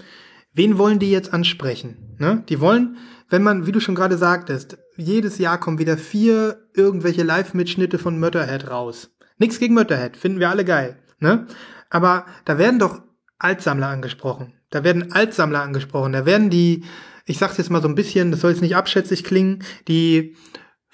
[0.54, 2.16] wen wollen die jetzt ansprechen?
[2.18, 2.44] Ne?
[2.50, 2.98] Die wollen,
[3.30, 8.20] wenn man, wie du schon gerade sagtest, jedes Jahr kommen wieder vier irgendwelche Live-Mitschnitte von
[8.20, 9.12] Mutterhead raus.
[9.38, 10.98] Nichts gegen Mutterhead, finden wir alle geil.
[11.20, 11.48] Ne?
[11.90, 13.02] Aber da werden doch
[13.40, 14.54] Altsammler angesprochen.
[14.70, 16.12] Da werden Altsammler angesprochen.
[16.12, 16.84] Da werden die,
[17.26, 20.36] ich sag's jetzt mal so ein bisschen, das soll jetzt nicht abschätzig klingen, die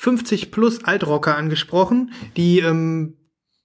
[0.04, 3.16] 50 plus Altrocker angesprochen, die ähm,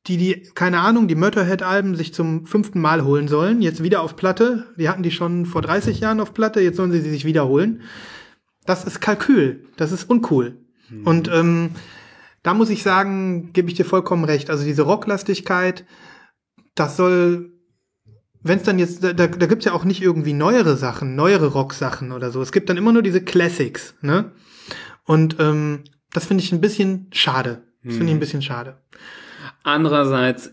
[0.06, 4.14] die, die, keine Ahnung, die Motorhead-Alben sich zum fünften Mal holen sollen, jetzt wieder auf
[4.14, 4.72] Platte.
[4.78, 7.82] Die hatten die schon vor 30 Jahren auf Platte, jetzt sollen sie sie sich wiederholen.
[8.64, 10.64] Das ist Kalkül, das ist uncool.
[10.88, 11.06] Mhm.
[11.06, 11.70] Und ähm,
[12.44, 14.48] da muss ich sagen, gebe ich dir vollkommen recht.
[14.48, 15.84] Also diese Rocklastigkeit,
[16.76, 17.52] das soll,
[18.42, 22.12] wenn es dann jetzt, da, da gibt's ja auch nicht irgendwie neuere Sachen, neuere Rocksachen
[22.12, 22.40] oder so.
[22.40, 24.30] Es gibt dann immer nur diese Classics, ne?
[25.04, 25.82] Und ähm,
[26.12, 27.62] das finde ich ein bisschen schade.
[27.84, 28.20] Das finde ich ein mhm.
[28.20, 28.78] bisschen schade.
[29.62, 30.52] Andererseits,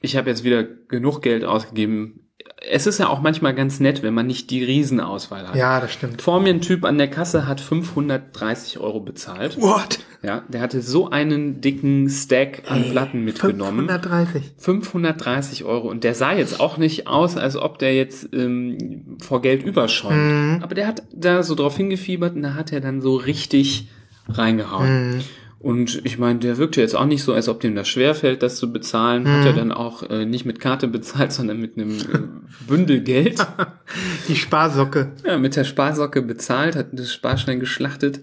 [0.00, 2.26] ich habe jetzt wieder genug Geld ausgegeben.
[2.68, 5.54] Es ist ja auch manchmal ganz nett, wenn man nicht die Riesenauswahl hat.
[5.54, 6.22] Ja, das stimmt.
[6.22, 9.60] Vor mir ein Typ an der Kasse hat 530 Euro bezahlt.
[9.60, 10.00] What?
[10.22, 13.88] Ja, der hatte so einen dicken Stack an Platten mitgenommen.
[13.88, 14.52] 530.
[14.58, 15.88] 530 Euro.
[15.88, 20.16] Und der sah jetzt auch nicht aus, als ob der jetzt ähm, vor Geld überschäumt.
[20.16, 20.62] Mhm.
[20.62, 23.88] Aber der hat da so drauf hingefiebert und da hat er dann so richtig
[24.30, 25.16] reingehauen.
[25.16, 25.20] Mhm.
[25.60, 28.56] Und ich meine, der wirkte jetzt auch nicht so, als ob dem das schwerfällt, das
[28.56, 29.24] zu bezahlen.
[29.24, 29.28] Mhm.
[29.28, 33.46] Hat er dann auch äh, nicht mit Karte bezahlt, sondern mit einem äh, Bündel Geld.
[34.28, 35.12] Die Sparsocke.
[35.24, 38.20] Ja, mit der Sparsocke bezahlt, hat das Sparschwein geschlachtet.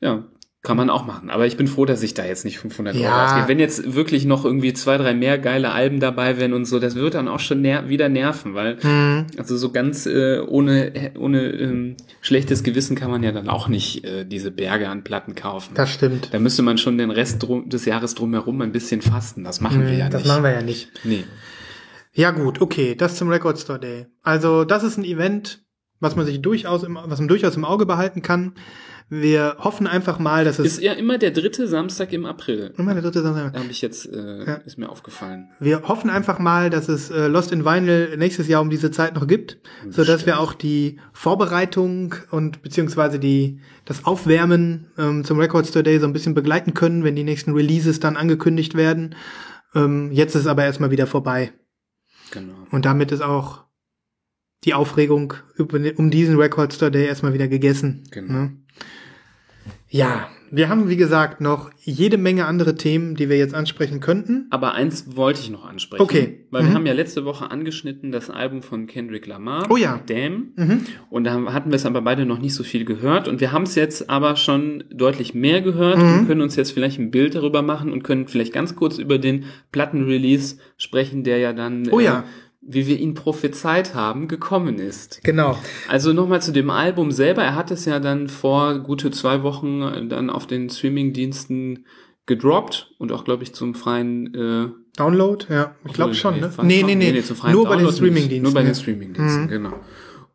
[0.00, 0.24] Ja,
[0.62, 1.28] kann man auch machen.
[1.28, 3.10] Aber ich bin froh, dass ich da jetzt nicht 500 ja.
[3.10, 3.48] Euro ausgebe.
[3.48, 6.94] Wenn jetzt wirklich noch irgendwie zwei, drei mehr geile Alben dabei wären und so, das
[6.94, 9.26] wird dann auch schon ner wieder nerven, weil mhm.
[9.36, 14.04] also so ganz äh, ohne ohne ähm, schlechtes Gewissen kann man ja dann auch nicht
[14.04, 15.74] äh, diese Berge an Platten kaufen.
[15.74, 16.28] Das stimmt.
[16.32, 19.42] Da müsste man schon den Rest drum, des Jahres drumherum ein bisschen fasten.
[19.42, 20.26] Das machen mhm, wir ja das nicht.
[20.26, 20.90] Das machen wir ja nicht.
[21.02, 21.24] Nee.
[22.12, 24.06] Ja gut, okay, das zum Record Store Day.
[24.22, 25.64] Also das ist ein Event,
[25.98, 28.54] was man sich durchaus im, was man durchaus im Auge behalten kann.
[29.14, 30.78] Wir hoffen einfach mal, dass es.
[30.78, 32.72] Ist ja immer der dritte Samstag im April.
[32.78, 33.54] Immer der dritte Samstag.
[33.54, 34.54] Habe ich jetzt, äh, ja.
[34.64, 35.50] ist mir aufgefallen.
[35.60, 39.14] Wir hoffen einfach mal, dass es äh, Lost in Vinyl nächstes Jahr um diese Zeit
[39.14, 39.58] noch gibt,
[39.90, 45.98] so dass wir auch die Vorbereitung und beziehungsweise die das Aufwärmen ähm, zum Records Today
[45.98, 49.14] so ein bisschen begleiten können, wenn die nächsten Releases dann angekündigt werden.
[49.74, 51.52] Ähm, jetzt ist es aber erstmal wieder vorbei.
[52.30, 52.66] Genau.
[52.70, 53.64] Und damit ist auch
[54.64, 58.04] die Aufregung um diesen Record Store Day erstmal wieder gegessen.
[58.10, 58.32] Genau.
[58.32, 58.61] Ne?
[59.94, 64.46] Ja, wir haben, wie gesagt, noch jede Menge andere Themen, die wir jetzt ansprechen könnten.
[64.50, 66.02] Aber eins wollte ich noch ansprechen.
[66.02, 66.40] Okay.
[66.50, 66.66] Weil Mhm.
[66.68, 69.66] wir haben ja letzte Woche angeschnitten das Album von Kendrick Lamar.
[69.70, 70.00] Oh ja.
[70.06, 70.52] Damn.
[70.56, 70.80] Mhm.
[71.08, 73.28] Und da hatten wir es aber beide noch nicht so viel gehört.
[73.28, 76.18] Und wir haben es jetzt aber schon deutlich mehr gehört Mhm.
[76.20, 79.18] und können uns jetzt vielleicht ein Bild darüber machen und können vielleicht ganz kurz über
[79.18, 82.20] den Plattenrelease sprechen, der ja dann, Oh ja.
[82.20, 82.22] äh,
[82.64, 85.20] wie wir ihn prophezeit haben, gekommen ist.
[85.24, 85.58] Genau.
[85.88, 87.42] Also nochmal zu dem Album selber.
[87.42, 91.84] Er hat es ja dann vor gute zwei Wochen äh, dann auf den Streaming-Diensten
[92.26, 95.74] gedroppt und auch, glaube ich, zum freien äh, Download, ja.
[95.86, 96.50] Ich glaube schon, ne?
[96.62, 97.20] Nee, nee, nee.
[97.22, 97.90] freien Nur bei den.
[97.90, 98.42] Streamingdiensten.
[98.42, 98.74] Nur bei den.
[98.74, 99.48] Streamingdiensten, Mhm.
[99.48, 99.72] genau.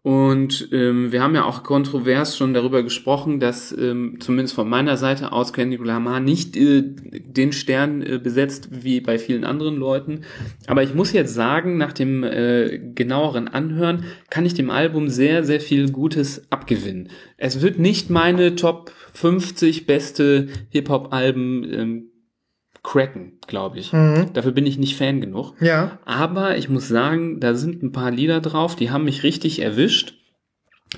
[0.08, 4.96] Und ähm, wir haben ja auch kontrovers schon darüber gesprochen, dass ähm, zumindest von meiner
[4.96, 10.22] Seite aus Kendrick Lamar nicht äh, den Stern äh, besetzt wie bei vielen anderen Leuten.
[10.66, 15.44] Aber ich muss jetzt sagen, nach dem äh, genaueren Anhören kann ich dem Album sehr,
[15.44, 17.10] sehr viel Gutes abgewinnen.
[17.36, 22.12] Es wird nicht meine Top 50 beste Hip-Hop-Alben ähm,
[22.84, 23.94] cracken, glaube ich.
[23.94, 24.32] Mhm.
[24.34, 25.54] Dafür bin ich nicht Fan genug.
[25.62, 26.00] Ja.
[26.06, 30.14] Aber ich muss sagen, da sind ein paar Lieder drauf, die haben mich richtig erwischt.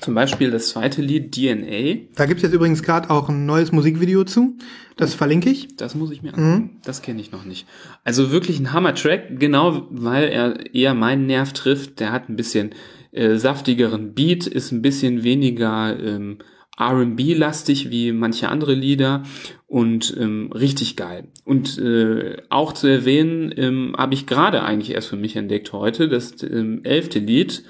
[0.02, 2.10] Zum Beispiel das zweite Lied DNA.
[2.16, 4.56] Da gibt's jetzt übrigens gerade auch ein neues Musikvideo zu.
[4.98, 5.76] Das verlinke ich.
[5.78, 6.80] Das muss ich mir angucken.
[6.84, 7.68] Das kenne ich noch nicht.
[8.04, 12.00] Also wirklich ein Hammer-Track, genau weil er eher meinen Nerv trifft.
[12.00, 12.76] Der hat ein bisschen
[13.12, 16.38] äh, saftigeren Beat, ist ein bisschen weniger ähm,
[16.80, 19.24] R&B-lastig wie manche andere Lieder
[19.68, 21.28] und ähm, richtig geil.
[21.44, 26.08] Und äh, auch zu erwähnen, ähm, habe ich gerade eigentlich erst für mich entdeckt heute,
[26.08, 27.64] das ähm, elfte Lied,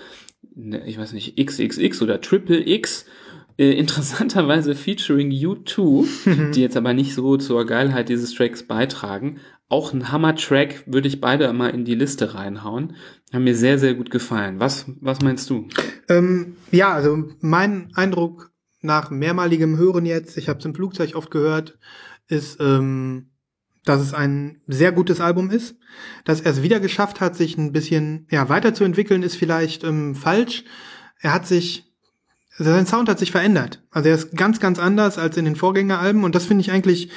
[0.56, 3.06] ne, ich weiß nicht, XXX oder Triple X,
[3.58, 9.40] äh, interessanterweise featuring U2, die jetzt aber nicht so zur Geilheit dieses Tracks beitragen.
[9.72, 12.96] Auch ein Hammer-Track würde ich beide mal in die Liste reinhauen.
[13.32, 14.60] Haben mir sehr, sehr gut gefallen.
[14.60, 15.68] Was, was meinst du?
[16.10, 18.49] Ähm, ja, also mein Eindruck
[18.82, 21.78] nach mehrmaligem Hören jetzt, ich habe es im Flugzeug oft gehört,
[22.28, 23.32] ist, ähm,
[23.86, 25.76] dass es ein sehr gutes Album ist.
[26.26, 30.64] Dass er es wieder geschafft hat, sich ein bisschen ja, weiterzuentwickeln, ist vielleicht ähm, falsch.
[31.20, 31.92] Er hat sich,
[32.58, 33.84] sein Sound hat sich verändert.
[33.92, 37.10] Also er ist ganz, ganz anders als in den Vorgängeralben und das finde ich eigentlich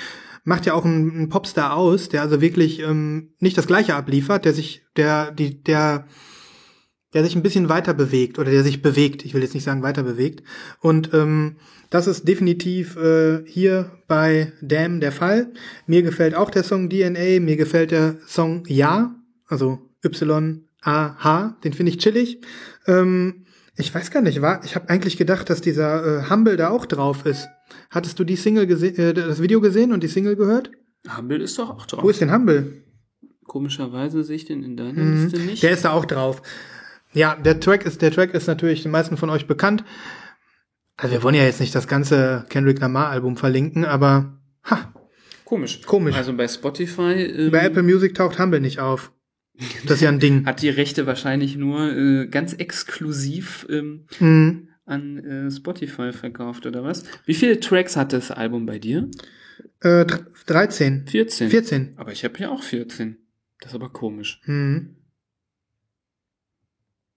[0.44, 4.44] macht ja auch einen, einen Popstar aus, der also wirklich ähm, nicht das Gleiche abliefert,
[4.44, 6.06] der sich, der, die, der
[7.14, 9.24] der sich ein bisschen weiter bewegt oder der sich bewegt.
[9.24, 10.42] Ich will jetzt nicht sagen weiter bewegt.
[10.80, 11.56] Und ähm,
[11.90, 15.52] das ist definitiv äh, hier bei Damn der Fall.
[15.86, 17.40] Mir gefällt auch der Song DNA.
[17.40, 19.14] Mir gefällt der Song Ja,
[19.46, 21.56] also Y-A-H.
[21.64, 22.40] Den finde ich chillig.
[22.86, 23.44] Ähm,
[23.76, 26.86] ich weiß gar nicht, war, ich habe eigentlich gedacht, dass dieser äh, Humble da auch
[26.86, 27.48] drauf ist.
[27.90, 30.70] Hattest du die Single gesehen, äh, das Video gesehen und die Single gehört?
[31.16, 32.02] Humble ist doch auch drauf.
[32.02, 32.84] Wo ist denn Humble?
[33.44, 35.24] Komischerweise sehe ich den in deiner Mhm.
[35.24, 35.62] Liste nicht.
[35.62, 36.42] Der ist da auch drauf.
[37.14, 39.84] Ja, der Track ist, der Track ist natürlich den meisten von euch bekannt.
[40.96, 44.92] Also wir wollen ja jetzt nicht das ganze Kendrick Lamar Album verlinken, aber ha,
[45.44, 45.82] Komisch.
[45.82, 46.16] Komisch.
[46.16, 49.12] Also bei Spotify ähm, bei Apple Music taucht Humble nicht auf.
[49.84, 50.46] Das ist ja ein Ding.
[50.46, 54.68] hat die Rechte wahrscheinlich nur äh, ganz exklusiv ähm, Mhm.
[54.86, 57.04] an äh, Spotify verkauft, oder was?
[57.26, 59.10] Wie viele Tracks hat das Album bei dir?
[59.80, 61.06] Äh, dr- 13.
[61.08, 61.50] 14.
[61.50, 61.92] 14.
[61.96, 63.18] Aber ich habe ja auch 14.
[63.60, 64.40] Das ist aber komisch.
[64.46, 64.96] Mhm.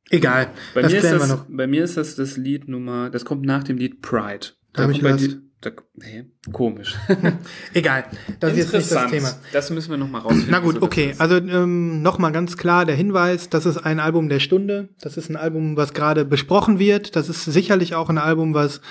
[0.09, 3.43] Egal, Bei das mir, ist das, bei mir ist das das Lied Nummer, das kommt
[3.45, 4.47] nach dem Lied Pride.
[4.73, 5.37] Da hab ich kommt bei Lust.
[5.61, 6.25] da, hä?
[6.51, 6.95] Komisch.
[7.73, 8.05] Egal,
[8.39, 9.33] das ist jetzt nicht das Thema.
[9.51, 10.51] Das müssen wir noch mal rausfinden.
[10.51, 11.15] Na gut, okay.
[11.17, 14.89] Also ähm, nochmal ganz klar der Hinweis, das ist ein Album der Stunde.
[15.01, 17.15] Das ist ein Album, was gerade besprochen wird.
[17.15, 18.81] Das ist sicherlich auch ein Album, was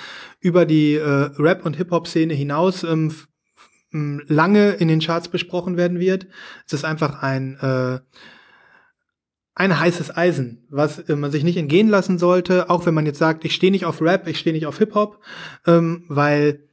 [0.41, 3.13] über die äh, Rap- und Hip-Hop-Szene hinaus ähm,
[3.91, 6.27] lange in den Charts besprochen werden wird.
[6.67, 7.99] Es ist einfach ein äh,
[9.55, 13.19] ein heißes Eisen, was äh, man sich nicht entgehen lassen sollte, auch wenn man jetzt
[13.19, 15.19] sagt, ich stehe nicht auf Rap, ich stehe nicht auf Hip-Hop,
[15.65, 16.65] ähm, weil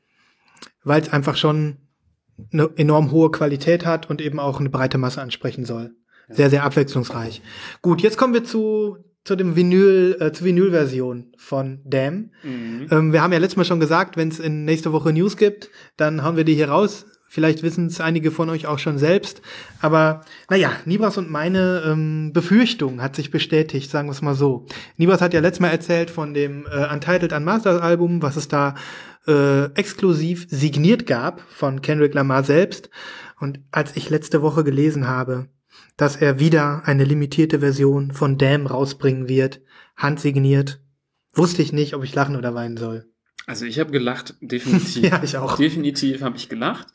[0.84, 1.76] weil es einfach schon
[2.52, 5.94] eine enorm hohe Qualität hat und eben auch eine breite Masse ansprechen soll.
[6.28, 7.42] Sehr, sehr abwechslungsreich.
[7.82, 12.30] Gut, jetzt kommen wir zu, zu dem Vinyl, äh, zur Vinyl-Version von Damn.
[12.42, 12.88] Mhm.
[12.90, 15.70] Ähm, wir haben ja letztes Mal schon gesagt, wenn es in nächste Woche News gibt,
[15.96, 17.06] dann hauen wir die hier raus.
[17.32, 19.40] Vielleicht wissen es einige von euch auch schon selbst.
[19.80, 24.66] Aber naja, Nibras und meine ähm, Befürchtung hat sich bestätigt, sagen wir es mal so.
[24.98, 28.74] Nibras hat ja letztes Mal erzählt von dem äh, Untitled Unmastered Album, was es da
[29.26, 32.90] äh, exklusiv signiert gab von Kendrick Lamar selbst.
[33.40, 35.48] Und als ich letzte Woche gelesen habe,
[35.96, 39.62] dass er wieder eine limitierte Version von Damn rausbringen wird,
[39.96, 40.82] handsigniert,
[41.32, 43.06] wusste ich nicht, ob ich lachen oder weinen soll.
[43.46, 45.10] Also ich habe gelacht, definitiv.
[45.10, 45.56] Ja, ich auch.
[45.56, 46.88] Definitiv habe ich gelacht.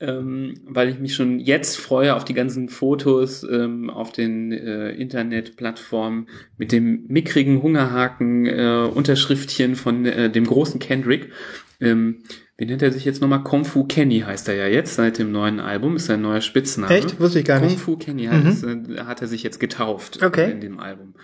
[0.00, 4.90] Ähm, weil ich mich schon jetzt freue auf die ganzen Fotos ähm, auf den äh,
[4.90, 6.28] Internetplattformen
[6.58, 11.32] mit dem mickrigen Hungerhaken äh, Unterschriftchen von äh, dem großen Kendrick.
[11.80, 12.22] Ähm,
[12.58, 13.42] wie nennt er sich jetzt nochmal?
[13.42, 16.94] Kung Fu Kenny heißt er ja jetzt seit dem neuen Album, ist sein neuer Spitzname.
[16.94, 17.20] Echt?
[17.20, 17.80] Wusste ich gar Kung nicht.
[17.80, 20.48] Fu Kenny heißt, äh, hat er sich jetzt getauft Okay.
[20.48, 21.14] äh, in dem Album.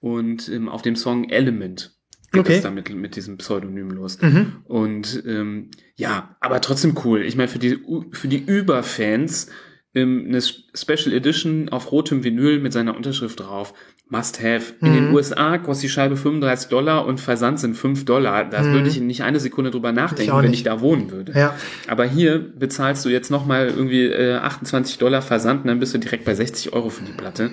[0.00, 1.94] Und ähm, auf dem Song Element
[2.34, 2.56] geht Okay.
[2.56, 4.20] es damit mit diesem Pseudonym los.
[4.20, 4.56] Mhm.
[4.64, 7.22] Und ähm, ja, aber trotzdem cool.
[7.22, 7.78] Ich meine, für die,
[8.12, 9.48] für die Überfans
[9.94, 13.74] ähm, eine Special Edition auf rotem Vinyl mit seiner Unterschrift drauf.
[14.10, 14.74] Must have.
[14.82, 14.94] In Mhm.
[14.96, 18.44] den USA kostet die Scheibe 35 Dollar und Versand sind 5 Dollar.
[18.44, 20.38] Da würde ich nicht eine Sekunde drüber nachdenken, Mhm.
[20.38, 21.32] auch wenn ich da wohnen würde.
[21.32, 21.54] Ja.
[21.88, 25.98] Aber hier bezahlst du jetzt nochmal irgendwie äh, 28 Dollar Versand und dann bist du
[25.98, 27.50] direkt bei 60 Euro für die Platte.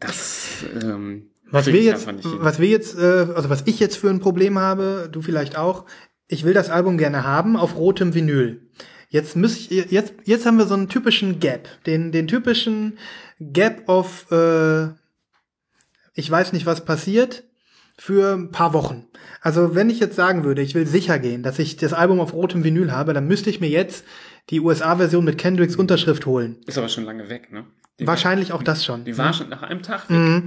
[0.00, 1.22] Das ähm, Mhm.
[1.50, 4.58] Was wir ich jetzt, was wir jetzt, äh, also was ich jetzt für ein Problem
[4.58, 5.84] habe, du vielleicht auch,
[6.28, 8.62] ich will das Album gerne haben auf rotem Vinyl.
[9.08, 12.98] Jetzt muss ich, jetzt, jetzt haben wir so einen typischen Gap, den, den typischen
[13.38, 14.88] Gap of, äh,
[16.14, 17.44] ich weiß nicht, was passiert,
[17.98, 19.06] für ein paar Wochen.
[19.40, 22.34] Also wenn ich jetzt sagen würde, ich will sicher gehen, dass ich das Album auf
[22.34, 24.04] rotem Vinyl habe, dann müsste ich mir jetzt
[24.50, 26.58] die USA-Version mit Kendricks Unterschrift holen.
[26.66, 27.64] Ist aber schon lange weg, ne?
[27.98, 29.00] Die Wahrscheinlich auch das schon.
[29.00, 30.16] War, die war schon nach einem Tag weg.
[30.16, 30.44] Mhm.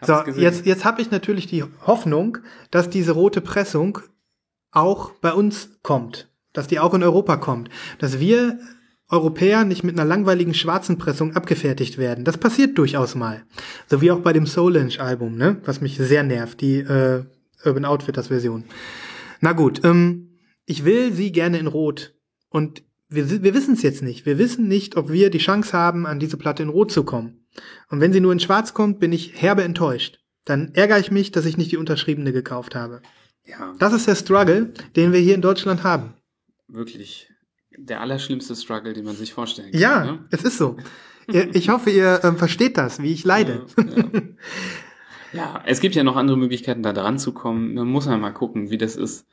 [0.00, 2.38] So, jetzt, jetzt habe ich natürlich die Hoffnung,
[2.70, 3.98] dass diese rote Pressung
[4.70, 8.58] auch bei uns kommt, dass die auch in Europa kommt, dass wir
[9.08, 12.24] Europäer nicht mit einer langweiligen schwarzen Pressung abgefertigt werden.
[12.24, 13.42] Das passiert durchaus mal.
[13.86, 15.60] So wie auch bei dem Solange-Album, ne?
[15.64, 17.24] was mich sehr nervt, die äh,
[17.64, 18.64] Urban Outfitters Version.
[19.40, 22.14] Na gut, ähm, ich will sie gerne in Rot.
[22.48, 22.84] Und
[23.14, 24.26] wir, wir wissen es jetzt nicht.
[24.26, 27.46] Wir wissen nicht, ob wir die Chance haben, an diese Platte in Rot zu kommen.
[27.90, 30.18] Und wenn sie nur in Schwarz kommt, bin ich herbe enttäuscht.
[30.44, 33.02] Dann ärgere ich mich, dass ich nicht die unterschriebene gekauft habe.
[33.44, 36.14] Ja, Das ist der Struggle, den wir hier in Deutschland haben.
[36.68, 37.28] wirklich
[37.76, 39.80] der allerschlimmste Struggle, den man sich vorstellen kann.
[39.80, 40.26] Ja, Ne?
[40.30, 40.76] es ist so.
[41.26, 43.64] Ich hoffe, ihr ähm, versteht das, wie ich leide.
[43.78, 44.04] Ja, ja.
[45.32, 47.74] ja, es gibt ja noch andere Möglichkeiten, da dran zu kommen.
[47.74, 49.26] Man muss ja mal gucken, wie das ist.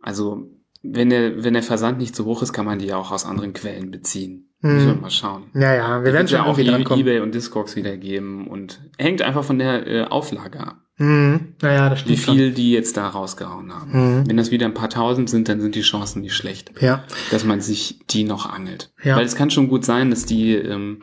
[0.00, 0.50] Also,
[0.82, 3.24] wenn der, wenn der Versand nicht so hoch ist, kann man die ja auch aus
[3.26, 4.44] anderen Quellen beziehen.
[4.60, 4.74] Hm.
[4.74, 5.44] Müssen wir mal schauen.
[5.54, 7.00] Ja, ja, wir werden schon ja auch E- drankommen.
[7.06, 11.54] Ebay und Discogs wieder geben und hängt einfach von der äh, Auflage ab, Mhm.
[11.62, 13.92] Naja, das wie stimmt viel die jetzt da rausgehauen haben.
[14.22, 14.28] Mhm.
[14.28, 16.84] Wenn das wieder ein paar tausend sind, dann sind die Chancen nicht schlecht, schon.
[16.88, 17.04] Ja.
[17.30, 18.90] dass man sich die noch angelt.
[19.04, 19.14] Ja.
[19.16, 21.02] Weil es kann schon gut sein, dass die, ähm,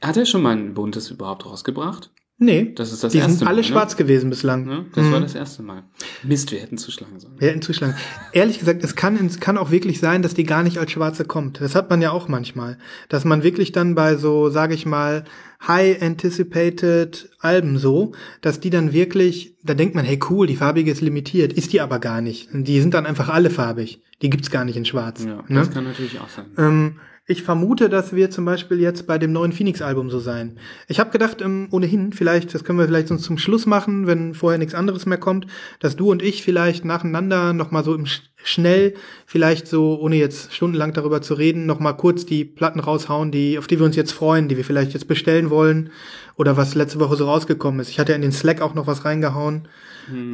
[0.00, 2.10] hat er schon mal ein buntes überhaupt rausgebracht?
[2.44, 3.68] Nee, Das ist das die erste sind alle Mal, ne?
[3.68, 4.64] schwarz gewesen bislang.
[4.64, 4.86] Ne?
[4.94, 5.12] Das Mhm.
[5.12, 5.84] war das erste Mal.
[6.24, 7.34] Mist, wir hätten zuschlagen sollen.
[7.38, 7.94] Wir hätten zuschlagen.
[8.32, 11.24] Ehrlich gesagt, es kann, es kann auch wirklich sein, dass die gar nicht als schwarze
[11.24, 11.60] kommt.
[11.60, 12.78] Das hat man ja auch manchmal.
[13.08, 15.24] Dass man wirklich dann bei so, sage ich mal,
[15.68, 20.90] high anticipated Alben so, dass die dann wirklich, da denkt man, hey cool, die farbige
[20.90, 22.48] ist limitiert, ist die aber gar nicht.
[22.52, 24.00] Die sind dann einfach alle farbig.
[24.22, 25.24] Die gibt's gar nicht in schwarz.
[25.24, 25.60] Ja, ne?
[25.60, 26.46] das kann natürlich auch sein.
[26.58, 30.58] Ähm, ich vermute, dass wir zum Beispiel jetzt bei dem neuen Phoenix-Album so sein.
[30.88, 34.34] Ich habe gedacht, ähm, ohnehin, vielleicht, das können wir vielleicht sonst zum Schluss machen, wenn
[34.34, 35.46] vorher nichts anderes mehr kommt,
[35.78, 38.94] dass du und ich vielleicht nacheinander nochmal so im Sch schnell,
[39.24, 43.68] vielleicht so, ohne jetzt stundenlang darüber zu reden, nochmal kurz die Platten raushauen, die, auf
[43.68, 45.90] die wir uns jetzt freuen, die wir vielleicht jetzt bestellen wollen
[46.34, 47.88] oder was letzte Woche so rausgekommen ist.
[47.88, 49.68] Ich hatte ja in den Slack auch noch was reingehauen.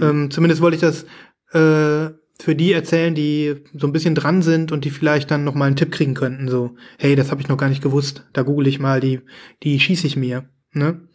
[0.02, 1.04] Ähm, zumindest wollte ich das
[1.52, 5.54] äh, für die erzählen, die so ein bisschen dran sind und die vielleicht dann noch
[5.54, 6.48] mal einen Tipp kriegen könnten.
[6.48, 8.26] So, hey, das habe ich noch gar nicht gewusst.
[8.32, 9.20] Da google ich mal, die,
[9.62, 10.48] die schieße ich mir.
[10.72, 11.08] Ne?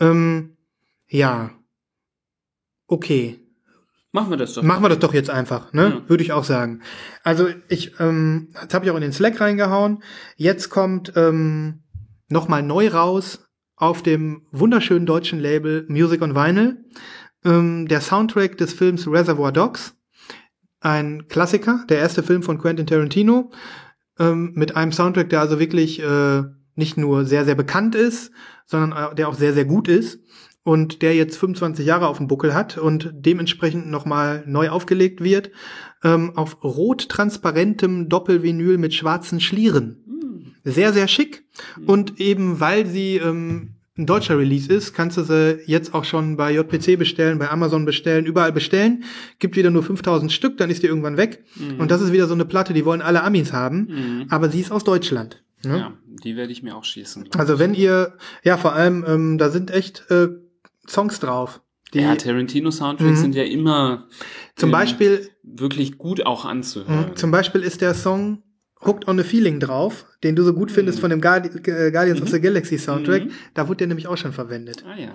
[0.00, 0.56] Ähm,
[1.08, 1.50] ja.
[2.86, 3.40] Okay.
[4.12, 4.62] Machen wir das doch.
[4.62, 5.82] Machen wir das doch jetzt einfach, ne?
[6.02, 6.08] Ja.
[6.08, 6.82] Würde ich auch sagen.
[7.24, 10.04] Also ich, ähm, das habe ich auch in den Slack reingehauen.
[10.36, 11.82] Jetzt kommt ähm,
[12.28, 16.78] noch mal neu raus auf dem wunderschönen deutschen Label Music on Vinyl
[17.44, 19.94] ähm, der Soundtrack des Films Reservoir Dogs,
[20.84, 23.50] ein Klassiker, der erste Film von Quentin Tarantino,
[24.18, 26.42] ähm, mit einem Soundtrack, der also wirklich äh,
[26.76, 28.32] nicht nur sehr sehr bekannt ist,
[28.66, 30.20] sondern äh, der auch sehr sehr gut ist
[30.62, 35.50] und der jetzt 25 Jahre auf dem Buckel hat und dementsprechend nochmal neu aufgelegt wird,
[36.02, 40.00] ähm, auf rot transparentem Doppelvinyl mit schwarzen Schlieren.
[40.64, 41.44] Sehr, sehr schick.
[41.86, 46.36] Und eben weil sie ähm, ein deutscher Release ist, kannst du sie jetzt auch schon
[46.36, 49.04] bei JPC bestellen, bei Amazon bestellen, überall bestellen.
[49.38, 51.44] Gibt wieder nur 5000 Stück, dann ist die irgendwann weg.
[51.78, 54.72] Und das ist wieder so eine Platte, die wollen alle Amis haben, aber sie ist
[54.72, 55.42] aus Deutschland.
[55.64, 55.78] Ne?
[55.78, 55.92] Ja,
[56.24, 57.28] die werde ich mir auch schießen.
[57.38, 60.28] Also wenn ihr, ja vor allem, ähm, da sind echt äh,
[60.86, 61.60] Songs drauf.
[61.94, 63.22] Die ja, Tarantino-Soundtracks Mhm.
[63.22, 64.08] sind ja immer
[64.56, 67.10] zum ähm, Beispiel, wirklich gut auch anzuhören.
[67.10, 68.42] mh, zum Beispiel ist der Song
[68.80, 72.20] Hooked on a Feeling drauf, den du so gut findest von dem Guardi äh, Guardians
[72.20, 73.24] of the Galaxy Soundtrack.
[73.24, 73.30] Mhm.
[73.54, 74.84] Da wurde der nämlich auch schon verwendet.
[74.86, 75.08] Ah ja.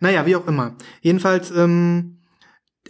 [0.00, 0.76] Naja, wie auch immer.
[1.00, 2.18] Jedenfalls, ähm,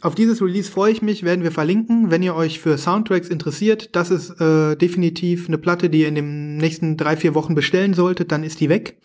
[0.03, 2.11] auf dieses Release freue ich mich, werden wir verlinken.
[2.11, 6.15] Wenn ihr euch für Soundtracks interessiert, das ist äh, definitiv eine Platte, die ihr in
[6.15, 9.01] den nächsten drei, vier Wochen bestellen solltet, dann ist die weg.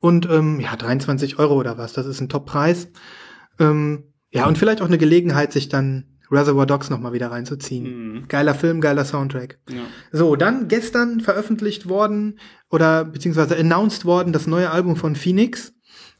[0.00, 2.88] Und ähm, ja, 23 Euro oder was, das ist ein Top-Preis.
[3.58, 7.84] Ähm, ja, und vielleicht auch eine Gelegenheit, sich dann Reservoir Dogs nochmal wieder reinzuziehen.
[7.84, 8.28] Mhm.
[8.28, 9.58] Geiler Film, geiler Soundtrack.
[9.70, 9.82] Ja.
[10.12, 12.38] So, dann gestern veröffentlicht worden
[12.70, 15.74] oder beziehungsweise announced worden das neue Album von Phoenix.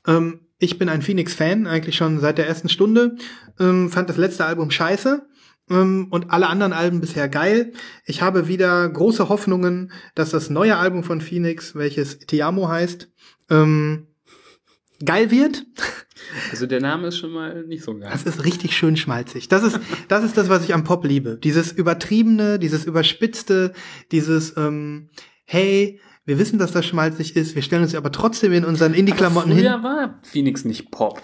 [0.06, 3.16] Ähm, ich bin ein Phoenix-Fan, eigentlich schon seit der ersten Stunde.
[3.58, 5.26] Ähm, fand das letzte Album scheiße
[5.70, 7.72] ähm, und alle anderen Alben bisher geil.
[8.06, 13.10] Ich habe wieder große Hoffnungen, dass das neue Album von Phoenix, welches Ti Amo heißt,
[13.50, 14.08] ähm,
[15.04, 15.64] geil wird.
[16.50, 18.08] Also der Name ist schon mal nicht so geil.
[18.12, 19.48] Das ist richtig schön schmalzig.
[19.48, 21.38] Das ist, das ist das, was ich am Pop liebe.
[21.42, 23.72] Dieses übertriebene, dieses überspitzte,
[24.12, 25.08] dieses, ähm,
[25.44, 29.50] hey, wir wissen, dass das schmalzig ist, wir stellen uns aber trotzdem in unseren Indie-Klamotten
[29.52, 29.60] hin.
[29.64, 31.20] früher war Phoenix nicht Pop.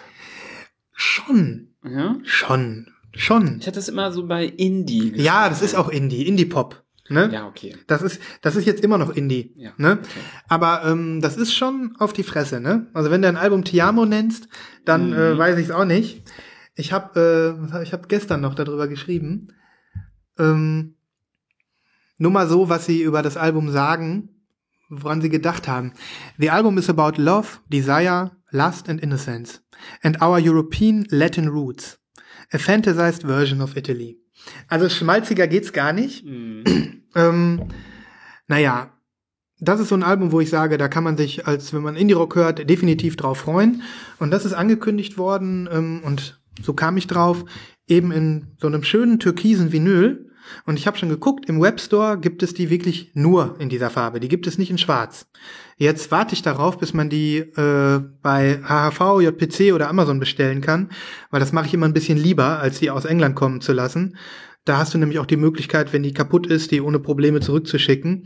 [0.93, 2.19] Schon, Ja?
[2.25, 3.59] schon, schon.
[3.61, 5.13] Ich hatte es immer so bei Indie.
[5.17, 6.83] Ja, das ist auch Indie, Indie-Pop.
[7.11, 7.29] Ne?
[7.33, 7.77] Ja, okay.
[7.89, 9.53] Das ist, das ist jetzt immer noch Indie.
[9.57, 9.99] Ja, Ne?
[10.01, 10.21] okay.
[10.49, 12.87] Aber ähm, das ist schon auf die Fresse, ne?
[12.95, 14.49] Also wenn du ein Album Tiamo nennst,
[14.85, 15.17] dann Mhm.
[15.17, 16.23] äh, weiß ich es auch nicht.
[16.77, 19.49] Ich habe äh, ich hab gestern noch darüber geschrieben.
[20.39, 20.95] Ähm,
[22.19, 24.29] nur mal so, was sie über das Album sagen,
[24.89, 25.93] woran sie gedacht haben.
[26.39, 29.63] The album is about love, desire, lust and innocence
[30.03, 31.99] and our European Latin roots.
[32.53, 34.20] A fantasized version of Italy.
[34.69, 36.25] Also schmalziger geht's gar nicht.
[36.25, 36.65] Mhm.
[37.15, 37.69] Ähm,
[38.47, 38.93] naja,
[39.59, 41.97] das ist so ein Album, wo ich sage, da kann man sich, als wenn man
[41.97, 43.83] Indie-Rock hört, definitiv drauf freuen.
[44.19, 47.45] Und das ist angekündigt worden ähm, und so kam ich drauf,
[47.87, 50.30] eben in so einem schönen türkisen Vinyl.
[50.67, 54.21] Und ich habe schon geguckt, im Webstore gibt es die wirklich nur in dieser Farbe.
[54.21, 55.27] Die gibt es nicht in Schwarz.
[55.77, 60.91] Jetzt warte ich darauf, bis man die äh, bei HHV, JPC oder Amazon bestellen kann,
[61.31, 64.17] weil das mache ich immer ein bisschen lieber, als die aus England kommen zu lassen.
[64.65, 68.25] Da hast du nämlich auch die Möglichkeit, wenn die kaputt ist, die ohne Probleme zurückzuschicken.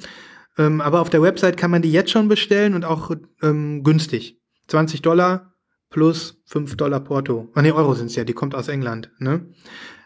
[0.58, 4.40] Ähm, aber auf der Website kann man die jetzt schon bestellen und auch ähm, günstig.
[4.68, 5.54] 20 Dollar
[5.90, 7.52] plus 5 Dollar Porto.
[7.54, 9.10] Ah, nee, Euro sind's ja, die kommt aus England.
[9.18, 9.46] Ne?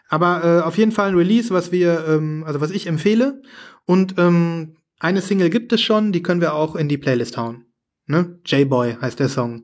[0.09, 3.41] Aber äh, auf jeden Fall ein Release, was wir, ähm, also was ich empfehle.
[3.85, 7.65] Und ähm, eine Single gibt es schon, die können wir auch in die Playlist hauen.
[8.07, 8.39] Ne?
[8.45, 9.63] J-Boy heißt der Song.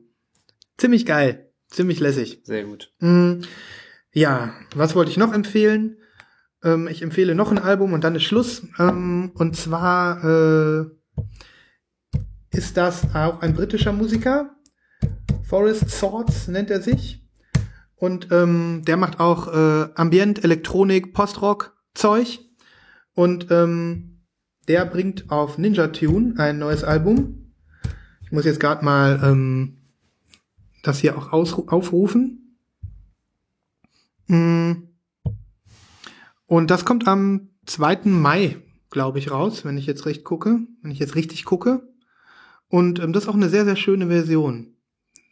[0.78, 2.40] Ziemlich geil, ziemlich lässig.
[2.44, 2.92] Sehr gut.
[3.00, 3.40] Mm,
[4.12, 5.98] Ja, was wollte ich noch empfehlen?
[6.62, 8.62] Ähm, ich empfehle noch ein Album und dann ist Schluss.
[8.78, 10.86] Ähm, und zwar äh,
[12.52, 14.54] ist das auch ein britischer Musiker.
[15.42, 17.25] Forrest Swords nennt er sich.
[17.96, 22.40] Und ähm, der macht auch äh, Ambient, Elektronik, Postrock Zeug.
[23.14, 24.20] Und ähm,
[24.68, 27.52] der bringt auf Ninja Tune ein neues Album.
[28.22, 29.78] Ich muss jetzt gerade mal ähm,
[30.82, 32.58] das hier auch aufrufen.
[34.26, 34.72] Mm.
[36.46, 38.00] Und das kommt am 2.
[38.04, 38.56] Mai,
[38.90, 41.88] glaube ich, raus, wenn ich jetzt recht gucke, wenn ich jetzt richtig gucke.
[42.68, 44.75] Und ähm, das ist auch eine sehr, sehr schöne Version.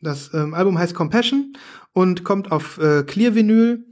[0.05, 1.55] Das ähm, Album heißt Compassion
[1.93, 3.85] und kommt auf äh, Clear Vinyl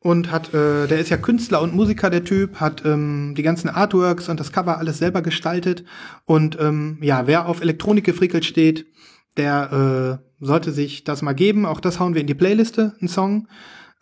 [0.00, 3.68] und hat, äh, der ist ja Künstler und Musiker, der Typ, hat ähm, die ganzen
[3.68, 5.84] Artworks und das Cover alles selber gestaltet.
[6.24, 8.86] Und ähm, ja, wer auf Elektronik gefrickelt steht,
[9.36, 11.66] der äh, sollte sich das mal geben.
[11.66, 13.48] Auch das hauen wir in die Playliste, ein Song.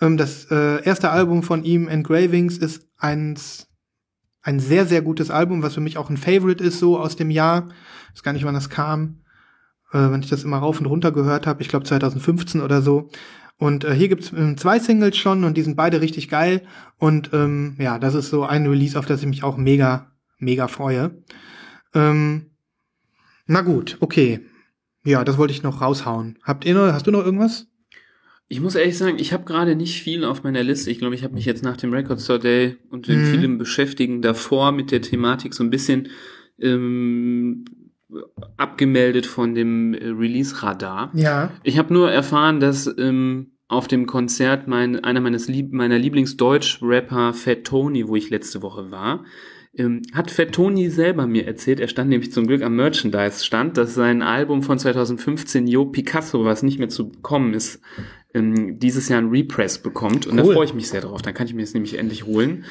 [0.00, 3.68] Ähm, das äh, erste Album von ihm, Engravings, ist eins,
[4.42, 7.30] ein sehr, sehr gutes Album, was für mich auch ein Favorite ist, so aus dem
[7.30, 7.68] Jahr.
[8.08, 9.22] Ich weiß gar nicht, wann das kam,
[9.92, 11.62] äh, wenn ich das immer rauf und runter gehört habe.
[11.62, 13.10] Ich glaube 2015 oder so.
[13.58, 16.62] Und äh, hier gibt's ähm, zwei Singles schon und die sind beide richtig geil.
[16.98, 20.68] Und ähm, ja, das ist so ein Release, auf das ich mich auch mega, mega
[20.68, 21.22] freue.
[21.94, 22.50] Ähm,
[23.46, 24.40] na gut, okay.
[25.04, 26.38] Ja, das wollte ich noch raushauen.
[26.42, 27.66] Habt ihr noch, hast du noch irgendwas?
[28.48, 30.90] Ich muss ehrlich sagen, ich habe gerade nicht viel auf meiner Liste.
[30.90, 33.26] Ich glaube, ich habe mich jetzt nach dem Record Store Day und den Mhm.
[33.26, 36.08] vielen Beschäftigen davor mit der Thematik so ein bisschen
[36.60, 37.64] ähm,
[38.56, 41.10] abgemeldet von dem äh, Release-Radar.
[41.14, 41.50] Ja.
[41.62, 47.32] Ich habe nur erfahren, dass ähm, auf dem Konzert mein, einer meines Lieb meiner Lieblingsdeutsch-Rapper
[47.34, 49.24] Fat Tony, wo ich letzte Woche war,
[49.76, 53.94] ähm, hat Fat Tony selber mir erzählt, er stand nämlich zum Glück am Merchandise-Stand, dass
[53.94, 57.80] sein Album von 2015, Yo Picasso, was nicht mehr zu bekommen ist,
[58.32, 60.26] ähm, dieses Jahr ein Repress bekommt.
[60.26, 60.54] Und da Cool.
[60.54, 61.22] freue ich mich sehr drauf.
[61.22, 62.64] Dann kann ich mir das nämlich endlich holen.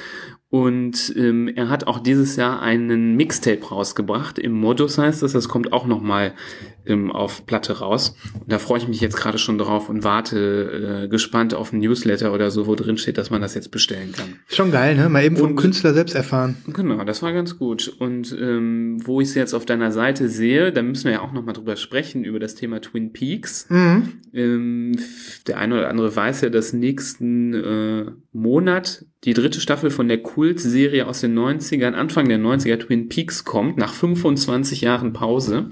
[0.50, 4.40] Und ähm, er hat auch dieses Jahr einen Mixtape rausgebracht.
[4.40, 6.34] Im Modus heißt das, das kommt auch nochmal
[6.86, 8.16] ähm, auf Platte raus.
[8.40, 11.80] Und da freue ich mich jetzt gerade schon drauf und warte äh, gespannt auf ein
[11.80, 14.36] Newsletter oder so, wo drin steht, dass man das jetzt bestellen kann.
[14.48, 15.10] Schon geil, ne?
[15.10, 16.56] Mal eben vom Und- Künstler selbst erfahren.
[16.68, 17.94] Genau, das war ganz gut.
[18.00, 21.34] Und ähm, wo ich es jetzt auf deiner Seite sehe, da müssen wir ja auch
[21.34, 23.66] nochmal drüber sprechen, über das Thema Twin Peaks.
[23.70, 24.14] Mhm.
[24.32, 24.96] Ähm,
[25.48, 30.20] der eine oder andere weiß ja, dass nächsten äh, Monat die dritte Staffel von der
[30.46, 35.70] Kult-Serie aus den 90ern, Anfang der 90er Twin Peaks kommt, nach 25 Jahren Pause.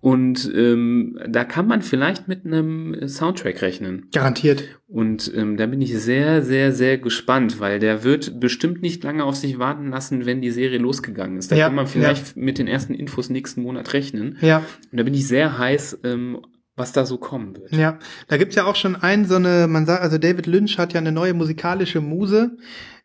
[0.00, 4.06] Und ähm, da kann man vielleicht mit einem Soundtrack rechnen.
[4.12, 4.64] Garantiert.
[4.86, 9.24] Und ähm, da bin ich sehr, sehr, sehr gespannt, weil der wird bestimmt nicht lange
[9.24, 11.50] auf sich warten lassen, wenn die Serie losgegangen ist.
[11.50, 14.38] Da Ja, kann man vielleicht mit den ersten Infos nächsten Monat rechnen.
[14.40, 14.58] Ja,
[14.90, 16.38] Und da bin ich sehr heiß, ähm,
[16.78, 17.72] was da so kommen wird.
[17.72, 17.98] ja.
[18.28, 21.00] Da gibt's ja auch schon ein, so eine, man sagt, also David Lynch hat ja
[21.00, 22.52] eine neue musikalische Muse.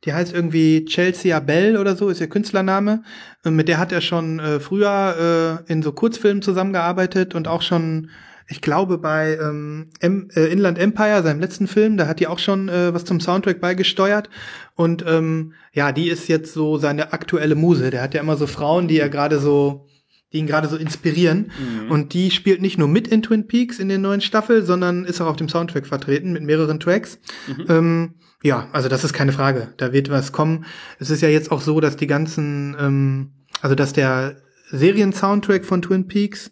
[0.05, 3.03] Die heißt irgendwie Chelsea Bell oder so, ist ihr Künstlername.
[3.43, 8.09] Mit der hat er schon äh, früher äh, in so Kurzfilmen zusammengearbeitet und auch schon,
[8.47, 12.39] ich glaube, bei ähm, em, äh, Inland Empire, seinem letzten Film, da hat die auch
[12.39, 14.29] schon äh, was zum Soundtrack beigesteuert.
[14.75, 17.89] Und ähm, ja, die ist jetzt so seine aktuelle Muse.
[17.89, 19.87] Der hat ja immer so Frauen, die er gerade so,
[20.34, 21.51] die ihn gerade so inspirieren.
[21.57, 21.91] Mhm.
[21.91, 25.22] Und die spielt nicht nur mit in Twin Peaks in der neuen Staffel, sondern ist
[25.22, 27.19] auch auf dem Soundtrack vertreten mit mehreren Tracks.
[27.47, 27.65] Mhm.
[27.69, 29.73] Ähm, ja, also das ist keine Frage.
[29.77, 30.65] Da wird was kommen.
[30.99, 33.31] Es ist ja jetzt auch so, dass die ganzen, ähm,
[33.61, 34.38] also dass der
[34.72, 36.51] Serien-Soundtrack von Twin Peaks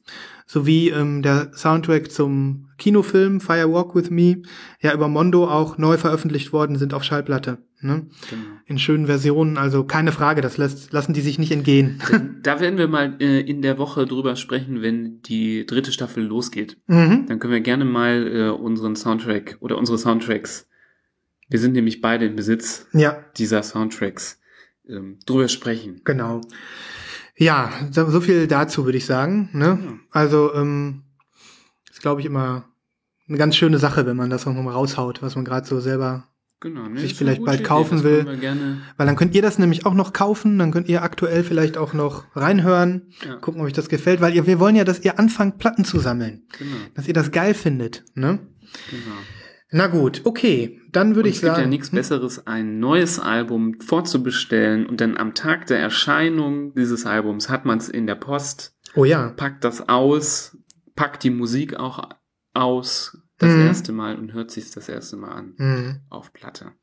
[0.52, 4.42] sowie ähm, der Soundtrack zum Kinofilm Fire Walk with Me
[4.82, 7.60] ja über Mondo auch neu veröffentlicht worden sind auf Schallplatte.
[7.80, 8.08] Ne?
[8.30, 8.42] Genau.
[8.66, 9.58] In schönen Versionen.
[9.58, 12.02] Also keine Frage, das lässt, lassen die sich nicht entgehen.
[12.44, 16.78] Da werden wir mal äh, in der Woche drüber sprechen, wenn die dritte Staffel losgeht.
[16.88, 17.28] mhm.
[17.28, 20.68] Dann können wir gerne mal äh, unseren Soundtrack oder unsere Soundtracks,
[21.48, 24.42] wir sind nämlich beide im Besitz Ja, dieser Soundtracks,
[24.90, 26.02] ähm, drüber sprechen.
[26.04, 26.42] Genau.
[27.42, 29.50] Ja, so, viel dazu würde ich sagen.
[29.52, 29.80] Ne?
[29.84, 29.94] Ja.
[30.12, 31.02] Also ähm,
[31.90, 32.66] ist, glaube ich, immer
[33.28, 36.26] eine ganz schöne Sache, wenn man das noch mal raushaut, was man gerade so selber.
[36.60, 38.28] Genau, ne, Sich vielleicht bald Idee, kaufen das will.
[38.96, 41.94] Weil dann könnt ihr das nämlich auch noch kaufen, dann könnt ihr aktuell vielleicht auch
[41.94, 45.18] noch reinhören, ja, gucken, ob euch das gefällt, weil ihr, wir wollen ja, dass ihr
[45.18, 48.04] anfangt, Platten zu sammeln, genau, dass ihr das geil findet.
[48.14, 48.38] Ne?
[48.92, 49.16] genau.
[49.72, 51.64] Na gut, okay, dann würde ich es gibt sagen.
[51.64, 51.96] ja nichts hm?
[51.96, 57.78] Besseres, ein neues Album vorzubestellen und dann am Tag der Erscheinung dieses Albums hat man
[57.78, 60.58] es in der Post, Oh ja, packt das aus,
[60.96, 62.10] packt die Musik auch
[62.54, 63.62] aus das Mhm.
[63.66, 66.00] erste Mal und hört sich das erste Mal an hm.
[66.10, 66.74] auf Platte.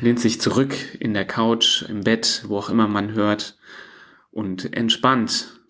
[0.00, 3.56] Lehnt sich zurück in der Couch, im Bett, wo auch immer man hört
[4.30, 5.60] und entspannt.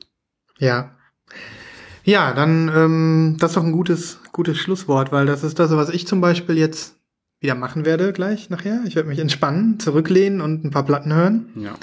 [0.59, 0.97] Ja.
[2.05, 5.89] Ja, dann ähm, das ist doch ein gutes, gutes Schlusswort, weil das ist das, was
[5.89, 6.99] ich zum Beispiel jetzt
[7.45, 8.83] wieder machen werde gleich nachher.
[8.87, 11.51] Ich werde mich entspannen, zurücklehnen und ein paar Platten hören.
[11.55, 11.75] Ja.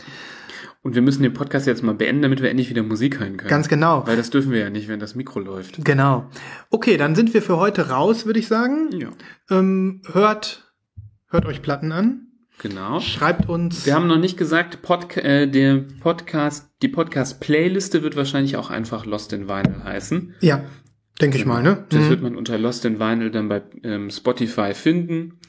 [0.82, 3.50] Und wir müssen den Podcast jetzt mal beenden, damit wir endlich wieder Musik hören können.
[3.50, 4.06] Ganz genau.
[4.08, 5.86] Weil das dürfen wir ja nicht, wenn das Mikro läuft.
[5.86, 6.30] Genau.
[6.72, 8.90] Okay, dann sind wir für heute raus, würde ich sagen.
[8.92, 9.10] Ja.
[9.52, 10.74] Ähm, hört,
[11.28, 12.28] hört euch Platten an.
[12.58, 13.00] Genau.
[13.00, 13.86] Schreibt uns.
[13.86, 19.06] Wir haben noch nicht gesagt, Podca äh, der Podcast, die Podcast-Playliste wird wahrscheinlich auch einfach
[19.06, 20.34] Lost in Vinyl heißen.
[20.42, 20.64] ja,
[21.22, 21.86] denke ich mal, ne?
[21.90, 22.10] Das Mhm.
[22.10, 25.40] wird man unter Lost in Vinyl dann bei ähm, Spotify finden.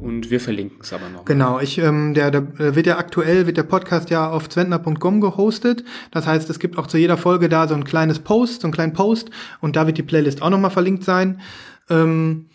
[0.00, 1.24] Und wir verlinken es aber noch.
[1.24, 5.20] Genau, ich, ähm, der, der äh, wird ja aktuell, wird der Podcast ja auf zwentner.com
[5.20, 5.84] gehostet.
[6.10, 8.72] Das heißt, es gibt auch zu jeder Folge da so ein kleines Post, so einen
[8.74, 9.30] kleinen Post
[9.60, 11.40] und da wird die Playlist auch nochmal verlinkt sein.
[11.88, 12.46] Ähm,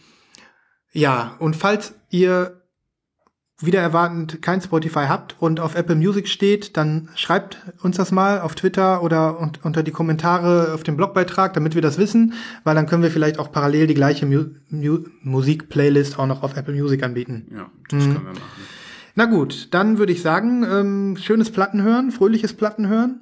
[0.91, 2.58] ja, und falls ihr
[3.61, 8.39] wieder erwartend kein Spotify habt und auf Apple Music steht, dann schreibt uns das mal
[8.41, 12.33] auf Twitter oder un unter die Kommentare auf dem Blogbeitrag, damit wir das wissen,
[12.63, 16.55] weil dann können wir vielleicht auch parallel die gleiche Mu Mu Musik-Playlist auch noch auf
[16.55, 17.47] Apple Music anbieten.
[17.53, 18.13] Ja, das Mhm.
[18.13, 18.63] können wir machen.
[19.15, 23.21] Na gut, dann würde ich sagen, ähm, schönes Plattenhören, fröhliches Plattenhören.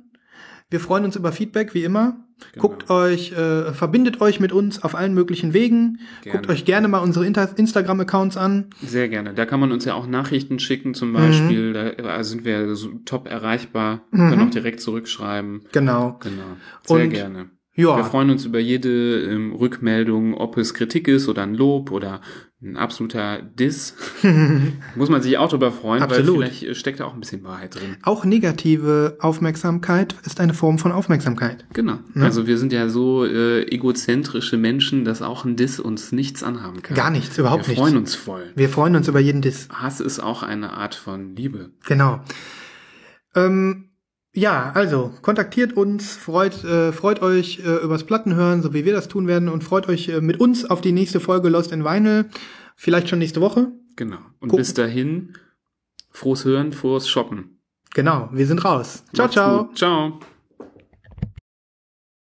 [0.69, 2.18] Wir freuen uns über Feedback, wie immer.
[2.53, 2.68] Genau.
[2.68, 5.99] Guckt euch, äh, verbindet euch mit uns auf allen möglichen Wegen.
[6.23, 6.39] Gerne.
[6.39, 8.68] Guckt euch gerne mal unsere Instagram-Accounts an.
[8.84, 9.34] Sehr gerne.
[9.34, 10.93] Da kann man uns ja auch Nachrichten schicken, Mhm.
[10.93, 11.73] zum Beispiel.
[11.73, 14.01] Da sind wir so top erreichbar.
[14.11, 15.61] Können auch direkt zurückschreiben.
[15.72, 16.18] Genau.
[16.22, 16.43] Genau.
[16.84, 17.49] Sehr Und- gerne.
[17.80, 17.95] Ja.
[17.95, 22.22] Wir freuen uns über jede ähm, Rückmeldung, ob es Kritik ist oder ein Lob oder
[22.59, 23.95] ein absoluter Diss.
[24.95, 26.39] Muss man sich auch drüber freuen, Absolut.
[26.39, 27.97] weil vielleicht äh, steckt da auch ein bisschen Wahrheit drin.
[28.01, 31.65] Auch negative Aufmerksamkeit ist eine Form von Aufmerksamkeit.
[31.73, 31.99] Genau.
[32.15, 36.81] Also wir sind ja so äh, egozentrische Menschen, dass auch ein Diss uns nichts anhaben
[36.81, 36.97] kann.
[36.97, 37.81] Gar nichts, überhaupt wir nichts.
[37.81, 38.51] freuen uns voll.
[38.55, 39.69] Wir freuen uns über jeden Diss.
[39.71, 41.73] Hass ist auch eine Art von Liebe.
[41.85, 42.21] Genau.
[43.35, 43.91] Ähm,
[44.38, 49.07] ja, also kontaktiert uns, freut, äh, freut euch äh, übers Plattenhören, so wie wir das
[49.07, 52.26] tun werden, und freut euch äh, mit uns auf die nächste Folge Lost in Vinyl.
[52.76, 53.72] Vielleicht schon nächste Woche.
[53.95, 54.18] Genau.
[54.39, 54.57] Und Gucken.
[54.57, 55.34] bis dahin
[56.11, 57.59] Frohes Hören, frohes Shoppen.
[57.93, 59.03] Genau, wir sind raus.
[59.14, 59.65] Ciao, Macht's ciao.
[59.65, 59.77] Gut.
[59.77, 60.19] Ciao.